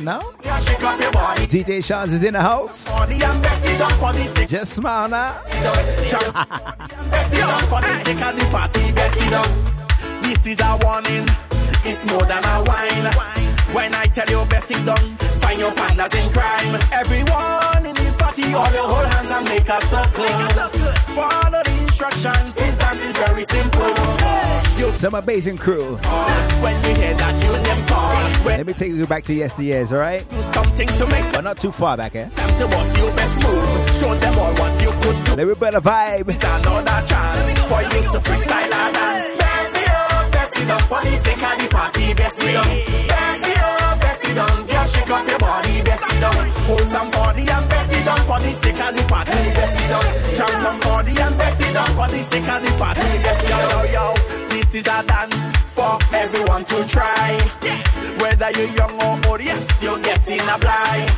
What 0.00 0.04
now? 0.04 0.20
DJ 1.46 1.84
Shawns 1.84 2.12
is 2.12 2.24
in 2.24 2.32
the 2.32 2.40
house. 2.40 2.88
Just 4.46 4.72
smile 4.72 5.08
now. 5.10 5.42
This 10.22 10.46
is 10.46 10.60
a 10.60 10.78
warning, 10.82 11.28
it's 11.84 12.10
more 12.10 12.24
than 12.24 12.42
a 12.44 12.64
wine. 12.64 13.12
When 13.74 13.94
I 13.94 14.06
tell 14.06 14.26
you 14.30 14.48
best 14.48 14.70
it 14.70 14.84
done, 14.86 15.16
find 15.42 15.60
your 15.60 15.74
partners 15.74 16.14
in 16.14 16.32
crime. 16.32 16.80
Everyone 16.92 17.84
in 17.84 17.94
the 17.94 18.14
party, 18.18 18.54
all 18.54 18.72
your 18.72 18.88
hold 18.88 19.06
hands 19.12 19.30
and 19.30 19.48
make 19.50 19.68
a 19.68 19.80
circle. 19.82 20.24
Follow 21.14 21.62
the 21.62 21.78
instructions, 21.82 22.54
this 22.54 22.78
dance 22.78 23.02
is 23.02 23.16
very 23.18 23.44
simple. 23.44 24.30
Summer 24.94 25.20
Basin 25.20 25.58
Crew. 25.58 25.96
when 26.62 26.76
you 26.84 26.94
hear 26.94 27.14
that, 27.14 27.34
you 27.42 27.52
them 27.64 27.86
call. 27.86 28.19
Let 28.60 28.66
me 28.66 28.74
take 28.74 28.92
you 28.92 29.06
back 29.06 29.24
to 29.24 29.32
yesteryears, 29.32 29.90
alright? 29.90 30.20
something 30.52 30.86
to 30.86 31.06
make 31.06 31.32
But 31.32 31.44
not 31.44 31.56
too 31.56 31.72
far 31.72 31.96
back, 31.96 32.14
eh? 32.14 32.28
them 32.28 32.58
to 32.60 32.66
bust 32.68 32.98
you 32.98 33.06
best 33.16 33.42
move. 33.42 33.90
Show 33.96 34.14
them 34.14 34.38
all 34.38 34.52
what 34.52 34.82
you 34.82 34.92
could 35.00 35.24
do. 35.24 35.34
Let 35.36 35.48
me 35.48 35.54
better 35.54 35.80
vibe. 35.80 36.28
It's 36.28 36.44
another 36.44 37.00
chance 37.08 37.60
for 37.72 37.80
you 37.80 38.02
to 38.12 38.18
freestyle 38.20 38.68
and 38.68 38.94
dance. 38.94 39.36
Best 39.40 39.80
it 39.80 39.88
up, 39.88 40.32
best 40.32 40.60
it 40.60 40.70
up 40.76 40.82
for 40.92 41.00
the 41.00 41.16
sake 41.24 41.42
of 41.42 41.56
the 41.56 41.68
party. 41.72 42.12
Best 42.12 42.42
it 42.44 42.56
up, 42.56 42.66
best 43.08 43.48
it 43.48 43.58
up, 43.64 43.98
best 43.98 44.24
it 44.28 44.36
up. 44.36 44.68
Girl, 44.68 44.84
shake 44.92 45.08
up 45.10 45.30
your 45.30 45.38
body. 45.38 45.80
Best 45.80 46.12
it 46.12 46.22
up, 46.22 46.34
hold 46.68 46.88
some 46.92 47.10
and 47.16 47.68
best 47.72 47.92
it 47.96 48.08
up 48.12 48.18
for 48.28 48.40
the 48.44 48.52
sake 48.60 48.80
of 48.84 48.92
the 48.94 49.02
party. 49.08 49.40
Best 49.56 49.80
it 49.80 49.90
up, 49.90 50.36
jump 50.36 50.52
some 50.60 51.06
and 51.08 51.38
best 51.38 51.60
it 51.64 51.76
up 51.76 51.88
for 51.96 52.08
the 52.12 52.20
sake 52.28 52.48
of 52.52 52.60
the 52.60 52.70
party. 52.76 53.08
Best 53.24 53.42
it 53.42 53.52
up, 53.52 53.88
yo 53.88 54.12
yo. 54.20 54.29
This 54.70 54.86
is 54.86 54.94
a 54.94 55.02
dance 55.04 55.58
for 55.70 55.98
everyone 56.14 56.64
to 56.66 56.86
try. 56.86 57.36
Whether 58.20 58.52
you're 58.52 58.70
young 58.76 59.02
or 59.02 59.28
old, 59.28 59.40
yes, 59.42 59.82
you're 59.82 59.98
getting 59.98 60.38
a 60.38 60.58
blind. 60.58 61.10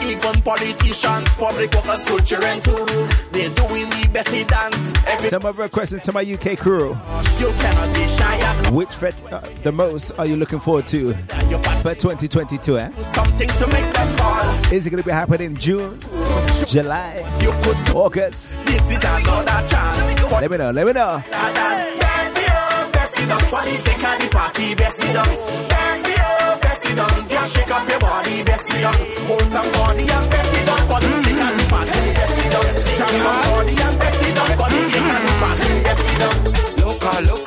Even 0.00 0.40
politicians, 0.40 1.28
public 1.34 1.74
workers, 1.74 2.02
school 2.02 2.20
children 2.20 2.60
too. 2.62 2.86
They're 3.30 3.50
doing 3.50 3.90
the 3.90 4.08
best 4.10 4.28
they 4.28 4.44
dance. 4.44 5.04
Every 5.06 5.28
Some 5.28 5.44
of 5.44 5.58
requesting 5.58 6.00
to 6.00 6.12
my 6.12 6.22
UK 6.22 6.56
crew. 6.56 6.96
you 7.38 7.52
cannot 7.58 7.94
be 7.94 8.08
shy 8.08 8.38
at 8.38 8.72
Which 8.72 8.88
fet 8.88 9.22
uh, 9.30 9.40
the 9.62 9.72
most 9.72 10.12
are 10.12 10.24
you 10.24 10.36
looking 10.36 10.60
forward 10.60 10.86
to 10.86 11.12
for 11.82 11.94
2022? 11.94 12.78
Eh? 12.78 12.90
something 13.12 13.48
to 13.48 13.66
make 13.66 13.92
them 13.92 14.16
call. 14.16 14.72
Is 14.72 14.86
it 14.86 14.90
going 14.90 15.02
to 15.02 15.06
be 15.06 15.12
happening 15.12 15.50
in 15.50 15.56
June, 15.58 16.00
July, 16.64 17.22
August? 17.94 18.64
This 18.64 18.82
is 18.82 19.04
another 19.04 20.40
Let 20.40 20.50
me 20.50 20.56
know. 20.56 20.70
Let 20.70 20.86
me 20.86 20.92
know. 20.94 21.22
It 23.24 23.32
up, 23.32 23.42
for 23.42 23.62
the 23.62 23.76
sake 23.84 24.04
of 24.04 24.18
the 24.20 24.28
party. 24.28 24.74
Best 24.74 25.02
it 25.04 25.16
up, 25.16 25.26
best 25.26 26.08
it 26.08 26.20
up, 26.20 26.60
best 26.60 26.90
it 26.90 26.98
up. 26.98 27.28
Girl, 27.28 27.46
shake 27.46 27.70
up 27.70 27.88
your 27.88 28.00
body. 28.00 28.42
Best 28.44 28.74
it 28.74 28.84
up, 28.84 28.96
hold 29.28 29.46
some 29.52 29.72
body 29.72 30.04
and 30.16 30.30
best 30.30 30.54
it 30.58 30.68
up 30.68 30.80
for 30.88 31.00
the 31.00 31.10
sake 31.24 31.42
of 31.46 31.52
the 31.58 31.64
party. 31.72 32.00
Best 32.18 32.40
it 32.44 32.54
up, 32.54 32.66
some 33.00 33.16
body 33.24 33.74
and 33.84 33.98
best 33.98 34.22
it 34.28 34.38
up 34.38 34.48
for 34.58 34.68
the 34.72 34.80
sake 34.92 35.10
of 35.14 35.20
the 35.26 35.32
party. 35.42 35.70
Best 35.86 36.08
it 36.12 36.22
up. 36.28 36.36
Local, 36.84 37.20
local, 37.24 37.43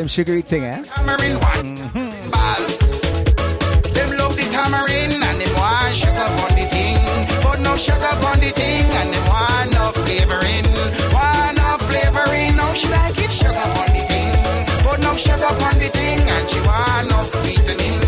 them 0.00 0.08
sugary 0.08 0.40
thing, 0.40 0.64
eh? 0.64 0.82
Tamarind 0.82 1.38
one 1.52 1.76
balls. 2.32 3.02
Them 3.92 4.16
love 4.16 4.34
the 4.34 4.46
tamarind 4.50 5.12
and 5.12 5.38
them 5.40 5.54
want 5.60 5.94
sugar 5.94 6.28
on 6.42 6.52
the 6.56 6.66
thing. 6.72 6.96
But 7.44 7.60
no 7.60 7.76
sugar 7.76 8.14
on 8.28 8.40
the 8.40 8.50
thing 8.50 8.86
and 9.00 9.12
them 9.12 9.26
want 9.28 9.72
no 9.76 9.92
flavoring. 10.00 10.64
Want 11.12 11.56
no 11.60 11.76
flavoring. 11.88 12.56
No, 12.56 12.72
she 12.72 12.88
like 12.88 13.18
it 13.18 13.30
sugar 13.30 13.68
on 13.80 13.88
the 13.92 14.02
thing. 14.08 14.84
But 14.84 15.00
no 15.00 15.14
sugar 15.16 15.52
on 15.68 15.76
the 15.78 15.90
thing 15.92 16.20
and 16.34 16.48
she 16.48 16.60
want 16.60 17.10
no 17.10 17.26
sweetening. 17.26 17.99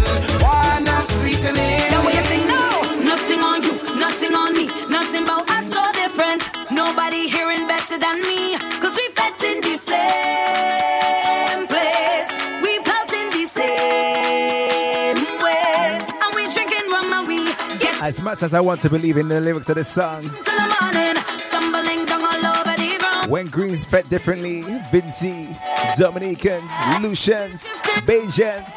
As 18.03 18.21
much 18.21 18.43
as 18.43 18.53
I 18.53 18.61
want 18.61 18.81
to 18.81 18.91
believe 18.91 19.17
in 19.17 19.29
the 19.29 19.41
lyrics 19.41 19.69
of 19.69 19.77
this 19.77 19.87
song, 19.87 20.23
till 20.23 20.31
the 20.33 20.77
morning, 20.81 21.15
stumbling 21.39 22.05
down 22.05 22.21
all 22.21 22.47
over 22.59 22.75
the 22.77 22.99
ground. 22.99 23.31
when 23.31 23.47
Greens 23.47 23.85
fed 23.85 24.09
differently, 24.09 24.63
Vincy, 24.91 25.57
Dominicans, 25.97 26.69
Lucians, 27.01 27.69
Bajans, 28.03 28.75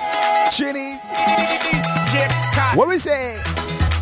Trinis. 0.53 1.01
What 2.75 2.87
we 2.87 2.99
say? 2.99 3.41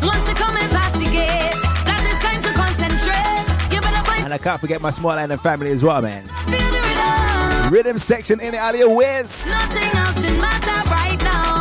Once 0.02 0.28
you 0.28 0.34
come 0.34 0.56
and 0.58 0.70
pass 0.70 1.00
gate, 1.00 1.56
that 1.88 2.04
is 2.04 2.18
time 2.20 2.42
to 2.42 2.52
concentrate. 2.52 3.74
You 3.74 3.80
better 3.80 4.04
find 4.04 4.24
And 4.24 4.34
I 4.34 4.38
can't 4.38 4.60
forget 4.60 4.82
my 4.82 4.90
small 4.90 5.12
island 5.12 5.40
family 5.40 5.70
as 5.70 5.82
well, 5.82 6.02
man. 6.02 6.24
feel 6.24 6.58
the 6.58 6.82
rhythm. 6.84 7.72
Rhythm 7.72 7.98
section 7.98 8.40
in 8.40 8.52
the 8.52 8.58
alley 8.58 8.84
West. 8.84 9.48
Nothing 9.48 9.98
else 9.98 10.20
should 10.20 10.38
matter 10.38 10.90
right 10.90 11.22
now. 11.22 11.53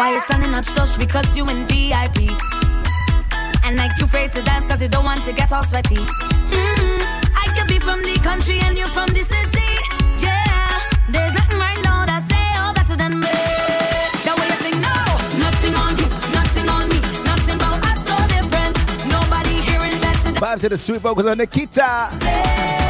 Why 0.00 0.12
you 0.12 0.18
standing 0.18 0.54
up 0.54 0.64
stush 0.64 0.98
because 0.98 1.36
you 1.36 1.46
in 1.46 1.66
VIP. 1.66 2.32
And 3.62 3.76
like 3.76 3.90
you 3.98 4.06
afraid 4.06 4.32
to 4.32 4.42
dance 4.42 4.66
cause 4.66 4.80
you 4.80 4.88
don't 4.88 5.04
want 5.04 5.22
to 5.26 5.32
get 5.34 5.52
all 5.52 5.62
sweaty. 5.62 5.96
Mm, 5.96 7.02
I 7.36 7.44
could 7.54 7.68
be 7.68 7.78
from 7.78 8.00
the 8.00 8.18
country 8.22 8.60
and 8.60 8.78
you're 8.78 8.88
from 8.96 9.08
the 9.08 9.20
city. 9.20 9.70
Yeah, 10.24 10.80
there's 11.10 11.34
nothing 11.34 11.58
right 11.58 11.76
now 11.84 12.06
that 12.06 12.22
say 12.32 12.46
all 12.56 12.72
better 12.72 12.96
than 12.96 13.20
me. 13.20 13.36
The 14.24 14.32
way 14.40 14.46
you 14.48 14.58
sing, 14.64 14.80
no, 14.80 14.96
nothing 15.44 15.74
on 15.76 15.92
you, 16.00 16.08
nothing 16.32 16.66
on 16.70 16.88
me, 16.88 17.00
nothing 17.28 17.60
us 17.60 18.00
so 18.08 18.16
different. 18.32 18.74
Nobody 19.12 19.60
hearing 19.68 20.00
better 20.00 20.32
than 20.32 20.34
Vibes 20.36 20.60
to 20.60 20.70
the 20.70 20.78
sweet 20.78 21.02
vocals 21.02 21.26
on 21.26 21.36
Nikita. 21.36 22.08
place. 22.18 22.89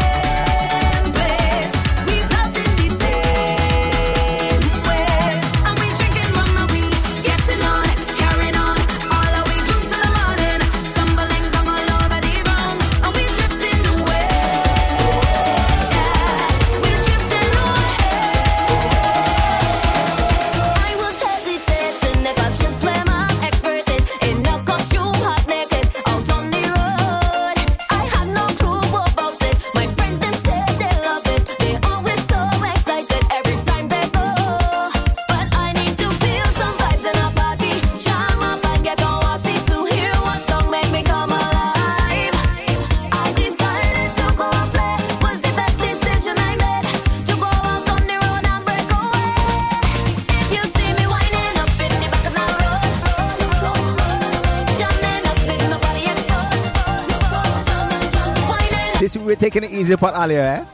Easy 59.80 59.94
upon 59.94 60.12
Alia, 60.14 60.44
eh? 60.44 60.64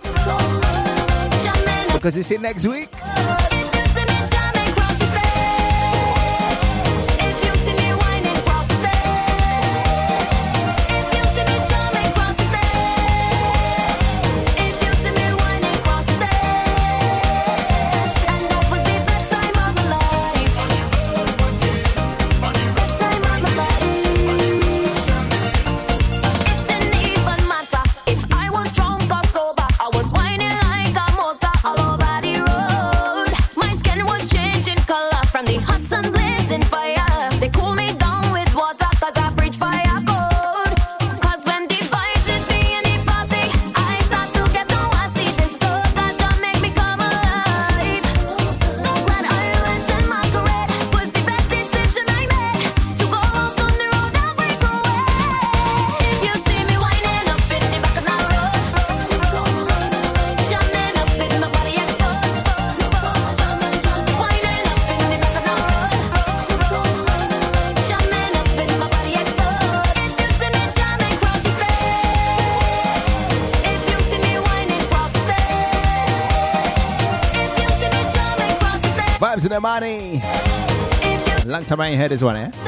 Because 1.92 2.16
you 2.16 2.24
see 2.24 2.38
next 2.38 2.66
week, 2.66 2.90
the 79.56 79.60
money. 79.60 80.20
Long 81.46 81.64
time 81.64 81.80
I 81.80 81.88
ain't 81.88 81.98
heard 81.98 82.10
this 82.10 82.22
one, 82.22 82.36
eh? 82.36 82.65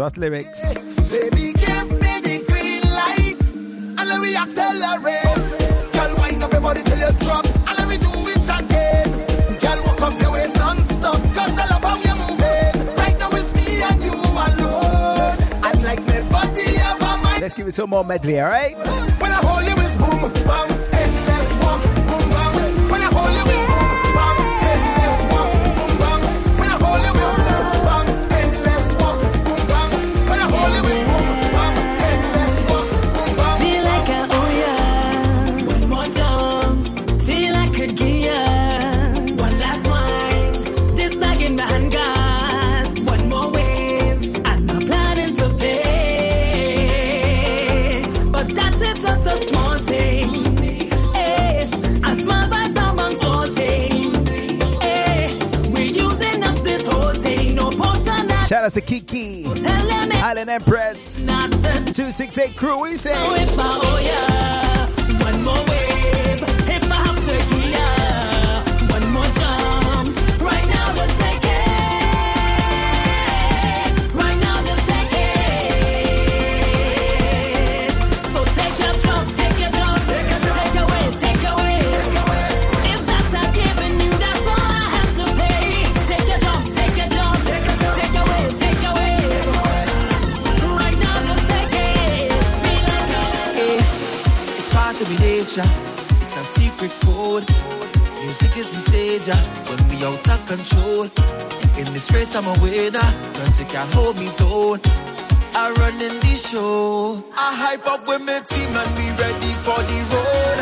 That's 0.00 0.16
lyrics. 0.16 0.66
Baby, 1.10 1.52
give 1.52 1.90
me 2.00 2.20
the 2.24 2.42
green 2.48 2.80
light. 2.88 3.36
And 3.98 4.08
let 4.08 4.22
me 4.22 4.34
accelerate. 4.34 5.24
Girl, 5.92 6.16
wind 6.16 6.42
up 6.42 6.52
your 6.52 6.74
till 6.74 6.98
you 6.98 7.12
drop. 7.20 7.44
And 7.68 7.76
let 7.76 7.86
me 7.86 7.98
do 7.98 8.08
it 8.08 8.48
again. 8.48 9.10
Girl, 9.60 9.84
walk 9.84 10.00
up 10.00 10.18
your 10.18 10.32
waist 10.32 10.56
non-stop. 10.56 11.20
Cause 11.34 11.52
I 11.52 11.66
love 11.68 11.84
how 11.84 11.96
you're 12.00 12.16
moving. 12.16 12.96
Right 12.96 13.18
now 13.18 13.28
it's 13.32 13.54
me 13.54 13.82
and 13.82 14.02
you 14.02 14.14
alone. 14.14 15.36
I 15.62 15.72
like 15.84 16.00
my 16.06 16.22
body 16.30 16.64
ever 16.80 17.22
mind. 17.22 17.42
Let's 17.42 17.52
give 17.52 17.66
it 17.66 17.72
some 17.72 17.90
more 17.90 18.02
medley, 18.02 18.40
alright? 18.40 18.78
When 19.20 19.30
I 19.30 19.40
hold 19.44 19.68
you 19.68 19.79
Professor 58.70 58.86
Kiki, 58.86 59.46
Island 59.46 60.48
Empress, 60.48 61.18
268 61.18 62.56
Crew, 62.56 62.82
we 62.82 62.94
say. 62.94 63.10
is 98.60 98.72
my 98.72 98.78
savior. 98.78 99.40
When 99.68 99.80
we 99.88 99.96
out 100.04 100.28
of 100.28 100.40
control, 100.46 101.04
in 101.80 101.86
this 101.94 102.10
race 102.12 102.34
I'm 102.34 102.46
a 102.46 102.54
winner. 102.60 103.08
Nothing 103.40 103.68
can 103.68 103.88
hold 103.92 104.16
me 104.16 104.28
down. 104.36 104.80
I 105.62 105.72
run 105.78 105.94
in 106.08 106.16
the 106.24 106.34
show. 106.48 107.24
I 107.36 107.48
hype 107.62 107.86
up 107.86 108.06
with 108.06 108.22
my 108.22 108.40
team 108.50 108.70
and 108.82 108.90
we 108.98 109.06
ready 109.22 109.52
for 109.64 109.80
the 109.90 110.00
road. 110.12 110.58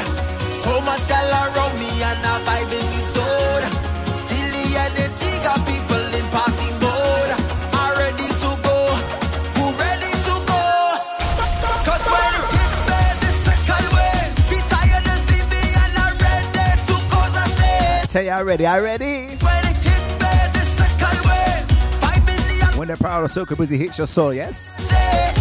So 0.62 0.80
much 0.88 1.08
gal 1.08 1.30
around 1.42 1.74
me 1.80 1.90
and 2.10 2.22
I 2.32 2.36
vibe 2.46 2.72
in 2.78 2.86
the 2.94 3.02
soul. 3.14 3.37
say 18.08 18.26
y'all 18.26 18.42
ready. 18.42 18.64
Y'all 18.64 18.80
ready? 18.80 19.36
When 22.76 22.88
the 22.88 22.96
power 22.98 23.24
of 23.24 23.30
soca 23.30 23.54
busy 23.56 23.76
hits 23.76 23.98
your 23.98 24.06
soul, 24.06 24.32
yes? 24.32 25.37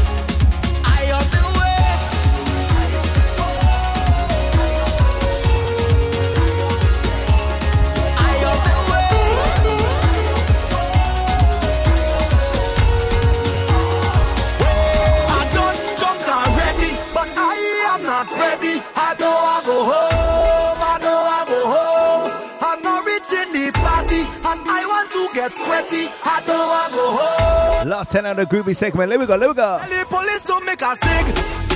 party, 25.81 26.09
I 26.23 26.41
don't 26.45 26.67
want 26.67 26.93
go 26.93 27.05
home. 27.17 27.89
Last 27.89 28.11
10 28.11 28.25
out 28.25 28.39
of 28.39 28.49
the 28.49 28.55
groovy 28.55 28.75
segment. 28.75 29.09
Let 29.09 29.19
me 29.19 29.25
go, 29.25 29.35
let 29.35 29.49
me 29.49 29.55
go. 29.55 29.79
Tell 29.79 29.89
the 29.89 30.05
police 30.05 30.45
don't 30.45 30.65
make 30.65 30.81
us 30.81 30.99
sing. 30.99 31.25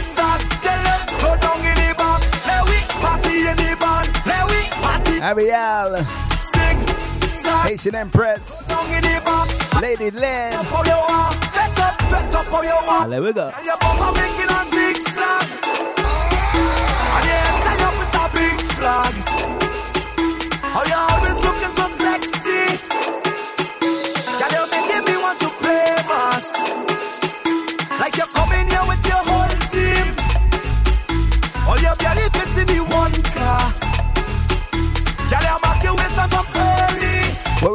Zap, 0.10 0.42
tell 0.62 0.82
them, 0.84 1.02
go 1.22 1.36
down 1.38 1.60
in 1.60 1.76
the 1.76 1.94
bar. 1.98 2.20
Let 2.48 2.64
we 2.70 2.78
party 3.04 3.48
in 3.48 3.56
the 3.58 3.78
bar. 3.80 4.04
Let 4.26 4.44
we 4.50 4.62
party. 4.82 5.22
Ariel. 5.22 6.04
Sing. 6.44 6.80
Haitian 7.64 7.96
Empress. 7.96 8.68
Lady 9.82 10.12
Lynn. 10.12 10.54
Ah, 10.54 10.62
we 13.22 13.34
go. 13.34 13.52
And 17.64 17.82
up 17.82 17.96
with 17.98 18.16
a 18.16 18.30
big 18.34 18.62
flag. 18.62 19.31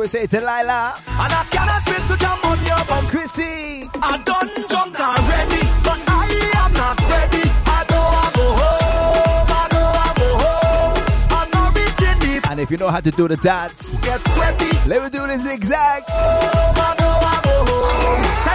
We 0.07 0.09
say 0.09 0.27
to 0.27 0.39
Lila? 0.39 0.95
And 1.19 1.33
I 1.33 1.43
cannot 1.51 1.83
fit 1.89 2.03
to 2.07 2.16
jump 2.16 2.47
on 2.47 2.59
your 2.65 2.85
bum. 2.87 3.07
Chrissy. 3.09 3.91
I 4.01 4.19
done 4.24 4.51
jumped 4.70 5.01
already, 5.01 5.62
but 5.83 6.01
I 6.07 6.27
am 6.62 6.73
not 6.74 6.99
ready. 7.11 7.45
I 7.66 7.78
know 7.91 8.05
I 8.23 8.27
go 8.39 8.47
home. 8.61 9.49
I 9.51 9.65
know 9.74 9.89
I 10.07 10.11
go 10.23 10.28
home. 10.45 10.95
I'm 11.39 11.51
not 11.51 11.74
reaching 11.74 12.19
the 12.23 12.49
And 12.51 12.61
if 12.61 12.70
you 12.70 12.77
know 12.77 12.89
how 12.89 13.01
to 13.01 13.11
do 13.11 13.27
the 13.27 13.37
dance, 13.37 13.95
get 14.07 14.20
sweaty. 14.35 14.70
let 14.89 15.03
me 15.03 15.09
do 15.11 15.27
the 15.27 15.39
zigzag. 15.39 16.05
Home, 16.05 16.77
I 16.78 16.95
know 17.01 17.15
I 17.33 17.41
go 17.43 17.57
home. 17.73 18.45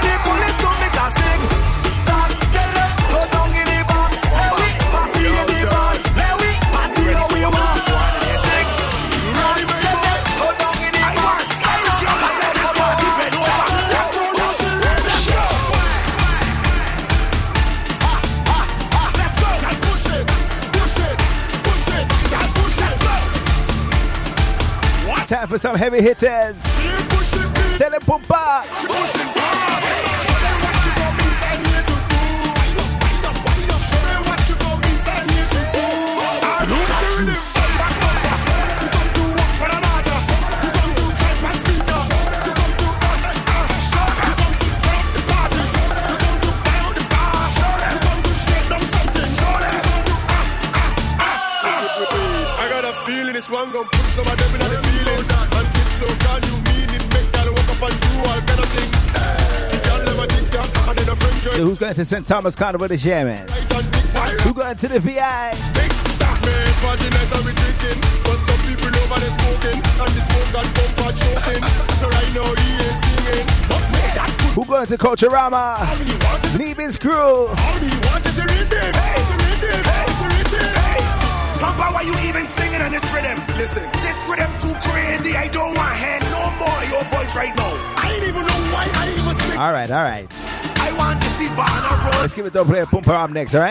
Some 25.62 25.76
heavy 25.76 26.02
hitters. 26.02 26.58
Sell 27.78 27.94
it, 27.94 28.02
pumpa. 28.02 29.31
So 61.56 61.64
who's 61.66 61.78
going 61.78 61.94
to 61.94 62.06
St. 62.06 62.26
Thomas 62.26 62.56
Carnival 62.56 62.88
this 62.88 63.04
year, 63.04 63.24
man? 63.26 63.48
Who 64.42 64.54
going 64.54 64.76
to 64.78 64.88
the 64.88 65.00
VI? 65.00 65.52
Man, 66.42 66.74
party 66.82 67.10
nice 67.12 67.32
and 67.38 67.46
we 67.46 67.54
drinking, 67.54 68.02
but 68.26 68.38
some 68.42 68.58
people 68.66 68.90
over 68.90 69.20
there 69.20 69.30
smoking, 69.30 69.78
and 69.78 70.12
the 70.16 70.22
smoke 70.26 70.50
got 70.56 70.66
bumper 70.74 71.12
choking. 71.14 71.62
So 72.02 72.10
right 72.10 72.32
now 72.34 72.50
he 72.50 72.70
ain't 72.82 72.98
singing, 72.98 73.46
but 73.70 73.84
wait, 73.94 74.12
that 74.18 74.32
Who 74.56 74.66
going 74.66 74.88
to 74.88 74.98
Culturama? 74.98 75.86
Neebin's 76.58 76.98
crew. 76.98 77.14
all 77.14 77.78
he 77.78 77.94
want 78.10 78.26
is 78.26 78.40
a 78.42 78.46
rhythm. 78.48 78.90
Hey, 78.98 79.22
it's 79.22 79.30
a 79.30 79.38
rhythm. 79.38 79.82
Hey, 79.86 80.02
it's 80.10 80.22
a 80.24 80.28
rhythm. 80.34 80.74
Hey, 80.82 81.02
Papa, 81.62 81.86
why 81.94 82.02
you 82.10 82.16
even 82.26 82.46
singing 82.50 82.82
on 82.82 82.90
this 82.90 83.06
rhythm? 83.14 83.38
Listen, 83.54 83.86
this 84.02 84.18
rhythm 84.26 84.50
too 84.58 84.74
crazy. 84.82 85.38
I 85.38 85.46
don't 85.54 85.78
want 85.78 85.94
hand 85.94 86.26
no 86.34 86.42
more 86.58 86.80
your 86.90 87.06
voice 87.14 87.36
right 87.38 87.54
now. 87.54 87.70
I 88.02 88.18
ain't 88.18 88.26
even 88.26 88.42
know 88.50 88.60
why 88.74 88.90
I 88.98 89.14
even 89.14 89.36
sing. 89.46 89.60
Alright, 89.62 89.92
All 89.94 90.02
right, 90.10 90.26
Let's 92.22 92.36
give 92.36 92.46
it 92.46 92.54
to 92.54 92.66
play 92.66 92.82
Pumpa 92.82 93.24
up 93.24 93.30
next, 93.32 93.56
all 93.56 93.62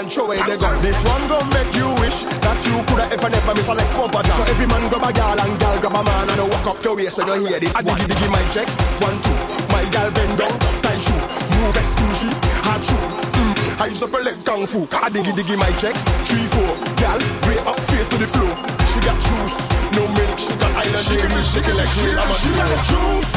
and 0.00 0.10
throw 0.10 0.24
away 0.24 0.40
the 0.48 0.56
gun. 0.56 0.80
This 0.80 0.96
one 1.04 1.20
gon' 1.28 1.48
make 1.52 1.68
you 1.76 1.88
wish 2.00 2.24
that 2.40 2.58
you 2.64 2.80
coulda 2.88 3.04
ever 3.12 3.28
never 3.28 3.52
miss 3.52 3.68
a 3.68 3.74
Lex 3.76 3.92
bumper 3.92 4.24
jam. 4.24 4.32
So 4.32 4.42
every 4.48 4.66
man 4.66 4.88
grab 4.88 5.04
a 5.04 5.10
gyal 5.12 5.36
and 5.44 5.54
gyal 5.60 5.76
grab 5.80 5.96
a 6.00 6.02
man 6.02 6.28
and 6.32 6.40
walk 6.48 6.66
up 6.72 6.80
your 6.80 6.96
waist 6.96 7.18
when 7.18 7.28
you 7.28 7.46
hear 7.46 7.60
this. 7.60 7.76
One 7.76 8.00
I 8.00 8.00
diggy 8.00 8.16
diggy 8.16 8.28
my 8.32 8.44
check, 8.56 8.68
one 9.04 9.18
two. 9.20 9.36
My 9.68 9.84
gyal 9.92 10.08
bend 10.16 10.34
down, 10.40 10.56
tight 10.80 11.00
shoe, 11.04 11.20
move 11.52 11.76
exclusive, 11.76 12.36
hard 12.64 12.80
shoe. 12.80 13.04
Mm. 13.36 13.80
I 13.80 13.86
use 13.92 14.02
up 14.02 14.14
a 14.16 14.18
leg 14.24 14.38
kung 14.40 14.64
fu. 14.66 14.88
I 14.88 15.12
diggy 15.12 15.32
diggy 15.36 15.56
my 15.60 15.72
check, 15.76 15.96
three 16.24 16.48
four. 16.48 16.72
Gyal, 16.96 17.20
way 17.44 17.60
up 17.68 17.78
face 17.92 18.08
to 18.08 18.16
the 18.16 18.28
floor. 18.32 18.52
She 18.90 18.98
got 19.04 19.16
juice, 19.20 19.56
no 20.00 20.08
milk. 20.16 20.38
She 20.40 20.52
got 20.56 20.72
island 20.80 21.04
she 21.04 21.60
got 21.60 21.76
like 21.76 21.92
real. 22.00 22.16
I'm 22.16 22.32
a 22.32 22.36
she 22.40 22.50
got 22.56 22.72
a 22.72 22.78
juice. 22.88 23.30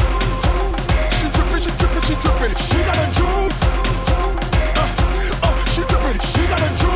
She 1.20 1.26
drippin', 1.28 1.60
she 1.60 1.70
drippin', 1.76 2.02
she 2.08 2.14
drippin'. 2.24 2.52
She 2.56 2.78
got 2.88 2.96
a 2.96 3.06
juice. 3.12 3.43
She 6.22 6.46
got 6.46 6.60
a 6.60 6.76
juice. 6.78 6.93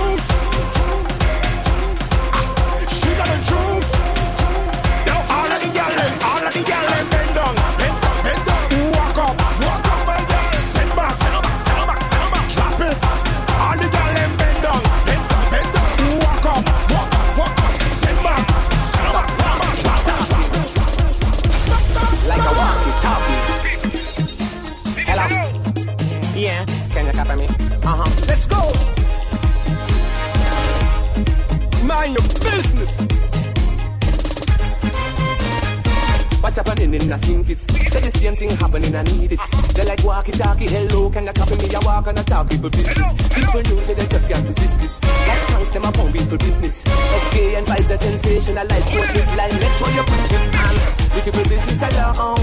Happening 36.59 36.94
in 36.94 37.12
a 37.12 37.18
sink 37.18 37.48
it's 37.48 37.66
Say 37.70 38.01
the 38.01 38.10
same 38.18 38.35
thing 38.35 38.51
happening 38.59 38.94
I 38.94 39.02
need 39.02 39.30
it 39.30 39.40
They 39.74 39.85
like 39.85 40.02
walkie 40.02 40.32
talkie 40.32 40.66
hello 40.66 41.09
can 41.10 41.24
you 41.24 41.32
copy 41.32 41.55
me? 41.56 41.70
I 41.70 41.78
walk 41.86 42.06
and 42.09 42.18
I 42.18 42.22
talk 42.22 42.51
people 42.51 42.70
business. 42.70 43.09
People 43.30 43.60
it 43.62 43.97
they 43.97 44.06
just 44.06 44.26
can't 44.28 44.47
resist 44.47 44.78
this. 44.82 44.94
Like 45.02 45.43
thanks 45.51 45.70
them 45.70 45.85
upon 45.85 46.12
people 46.12 46.39
business. 46.39 46.82
SK 46.82 47.36
and 47.59 47.66
vibes 47.66 47.90
are 47.94 48.01
sensationalize 48.02 48.86
Quote 48.90 49.10
this 49.14 49.28
line 49.39 49.55
make 49.62 49.74
sure 49.78 49.90
you 49.94 50.02
put 50.02 50.20
it 50.26 50.35
on 50.35 50.74
The 51.14 51.20
people 51.22 51.47
business 51.47 51.80
alone 51.86 52.43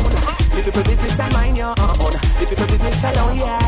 The 0.56 0.62
people 0.64 0.84
business 0.84 1.20
are 1.20 1.32
mine 1.36 1.56
your 1.56 1.76
own 1.76 2.14
The 2.40 2.46
people 2.48 2.68
business 2.72 3.04
alone 3.04 3.36
yeah. 3.36 3.60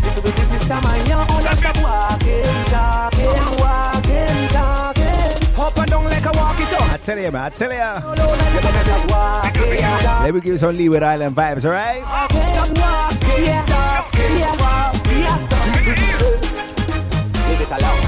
The 0.00 0.10
people 0.16 0.32
business 0.32 0.70
are 0.70 0.80
mine 0.80 1.06
your 1.06 1.24
own 1.24 1.44
I 1.44 1.54
stop 1.60 1.76
walking 1.84 2.56
talking 2.72 3.44
walking 3.60 4.40
talking. 4.54 5.36
Up 5.60 5.76
and 5.76 5.90
down 5.90 6.04
like 6.04 6.24
a 6.24 6.32
walkie 6.32 6.64
talkie 6.72 6.79
tell 7.10 7.24
you, 7.24 7.32
man, 7.32 7.42
I 7.42 7.48
tell 7.48 7.72
you. 7.72 7.76
You 7.76 8.60
better 8.60 8.82
stop 8.84 9.10
walking 9.10 9.62
Let 10.22 10.34
me 10.34 10.40
give 10.40 10.52
you 10.52 10.58
some 10.58 10.76
Leeward 10.76 11.02
Island 11.02 11.34
vibes, 11.34 11.64
all 11.64 11.72
right? 11.72 12.02
Stop 12.30 12.68
walking, 12.78 13.46
talking. 13.66 14.36
Leave 17.48 17.60
it 17.60 17.70
alone. 17.72 17.99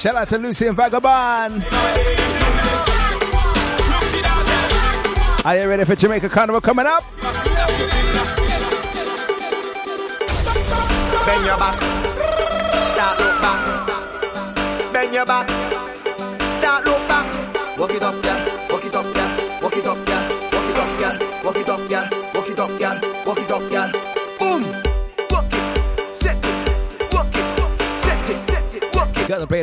Shout 0.00 0.16
out 0.16 0.28
to 0.28 0.38
Lucy 0.38 0.66
and 0.66 0.74
Vagabond. 0.74 1.62
Are 5.44 5.58
you 5.58 5.68
ready 5.68 5.84
for 5.84 5.94
Jamaica 5.94 6.30
Carnival 6.30 6.62
coming 6.62 6.86
up? 6.86 7.04
Bend 11.26 11.44
your 11.44 11.58
back. 11.58 11.74
Start 12.86 13.18
look 13.18 13.42
back. 13.42 14.90
Bend 14.90 15.12
your 15.12 15.26
back. 15.26 15.46
Start 16.50 16.86
look 16.86 17.06
back. 17.06 17.78
Walk 17.78 17.90
it 17.90 18.02
up, 18.02 18.24
yeah. 18.24 18.59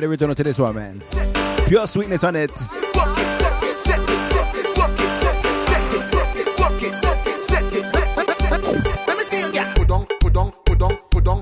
original 0.04 0.36
to 0.36 0.44
this 0.44 0.60
one, 0.60 0.76
man. 0.76 1.04
Pure 1.68 1.88
sweetness 1.88 2.24
on 2.24 2.36
it. 2.36 2.52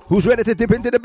Who's 0.07 0.27
ready 0.27 0.43
to 0.43 0.55
dip 0.55 0.71
into 0.71 0.91
the 0.91 0.99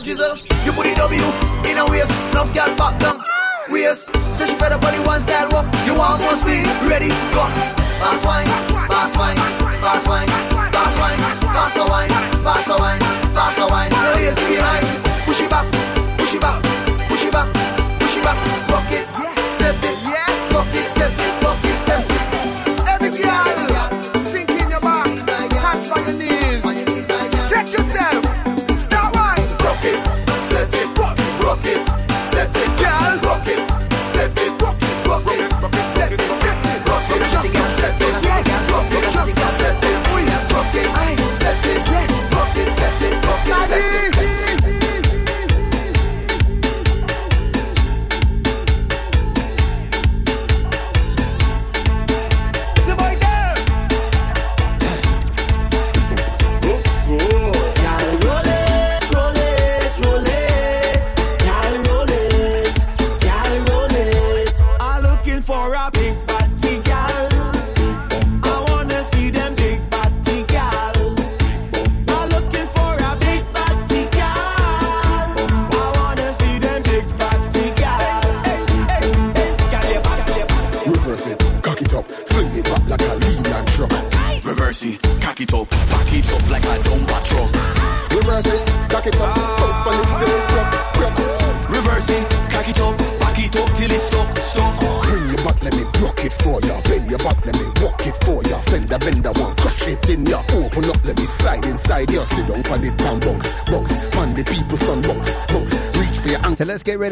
Jesus. 0.00 0.57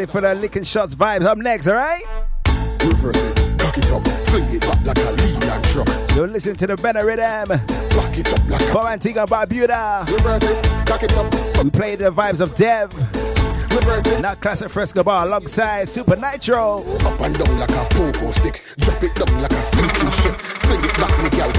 ready 0.06 0.12
for 0.12 0.20
the 0.20 0.34
licking 0.40 0.64
shots 0.64 0.94
vibes 0.94 1.24
up 1.24 1.38
next, 1.38 1.66
alright? 1.68 2.02
Reverse 2.82 3.22
it, 3.22 3.58
cock 3.58 3.78
it 3.78 3.90
up, 3.90 4.06
fling 4.28 4.54
it 4.54 4.60
back 4.60 4.84
like 4.84 4.98
a 4.98 5.10
Leyland 5.12 5.64
truck. 5.64 5.88
You're 6.14 6.26
listening 6.26 6.56
to 6.56 6.66
the 6.68 6.76
Venom 6.76 7.06
Rhythm. 7.06 7.48
Lock 7.96 8.18
it 8.18 8.32
up 8.32 8.48
like 8.48 8.62
From 8.62 8.86
Antigua 8.86 9.26
Barbuda. 9.26 10.06
Reverse 10.08 10.42
it, 10.44 10.64
cock 10.86 11.02
it 11.02 11.12
up. 11.16 11.64
We 11.64 11.70
play 11.70 11.96
the 11.96 12.10
vibes 12.10 12.40
of 12.40 12.54
Dev. 12.54 12.92
Now 14.20 14.34
classic 14.34 14.70
fresco 14.70 15.02
bar 15.02 15.26
alongside 15.26 15.88
Super 15.88 16.16
Nitro. 16.16 16.78
Up 17.04 17.20
and 17.20 17.38
down 17.38 17.58
like 17.58 17.70
a 17.70 17.84
pogo 17.92 18.32
stick, 18.32 18.62
drop 18.78 19.02
it 19.02 19.14
down 19.14 19.42
like 19.42 19.52
a 19.52 19.62
sneaking 19.62 20.10
shit, 20.10 20.34
fling 20.36 20.80
it 20.82 20.94
back 20.96 21.22
with 21.22 21.34
your 21.36 21.52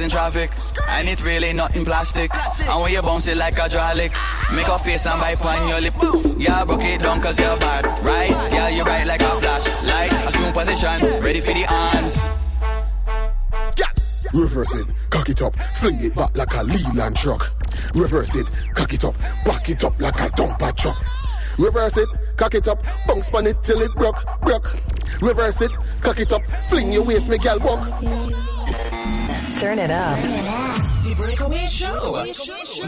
In 0.00 0.08
traffic. 0.08 0.50
And 0.88 1.08
it 1.08 1.22
really 1.22 1.52
nothing 1.52 1.84
plastic. 1.84 2.34
And 2.34 2.80
when 2.80 2.90
you 2.90 3.02
bounce 3.02 3.26
it 3.26 3.36
like 3.36 3.54
hydraulic, 3.58 4.12
make 4.54 4.66
a 4.66 4.78
face 4.78 5.04
and 5.04 5.20
bite 5.20 5.44
on 5.44 5.68
your 5.68 5.80
lip. 5.80 5.94
Yeah, 6.38 6.64
broke 6.64 6.84
it 6.84 7.02
down 7.02 7.20
cause 7.20 7.38
you're 7.38 7.56
bad, 7.58 7.84
right? 8.02 8.30
Yeah, 8.50 8.68
you 8.68 8.82
right 8.82 9.06
like 9.06 9.20
a 9.20 9.40
flash. 9.40 9.68
Like, 9.84 10.12
assume 10.12 10.52
position, 10.54 11.22
ready 11.22 11.40
for 11.40 11.52
the 11.52 11.66
hands. 11.66 12.18
Reverse 14.32 14.74
it, 14.74 14.86
cock 15.10 15.28
it 15.28 15.42
up, 15.42 15.54
fling 15.56 15.98
it 16.00 16.14
back 16.14 16.34
like 16.34 16.54
a 16.54 16.62
Leyland 16.62 17.16
truck. 17.16 17.50
Reverse 17.94 18.36
it, 18.36 18.46
cock 18.74 18.94
it 18.94 19.04
up, 19.04 19.18
back 19.44 19.68
it 19.68 19.84
up 19.84 20.00
like 20.00 20.18
a 20.20 20.30
dumper 20.30 20.74
truck. 20.76 20.96
Reverse 21.58 21.98
it, 21.98 22.08
cock 22.36 22.54
it 22.54 22.68
up, 22.68 22.82
bounce 23.06 23.34
on 23.34 23.46
it 23.46 23.62
till 23.62 23.82
it 23.82 23.92
broke, 23.96 24.24
broke. 24.40 24.76
Reverse 25.20 25.60
it, 25.60 25.72
cock 26.00 26.18
it 26.20 26.32
up, 26.32 26.42
fling 26.70 26.90
your 26.90 27.04
waist, 27.04 27.28
me 27.28 27.36
gal 27.36 27.58
buck. 27.58 28.02
Turn 29.60 29.78
it 29.78 29.90
up. 29.90 30.18
The 31.04 31.14
Breakaway 31.18 31.66
Show. 31.66 32.24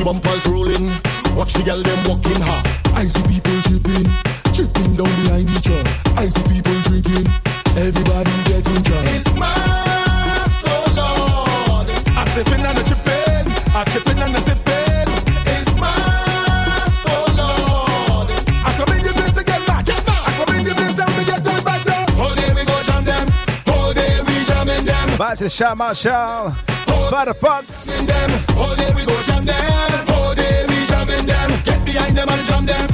the 0.00 0.04
bumpers 0.04 0.46
rolling. 0.46 0.88
Watch 1.36 1.52
the 1.52 1.62
girl 1.62 1.82
them 1.82 2.00
walking 2.08 2.40
hard. 2.40 2.64
I 2.96 3.06
see 3.06 3.22
people 3.28 3.56
tripping, 3.68 4.08
tripping 4.52 4.92
down 4.96 5.12
behind 5.24 5.48
the 5.48 5.60
truck. 5.60 5.86
I 6.16 6.28
see 6.28 6.44
people 6.48 6.76
drinking, 6.88 7.28
everybody 7.76 8.32
getting 8.48 8.80
drunk. 8.82 9.06
It's 9.12 9.30
my 9.36 9.52
soul, 10.48 10.88
Lord. 10.96 11.86
I 12.16 12.24
sipping 12.32 12.64
and 12.64 12.78
a 12.78 12.84
tripping, 12.84 13.46
I 13.76 13.84
tripping 13.92 14.18
and 14.24 14.36
a 14.36 14.40
sipping. 14.40 15.08
It's 15.52 15.72
my 15.76 15.92
soul, 16.88 17.28
Lord. 17.36 18.28
I 18.64 18.70
come 18.76 18.90
in 18.96 19.04
the 19.04 19.12
place 19.12 19.34
to 19.36 19.44
get 19.44 19.60
mad, 19.68 19.84
get 19.84 20.00
mad. 20.06 20.22
I 20.24 20.32
come 20.38 20.56
in 20.56 20.64
the 20.64 20.74
place 20.74 20.96
down 20.96 21.12
to 21.12 21.24
get 21.28 21.44
tight, 21.44 21.62
but 21.64 21.80
All 22.16 22.34
day 22.34 22.50
we 22.56 22.64
go 22.64 22.76
jam 22.88 23.04
them, 23.04 23.26
all 23.68 23.92
day 23.92 24.16
we 24.24 24.34
jamming 24.48 24.84
them. 24.84 25.18
Back 25.18 25.36
to 25.38 25.44
the 25.44 25.50
shaw, 25.50 25.74
my 25.74 25.92
Marshall. 25.92 26.69
Firefox. 27.10 27.88
All 28.58 28.74
day 28.76 28.92
we 28.94 29.04
go 29.04 29.22
jam 29.22 29.44
them. 29.44 29.56
Oh, 30.08 30.14
All 30.14 30.34
day 30.34 30.64
we 30.68 30.86
jamming 30.86 31.26
them. 31.26 31.50
Get 31.64 31.84
behind 31.84 32.16
them 32.16 32.28
and 32.28 32.46
jam 32.46 32.66
them. 32.66 32.89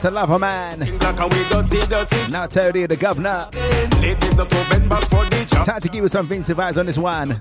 to 0.00 0.10
love 0.10 0.30
a 0.30 0.38
Man. 0.38 0.78
Now 2.30 2.46
Terry, 2.46 2.86
the 2.86 2.96
governor. 2.96 3.48
Time 5.64 5.80
to 5.80 5.88
give 5.88 6.02
you 6.02 6.08
some 6.08 6.26
Vince 6.26 6.48
vibes 6.48 6.78
on 6.78 6.86
this 6.86 6.98
one. 6.98 7.38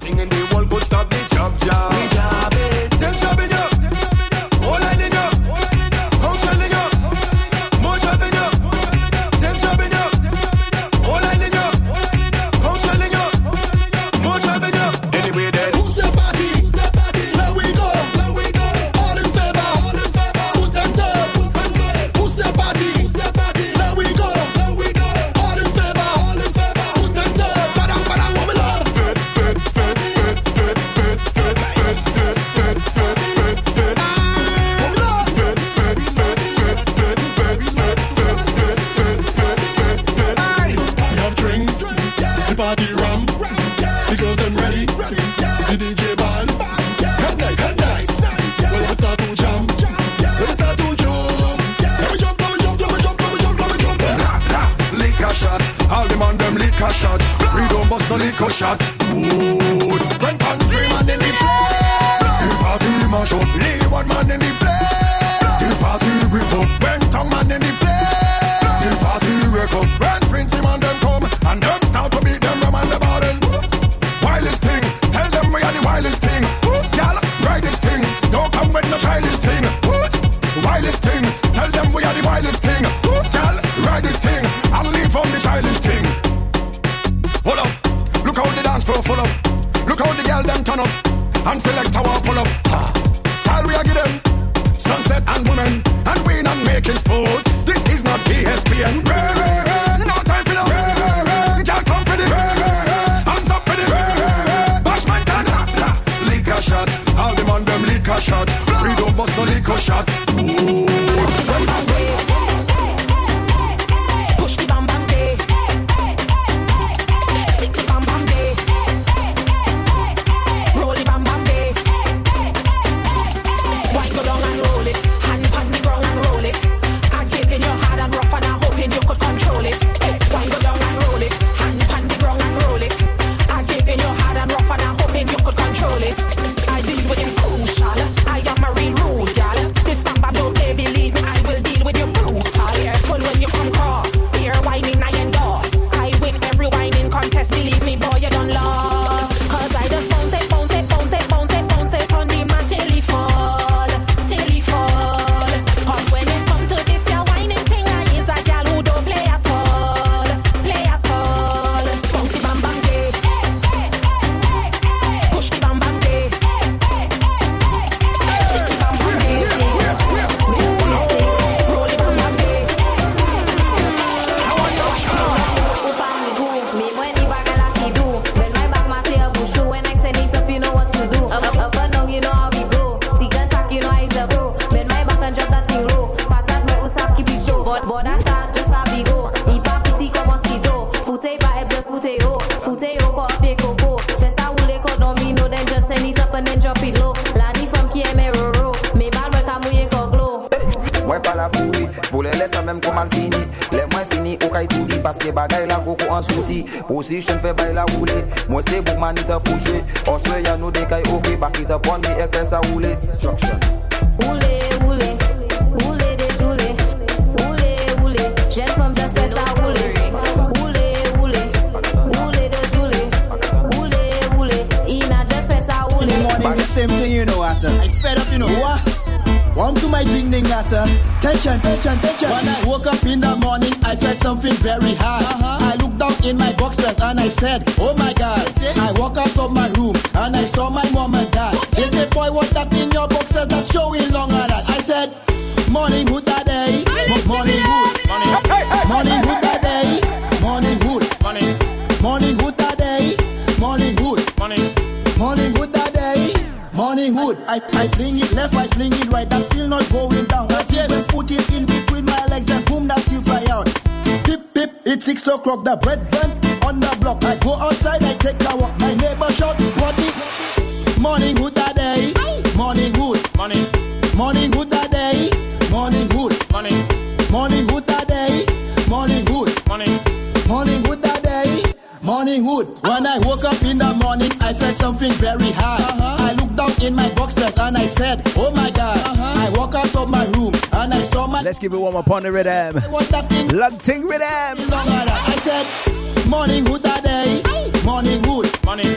the 292.28 292.32
rhythm. 292.34 293.58
Long 293.58 293.72
thing 293.72 294.04
rhythm. 294.04 294.22
I 294.22 295.36
said, 295.44 296.30
morning 296.30 296.64
good 296.66 296.82
that 296.84 297.04
day. 297.04 297.41
Morning 297.86 298.22
good. 298.22 298.48
Morning. 298.66 298.95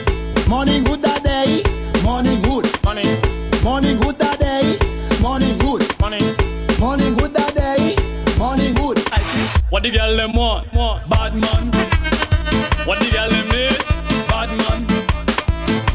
Morning 0.49 0.83
good 0.83 1.01
that 1.01 1.23
day. 1.23 1.63
Morning 2.03 2.41
good. 2.41 2.67
Morning. 2.83 3.07
Morning 3.63 3.99
good 4.01 4.19
that 4.19 4.37
day. 4.39 4.77
Morning 5.21 5.57
good. 5.59 5.81
Morning. 6.01 6.27
Morning 6.79 7.15
good 7.15 7.33
that 7.33 7.53
day. 7.55 7.95
Morning 8.37 8.73
good. 8.73 8.99
What 9.69 9.83
the 9.83 9.91
girl 9.91 10.15
them 10.15 10.33
want? 10.33 10.71
Bad 10.73 11.33
man. 11.35 11.71
What 12.85 12.99
the 12.99 13.11
girl 13.11 13.29
them 13.29 13.47
need? 13.55 13.79
Bad 14.27 14.49
man. 14.59 14.83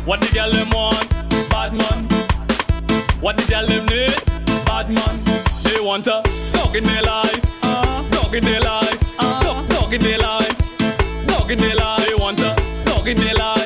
What 0.07 0.21
the 0.21 0.29
girl 0.33 0.51
them 0.51 0.71
want? 0.71 1.11
Bad 1.51 1.73
man. 1.73 2.09
What 3.21 3.37
the 3.37 3.45
girl 3.51 3.67
them 3.67 3.85
need? 3.87 4.17
Bad 4.65 4.89
man. 4.89 5.17
They 5.65 5.81
want 5.85 6.07
a 6.07 6.23
talking 6.53 6.85
their 6.85 7.03
life. 7.03 7.26
in 13.07 13.17
their 13.19 13.35
life 13.35 13.66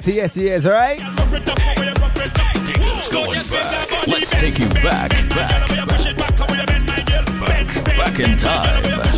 back 0.00 0.04
to 0.04 0.12
yesteryears, 0.12 0.64
all 0.64 0.72
right? 0.72 0.98
Let's 4.06 4.30
take 4.30 4.58
you 4.58 4.68
back, 4.82 5.10
back, 5.10 5.68
back, 7.40 7.96
back 7.96 8.20
in 8.20 8.36
time. 8.38 9.09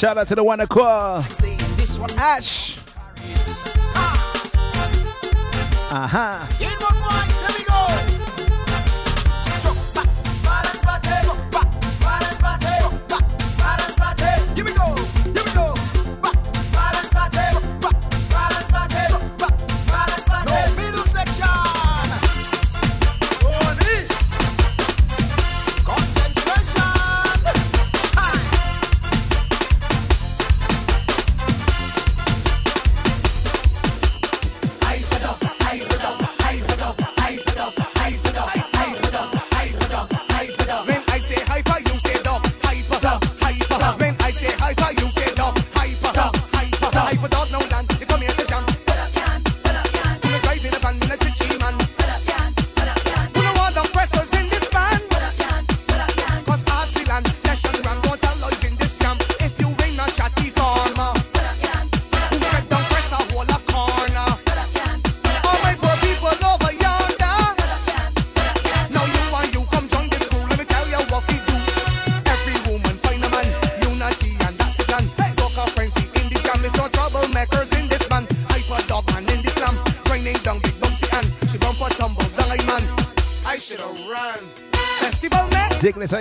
Shout 0.00 0.16
out 0.16 0.28
to 0.28 0.34
the 0.34 0.42
one 0.42 0.66
call. 0.66 1.18
Ash. 2.16 2.78
Aha. 5.92 6.48
Uh-huh. 6.48 6.79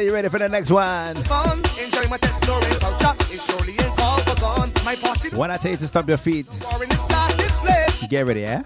you 0.10 0.16
ready 0.16 0.30
for 0.30 0.40
the 0.40 0.50
next 0.50 0.72
one? 0.72 1.16
When 5.38 5.52
I 5.52 5.58
tell 5.58 5.72
you 5.72 5.78
to 5.78 5.88
stomp 5.88 6.10
your 6.10 6.18
feet, 6.18 6.48
get 8.10 8.26
ready, 8.26 8.46
eh? 8.46 8.64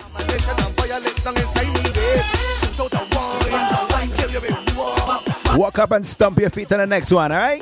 Walk 5.57 5.79
up 5.79 5.91
and 5.91 6.05
stomp 6.05 6.39
your 6.39 6.49
feet 6.49 6.69
to 6.69 6.77
the 6.77 6.85
next 6.85 7.11
one, 7.11 7.31
alright? 7.33 7.61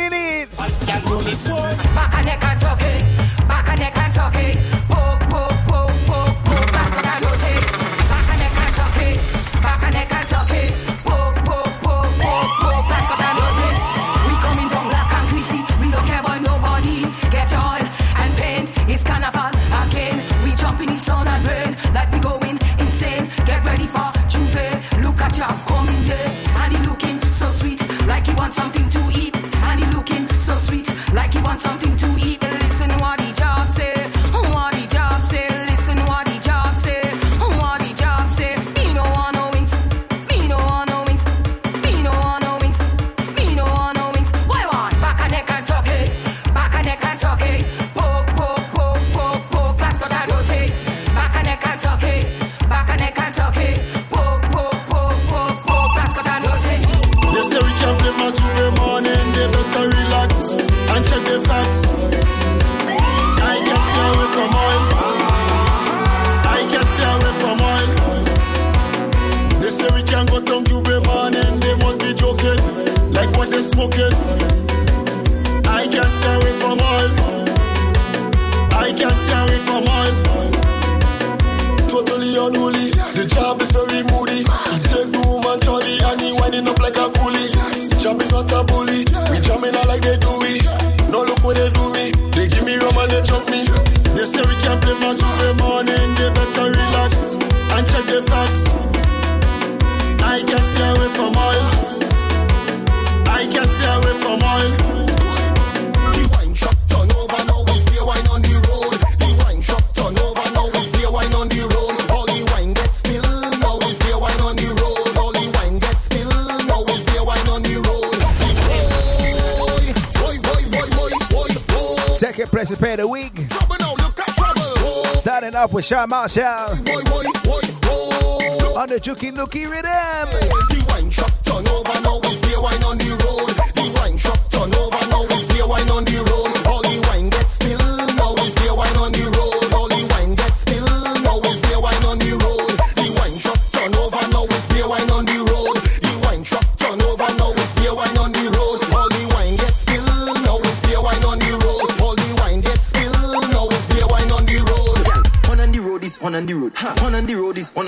Marshall, 125.91 126.07
Marshall. 126.07 126.75
Boy, 126.85 127.03
boy, 127.03 127.23
boy, 127.43 128.79
On 128.79 128.87
the 128.87 128.97
juki 128.97 129.29
nuki 129.29 129.69
rhythm. 129.69 130.50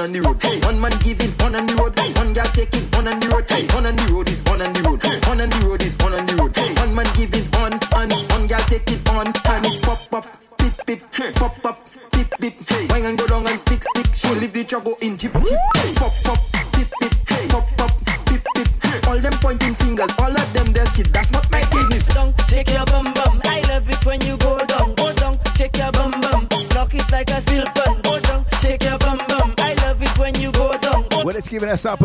on 0.03 0.11
the 0.11 0.19
road. 0.19 0.32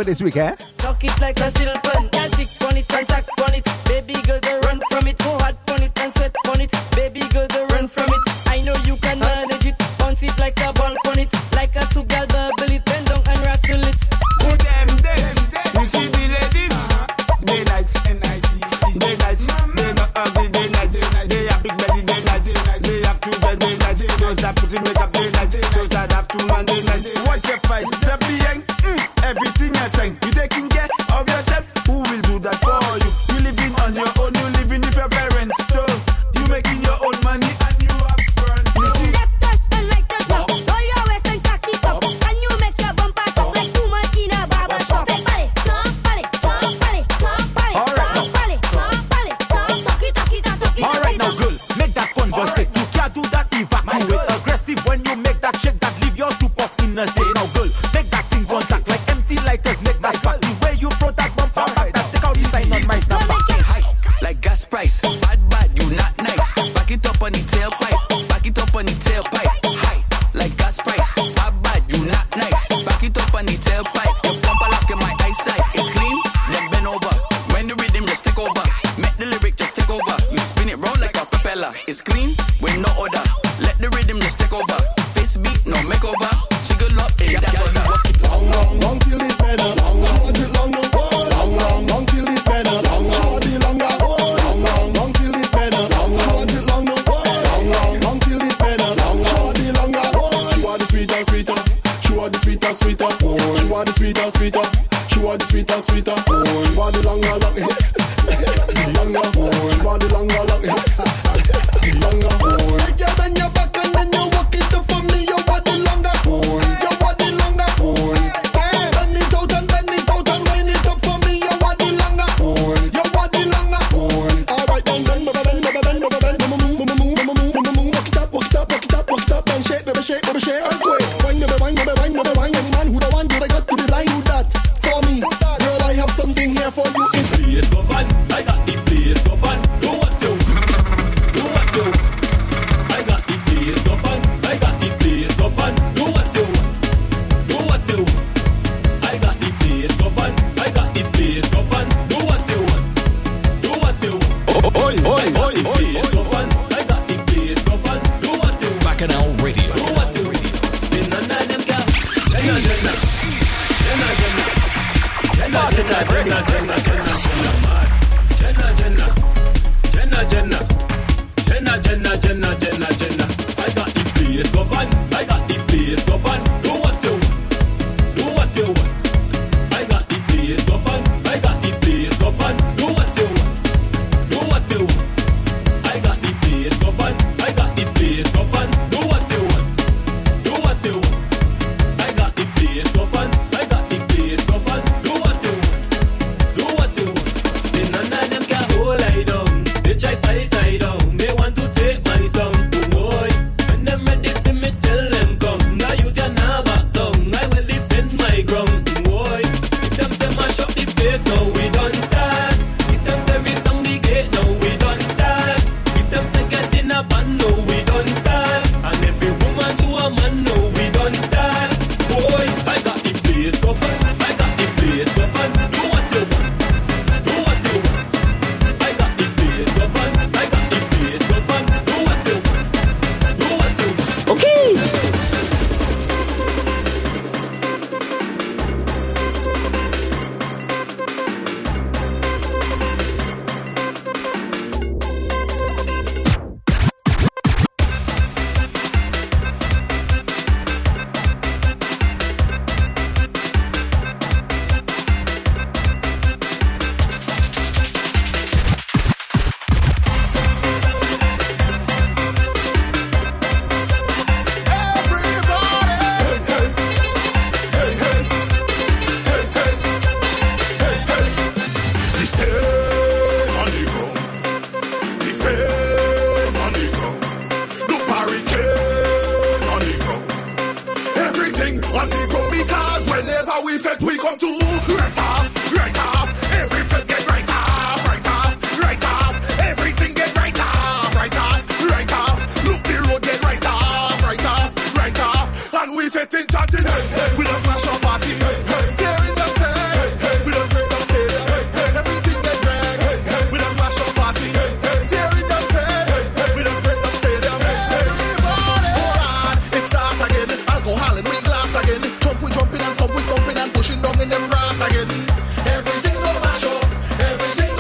this 0.09 0.23
week, 0.23 0.39
eh? 0.39 0.57
Talk 0.79 1.05
it 1.05 1.21
like 1.21 1.39
a 1.39 1.58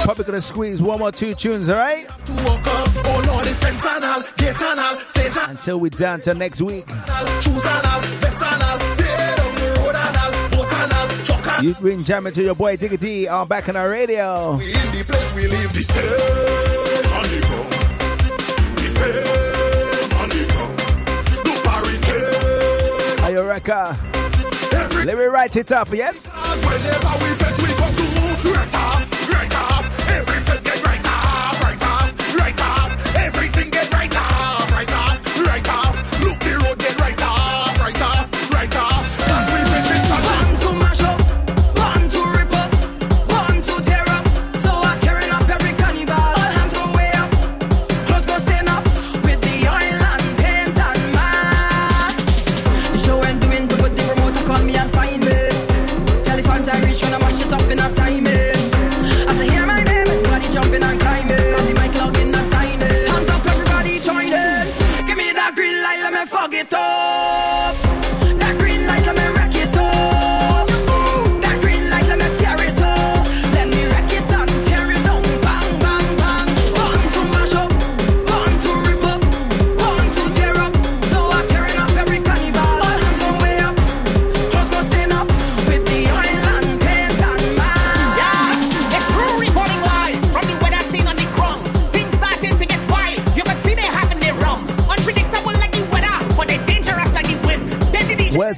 Probably 0.05 0.25
gonna 0.25 0.41
squeeze 0.41 0.81
one 0.81 1.01
more 1.01 1.13
two 1.13 1.35
tunes, 1.35 1.69
alright? 1.69 2.09
to 2.09 2.33
walk 2.45 2.67
up. 2.67 2.89
Oh 3.05 3.23
Lord, 3.27 3.47
it's 3.47 3.61
fence 3.63 3.85
and 3.85 4.03
all, 4.05 4.23
gate 4.39 4.61
and 4.63 4.81
all, 4.81 4.97
stage 5.01 5.37
and 5.37 5.51
Until 5.51 5.79
we 5.81 5.91
done 5.91 6.21
till 6.23 6.35
next 6.35 6.63
week. 6.63 6.87
all, 6.91 7.27
shoes 7.41 7.65
and 7.67 7.87
all, 7.87 8.01
vest 8.01 8.43
and 8.43 8.63
all, 8.63 8.79
tear 8.97 9.37
down 9.37 9.55
the 9.55 9.81
road 9.81 9.95
and 9.95 10.17
all, 10.17 10.33
boat 10.49 10.73
and 10.73 10.93
all, 10.95 11.09
truck 11.27 11.47
and 11.59 11.63
You've 11.67 11.83
been 11.83 12.03
jamming 12.03 12.33
to 12.33 12.43
your 12.43 12.55
boy 12.55 12.77
Diggity 12.79 13.29
on 13.29 13.49
back 13.49 13.69
on 13.69 13.77
our 13.77 13.91
radio. 13.91 14.57
We 14.57 14.69
in 14.69 14.73
the 14.73 15.05
place 15.07 15.35
we 15.35 15.47
leave 15.47 15.73
the 15.75 15.83
stage 15.83 17.13
on 17.13 17.25
the 17.25 17.41
ground. 17.47 17.73
The 18.77 18.89
face 18.97 20.15
on 20.15 20.29
the 20.31 20.47
ground. 20.55 20.79
No 21.45 21.53
barricade. 21.65 23.21
Are 23.25 23.31
you 23.31 23.43
record? 23.43 24.08
Let 25.05 25.17
me 25.17 25.25
write 25.25 25.57
it 25.57 25.73
up, 25.73 25.91
yes? 25.93 26.33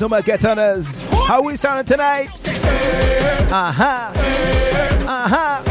The 0.01 0.07
DJ 0.07 0.11
Where's 0.11 0.11
my 0.11 0.23
get 0.23 0.41
oners? 0.41 0.87
How 1.27 1.43
we 1.43 1.57
sounding 1.57 1.85
tonight? 1.85 2.29
Uh-huh. 3.53 4.13
Uh-huh. 5.07 5.63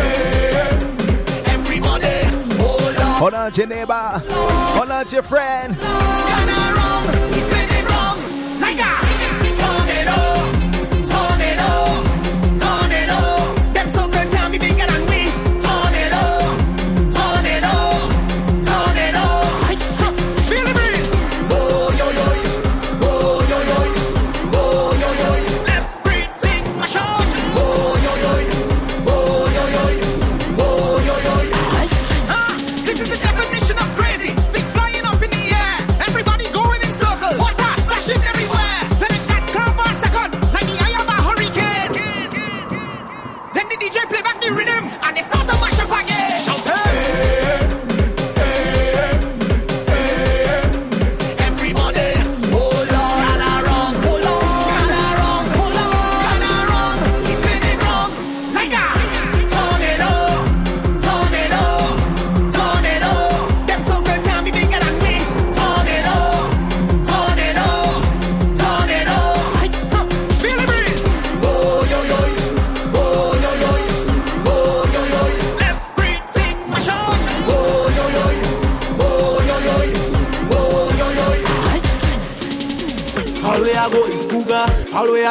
Everybody, 1.47 2.07
hold 2.61 2.97
on. 2.97 3.19
Hold 3.19 3.33
on 3.33 3.53
your 3.55 3.67
neighbor. 3.67 3.93
Hold 3.93 4.91
on 4.91 5.07
your 5.09 5.23
friend. 5.23 5.75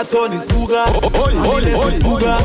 Turn 0.08 0.32
is 0.32 0.46
Cougar. 0.46 0.74
On 0.74 1.00
the 1.02 1.76
left 1.76 1.94
is 1.94 1.98
Cougar, 2.00 2.38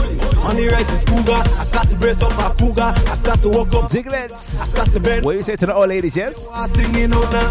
on 0.44 0.56
the 0.56 0.68
right 0.68 0.90
is 0.91 1.06
Cougar. 1.06 1.31
I 1.31 1.64
start 1.64 1.90
to 1.90 1.95
brace 1.95 2.22
up 2.22 2.35
my 2.38 2.53
Cougar, 2.60 2.94
I 3.11 3.15
start 3.15 3.41
to 3.41 3.49
walk 3.49 3.73
up. 3.73 3.90
Diglett, 3.90 4.31
I 4.31 4.65
start 4.65 4.91
to 4.91 4.99
bend. 4.99 5.26
What 5.26 5.35
you 5.35 5.44
say 5.44 5.56
to 5.56 5.65
the 5.65 5.73
old 5.73 5.90
ladies, 5.90 6.15
yes? 6.15 6.48
I 6.52 6.68
singing 6.68 7.14
out 7.14 7.31
now. 7.31 7.48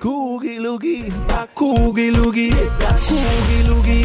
Coogie 0.00 0.58
loogie, 0.58 1.10
Coogie 1.54 2.10
loogie, 2.12 2.50
coogie 2.50 3.62
loogie. 3.68 4.04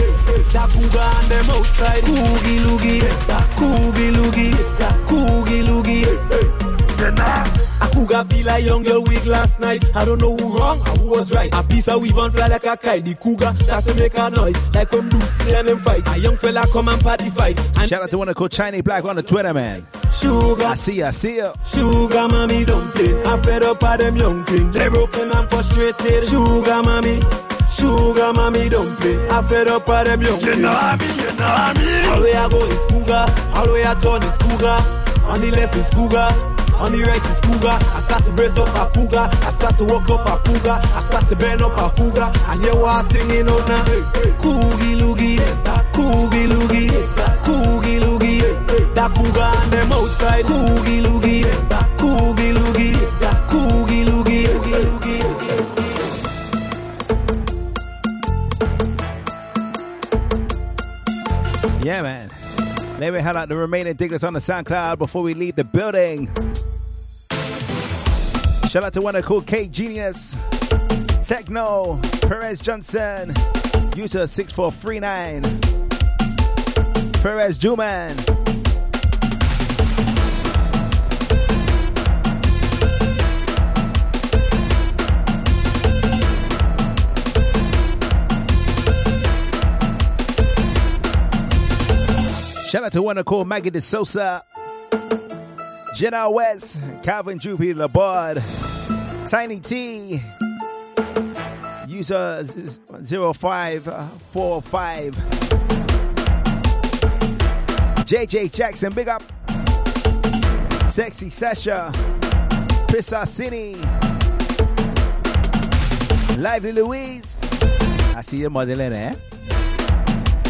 That 0.54 0.70
Cougar 0.70 1.00
and 1.00 1.28
them 1.32 1.50
outside. 1.50 2.04
Coogie 2.04 2.60
loogie, 2.62 3.02
coogie 3.58 4.12
loogie, 4.14 4.54
coogie 5.08 5.64
loogie. 5.64 6.06
Then 6.98 7.20
A 7.20 7.57
cougar 7.98 8.24
be 8.26 8.44
like 8.44 8.64
young 8.64 8.84
girl 8.84 9.04
wig 9.04 9.26
last 9.26 9.60
night. 9.60 9.84
I 9.96 10.06
don't 10.06 10.22
know 10.22 10.36
who 10.36 10.58
wrong 10.58 10.80
or 10.82 10.96
who 11.00 11.10
was 11.10 11.32
right. 11.32 11.50
A 11.54 11.64
piece 11.64 11.88
of 11.88 12.02
weave 12.02 12.18
and 12.18 12.34
fly 12.34 12.48
like 12.48 12.66
a 12.66 12.78
kite. 12.78 13.06
The 13.06 13.16
cougar 13.16 13.54
start 13.60 13.86
to 13.86 13.94
make 13.96 14.18
a 14.18 14.30
noise 14.30 14.58
like 14.74 14.92
when 14.92 15.10
Bruce 15.10 15.40
and 15.40 15.68
them 15.68 15.80
fight. 15.80 16.08
A 16.08 16.18
young 16.18 16.36
fella 16.36 16.66
come 16.72 16.88
and 16.90 17.02
party 17.02 17.30
fight. 17.30 17.58
And 17.78 17.90
Shout 17.90 18.04
out 18.04 18.12
to 18.12 18.18
one 18.18 18.34
called 18.34 18.52
Chinese 18.52 18.84
Black 18.84 19.04
on 19.06 19.16
the 19.16 19.24
Twitter, 19.24 19.54
man. 19.54 19.86
Sugar, 20.12 20.66
I 20.66 20.76
see 20.76 20.96
ya, 20.96 21.08
I 21.08 21.12
see 21.12 21.38
ya. 21.38 21.54
Sugar 21.66 22.28
mommy 22.28 22.66
don't 22.66 22.92
play. 22.94 23.24
I'm 23.24 23.42
fed 23.42 23.64
up 23.64 23.84
of 23.84 23.98
them 24.00 24.16
young 24.16 24.44
things. 24.46 24.76
They 24.76 24.90
broken 24.90 25.32
and 25.32 25.50
frustrated. 25.50 26.24
Sugar 26.26 26.82
mommy. 26.84 27.20
Sugar 27.70 28.32
mommy 28.34 28.70
don't 28.70 28.96
play. 28.98 29.28
I'm 29.30 29.44
fed 29.44 29.68
up 29.68 29.90
of 29.90 30.06
them 30.06 30.22
young 30.22 30.40
You 30.42 30.56
know 30.56 30.72
I 30.72 30.96
me, 30.96 31.08
you 31.08 31.34
know 31.38 31.46
I 31.46 31.74
me. 31.74 32.08
All 32.10 32.22
way 32.22 32.34
I 32.34 32.50
go 32.50 32.64
is 32.66 32.86
cougar. 32.86 33.26
All 33.56 33.74
way 33.74 33.84
I 33.86 33.94
turn 33.96 34.24
is 34.24 34.38
cougar. 34.38 34.80
On 35.28 35.42
the 35.42 35.52
left 35.52 35.76
is 35.76 35.90
cougar. 35.90 36.57
On 36.80 36.92
the 36.92 37.02
right 37.02 37.26
is 37.26 37.42
cougar. 37.42 37.74
I 37.74 38.00
start 38.00 38.24
to 38.26 38.32
brace 38.34 38.58
up 38.58 38.70
a 38.70 38.90
cougar. 38.94 39.30
I 39.42 39.50
start 39.50 39.78
to 39.80 39.84
walk 39.86 40.10
up 40.10 40.28
a 40.28 40.38
cougar. 40.48 40.80
I 40.80 41.02
start 41.02 41.28
to 41.30 41.36
bend 41.36 41.62
up 41.62 41.76
a 41.76 41.90
cougar. 41.98 42.32
And 42.48 42.62
you 42.62 42.86
are 42.86 43.04
singing 43.04 43.50
out 43.50 43.68
now. 43.68 43.84
Coogie 44.38 44.96
loogie. 45.02 45.38
Coogie 45.92 46.48
loogie. 46.48 46.90
Coogie 47.42 48.00
loogie. 48.00 48.42
That 48.94 49.12
cougar 49.16 49.42
and 49.42 49.72
them 49.74 49.92
outside. 49.92 50.46
Coogie 50.46 51.02
loogie. 51.02 51.44
Coogie 51.98 52.54
loogie. 52.54 52.96
Coogie 53.50 54.06
loogie. 54.06 54.46
Coogie 54.46 55.22
loogie. 55.26 55.46
Yeah, 61.84 62.02
man. 62.04 62.30
Let 63.00 63.14
me 63.14 63.20
highlight 63.20 63.50
the 63.50 63.56
remaining 63.56 63.96
diggers 63.96 64.24
on 64.24 64.34
the 64.34 64.40
SoundCloud 64.40 64.98
before 64.98 65.22
we 65.24 65.34
leave 65.34 65.56
the 65.56 65.64
building. 65.64 66.30
Shout 68.78 68.84
out 68.86 68.94
to 68.94 69.02
one 69.02 69.16
of 69.16 69.26
cool 69.26 69.42
K 69.42 69.68
Genius, 69.68 70.36
Techno, 71.28 72.00
Perez 72.22 72.60
Johnson, 72.60 73.34
user 73.96 74.28
6439, 74.28 75.42
Perez 77.24 77.58
Juman. 77.58 78.16
Shout 92.70 92.84
out 92.84 92.92
to 92.92 93.02
one 93.02 93.24
called 93.24 93.48
Maggie 93.48 93.72
De 93.72 93.82
Sosa, 93.82 94.44
Jenna 95.96 96.30
West, 96.30 96.80
Calvin 97.02 97.40
Droopy 97.40 97.74
Labard, 97.74 98.67
Tiny 99.30 99.60
T, 99.60 100.22
user 101.86 102.44
0545, 102.46 103.88
uh, 103.90 104.02
JJ 108.06 108.54
Jackson, 108.54 108.94
big 108.94 109.10
up, 109.10 109.22
Sexy 110.86 111.30
Sasha, 111.30 111.92
City, 113.26 113.76
Lively 116.38 116.72
Louise. 116.72 117.38
I 118.16 118.22
see 118.22 118.38
your 118.38 118.50
mother 118.50 118.72
in 118.72 118.78
there. 118.78 119.12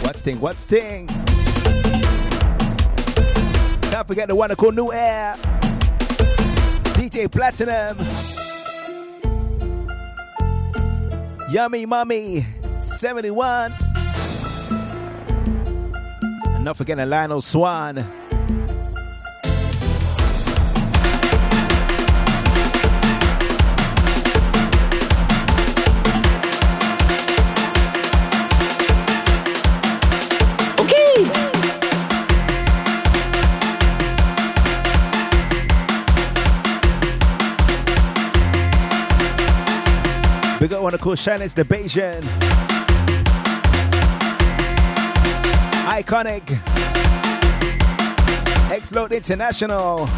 What's 0.04 0.22
thing? 0.22 0.40
What's 0.40 0.66
thing? 0.66 1.08
Don't 3.90 4.06
forget 4.08 4.28
the 4.28 4.36
one 4.36 4.56
called 4.56 4.76
New 4.76 4.94
Air. 4.94 5.36
DJ 6.94 7.32
Platinum. 7.32 8.37
Yummy 11.50 11.86
Mummy 11.86 12.46
71. 12.80 13.72
And 16.46 16.66
not 16.66 16.76
forgetting 16.76 17.10
Lionel 17.10 17.42
Swan. 17.42 18.06
We 40.68 40.72
got 40.72 40.84
one 40.84 40.94
of 40.94 41.00
course 41.00 41.24
the 41.24 41.64
Bayesian. 41.64 42.22
Iconic. 45.88 46.44
Explode 48.70 49.14
International. 49.14 50.10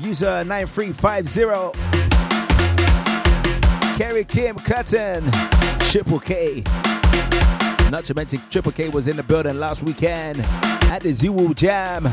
User 0.00 0.44
9350. 0.44 1.76
Kerry 3.98 4.24
Kim 4.24 4.54
Cutton. 4.60 5.28
Triple 5.90 6.20
K. 6.20 6.62
Not 7.90 8.04
to 8.04 8.14
mention 8.14 8.40
Triple 8.50 8.70
K 8.70 8.88
was 8.88 9.08
in 9.08 9.16
the 9.16 9.24
building 9.24 9.58
last 9.58 9.82
weekend 9.82 10.38
at 10.92 11.00
the 11.00 11.12
Zoo 11.12 11.52
Jam. 11.54 12.04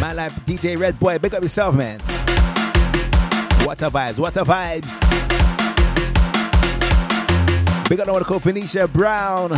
My 0.00 0.12
life 0.14 0.34
DJ 0.46 0.76
Red 0.76 0.98
Boy, 0.98 1.20
big 1.20 1.32
up 1.32 1.44
yourself, 1.44 1.76
man. 1.76 2.00
What 3.70 3.82
a 3.82 3.88
vibes, 3.88 4.18
what 4.18 4.36
a 4.36 4.42
vibes. 4.42 4.90
Big 7.88 8.00
up 8.00 8.06
the 8.06 8.12
one 8.12 8.24
called 8.24 8.42
Phoenicia 8.42 8.88
Brown. 8.88 9.50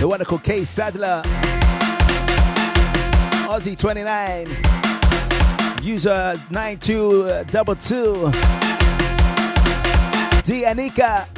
The 0.00 0.08
one 0.08 0.24
called 0.24 0.42
Kay 0.42 0.64
Sadler. 0.64 1.20
Aussie 3.44 3.76
29. 3.76 4.48
User 5.82 6.40
9222. 6.48 8.30
D 10.42 10.64
Anika. 10.64 11.28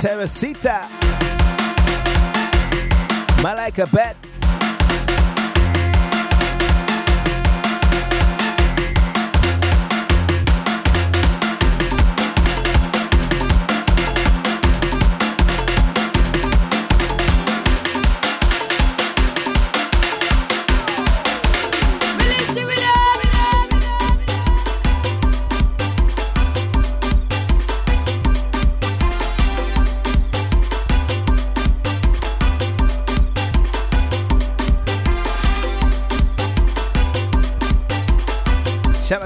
Teresita. 0.00 0.88
Malika 3.42 3.86
Bet. 3.92 4.16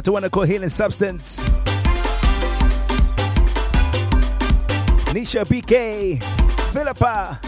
Out 0.00 0.04
to 0.04 0.12
one 0.12 0.30
called 0.30 0.48
Healing 0.48 0.70
Substance. 0.70 1.40
Nisha 5.12 5.44
BK, 5.44 6.22
Philippa, 6.72 7.38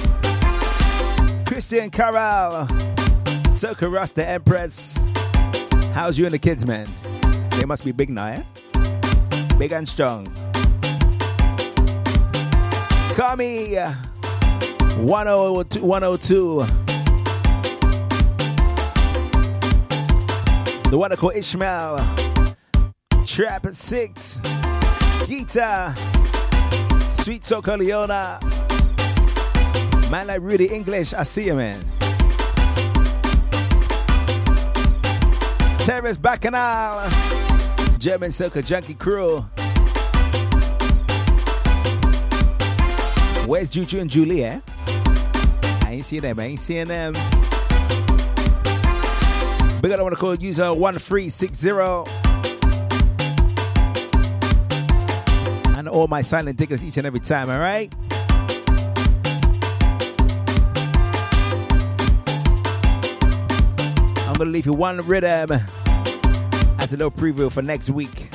Christian 1.46 1.90
Carral, 1.90 2.68
Circle 3.50 3.88
Rasta 3.88 4.28
Empress. 4.28 4.98
How's 5.94 6.18
you 6.18 6.26
and 6.26 6.34
the 6.34 6.38
kids, 6.38 6.66
man? 6.66 6.90
They 7.52 7.64
must 7.64 7.86
be 7.86 7.92
big 7.92 8.10
now, 8.10 8.26
eh? 8.26 8.42
Big 9.56 9.72
and 9.72 9.88
strong. 9.88 10.26
Call 13.14 13.36
me 13.36 13.76
102. 14.98 15.80
102. 15.80 16.66
The 20.90 20.98
one 20.98 21.16
called 21.16 21.34
Ishmael. 21.34 22.31
Trap 23.32 23.64
at 23.64 23.76
six. 23.76 24.38
Gita. 25.26 25.94
Sweet 27.12 27.40
Soca 27.40 27.78
Leona. 27.78 28.38
Man 30.10 30.26
like 30.26 30.42
Rudy 30.42 30.66
English. 30.66 31.14
I 31.14 31.22
see 31.22 31.46
you, 31.46 31.54
man. 31.54 31.82
Terrace 35.78 36.18
Bacchanal. 36.18 37.08
German 37.96 38.28
Soca 38.28 38.62
Junkie 38.62 38.92
Crew. 38.92 39.40
Where's 43.46 43.70
Juju 43.70 44.00
and 44.00 44.10
Julie, 44.10 44.44
eh? 44.44 44.60
I 44.86 45.86
ain't 45.88 46.04
seeing 46.04 46.20
them. 46.20 46.38
I 46.38 46.44
ain't 46.44 46.60
seeing 46.60 46.88
them. 46.88 47.14
Big 49.80 49.90
up, 49.90 50.00
I 50.00 50.02
want 50.02 50.14
to 50.14 50.20
call 50.20 50.34
user 50.34 50.74
1360. 50.74 52.21
All 55.92 56.08
my 56.08 56.22
silent 56.22 56.56
diggers 56.56 56.82
each 56.82 56.96
and 56.96 57.06
every 57.06 57.20
time, 57.20 57.50
all 57.50 57.58
right? 57.58 57.92
I'm 64.26 64.32
going 64.32 64.46
to 64.48 64.52
leave 64.52 64.64
you 64.64 64.72
one 64.72 65.02
rhythm 65.06 65.52
as 66.78 66.94
a 66.94 66.96
little 66.96 67.10
preview 67.10 67.52
for 67.52 67.60
next 67.60 67.90
week. 67.90 68.30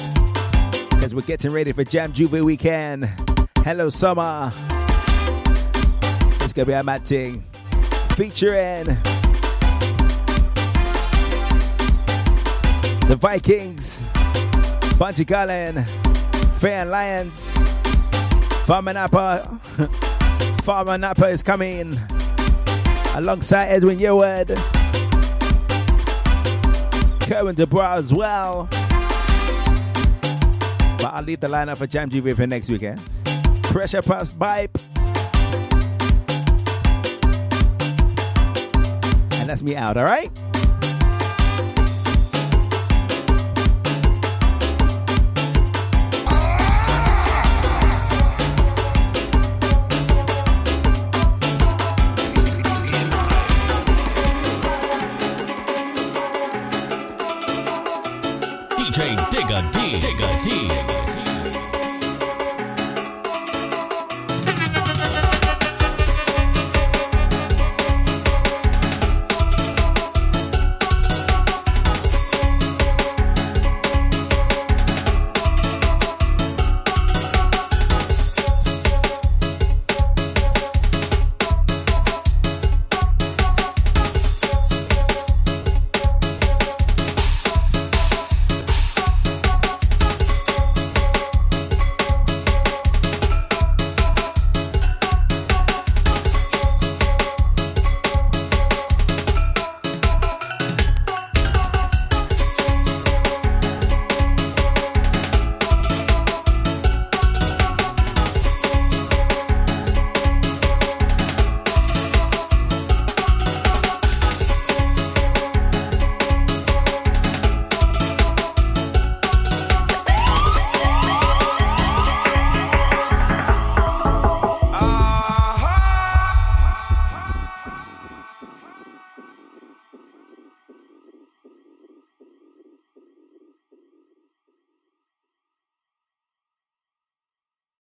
Because 0.92 1.16
we're 1.16 1.22
getting 1.22 1.52
ready 1.52 1.72
for 1.72 1.84
Jam 1.84 2.14
Juve 2.14 2.44
weekend. 2.44 3.10
Hello, 3.64 3.90
summer. 3.90 4.54
It's 6.42 6.54
going 6.54 6.54
to 6.54 6.66
be 6.66 6.74
a 6.74 6.84
mad 6.84 7.06
thing. 7.06 7.44
Featuring 8.16 8.86
the 13.08 13.18
Vikings, 13.20 13.98
Bunji 15.00 15.26
Garlin, 15.26 16.07
Fay-Ann 16.60 16.90
Lyons, 16.90 17.52
Farmer 18.66 18.94
Nappy. 18.94 20.62
Farmer 20.64 20.98
Nappy 20.98 21.32
is 21.32 21.44
coming 21.44 22.00
alongside 23.16 23.68
Edwin 23.68 24.00
Yearwood, 24.00 24.56
Kerwin 27.28 27.54
Du 27.54 27.68
Bois 27.68 27.94
as 27.94 28.12
well. 28.12 28.68
But 30.98 31.14
I'll 31.14 31.24
leave 31.24 31.42
the 31.42 31.48
lineup 31.48 31.78
for 31.78 31.86
Jam 31.86 32.10
G 32.10 32.22
for 32.34 32.48
next 32.48 32.70
weekend. 32.72 33.00
Pressure 33.64 34.02
Busspipe. 34.02 34.82
And 39.34 39.48
that's 39.48 39.62
me 39.62 39.76
out, 39.76 39.96
all 39.96 40.06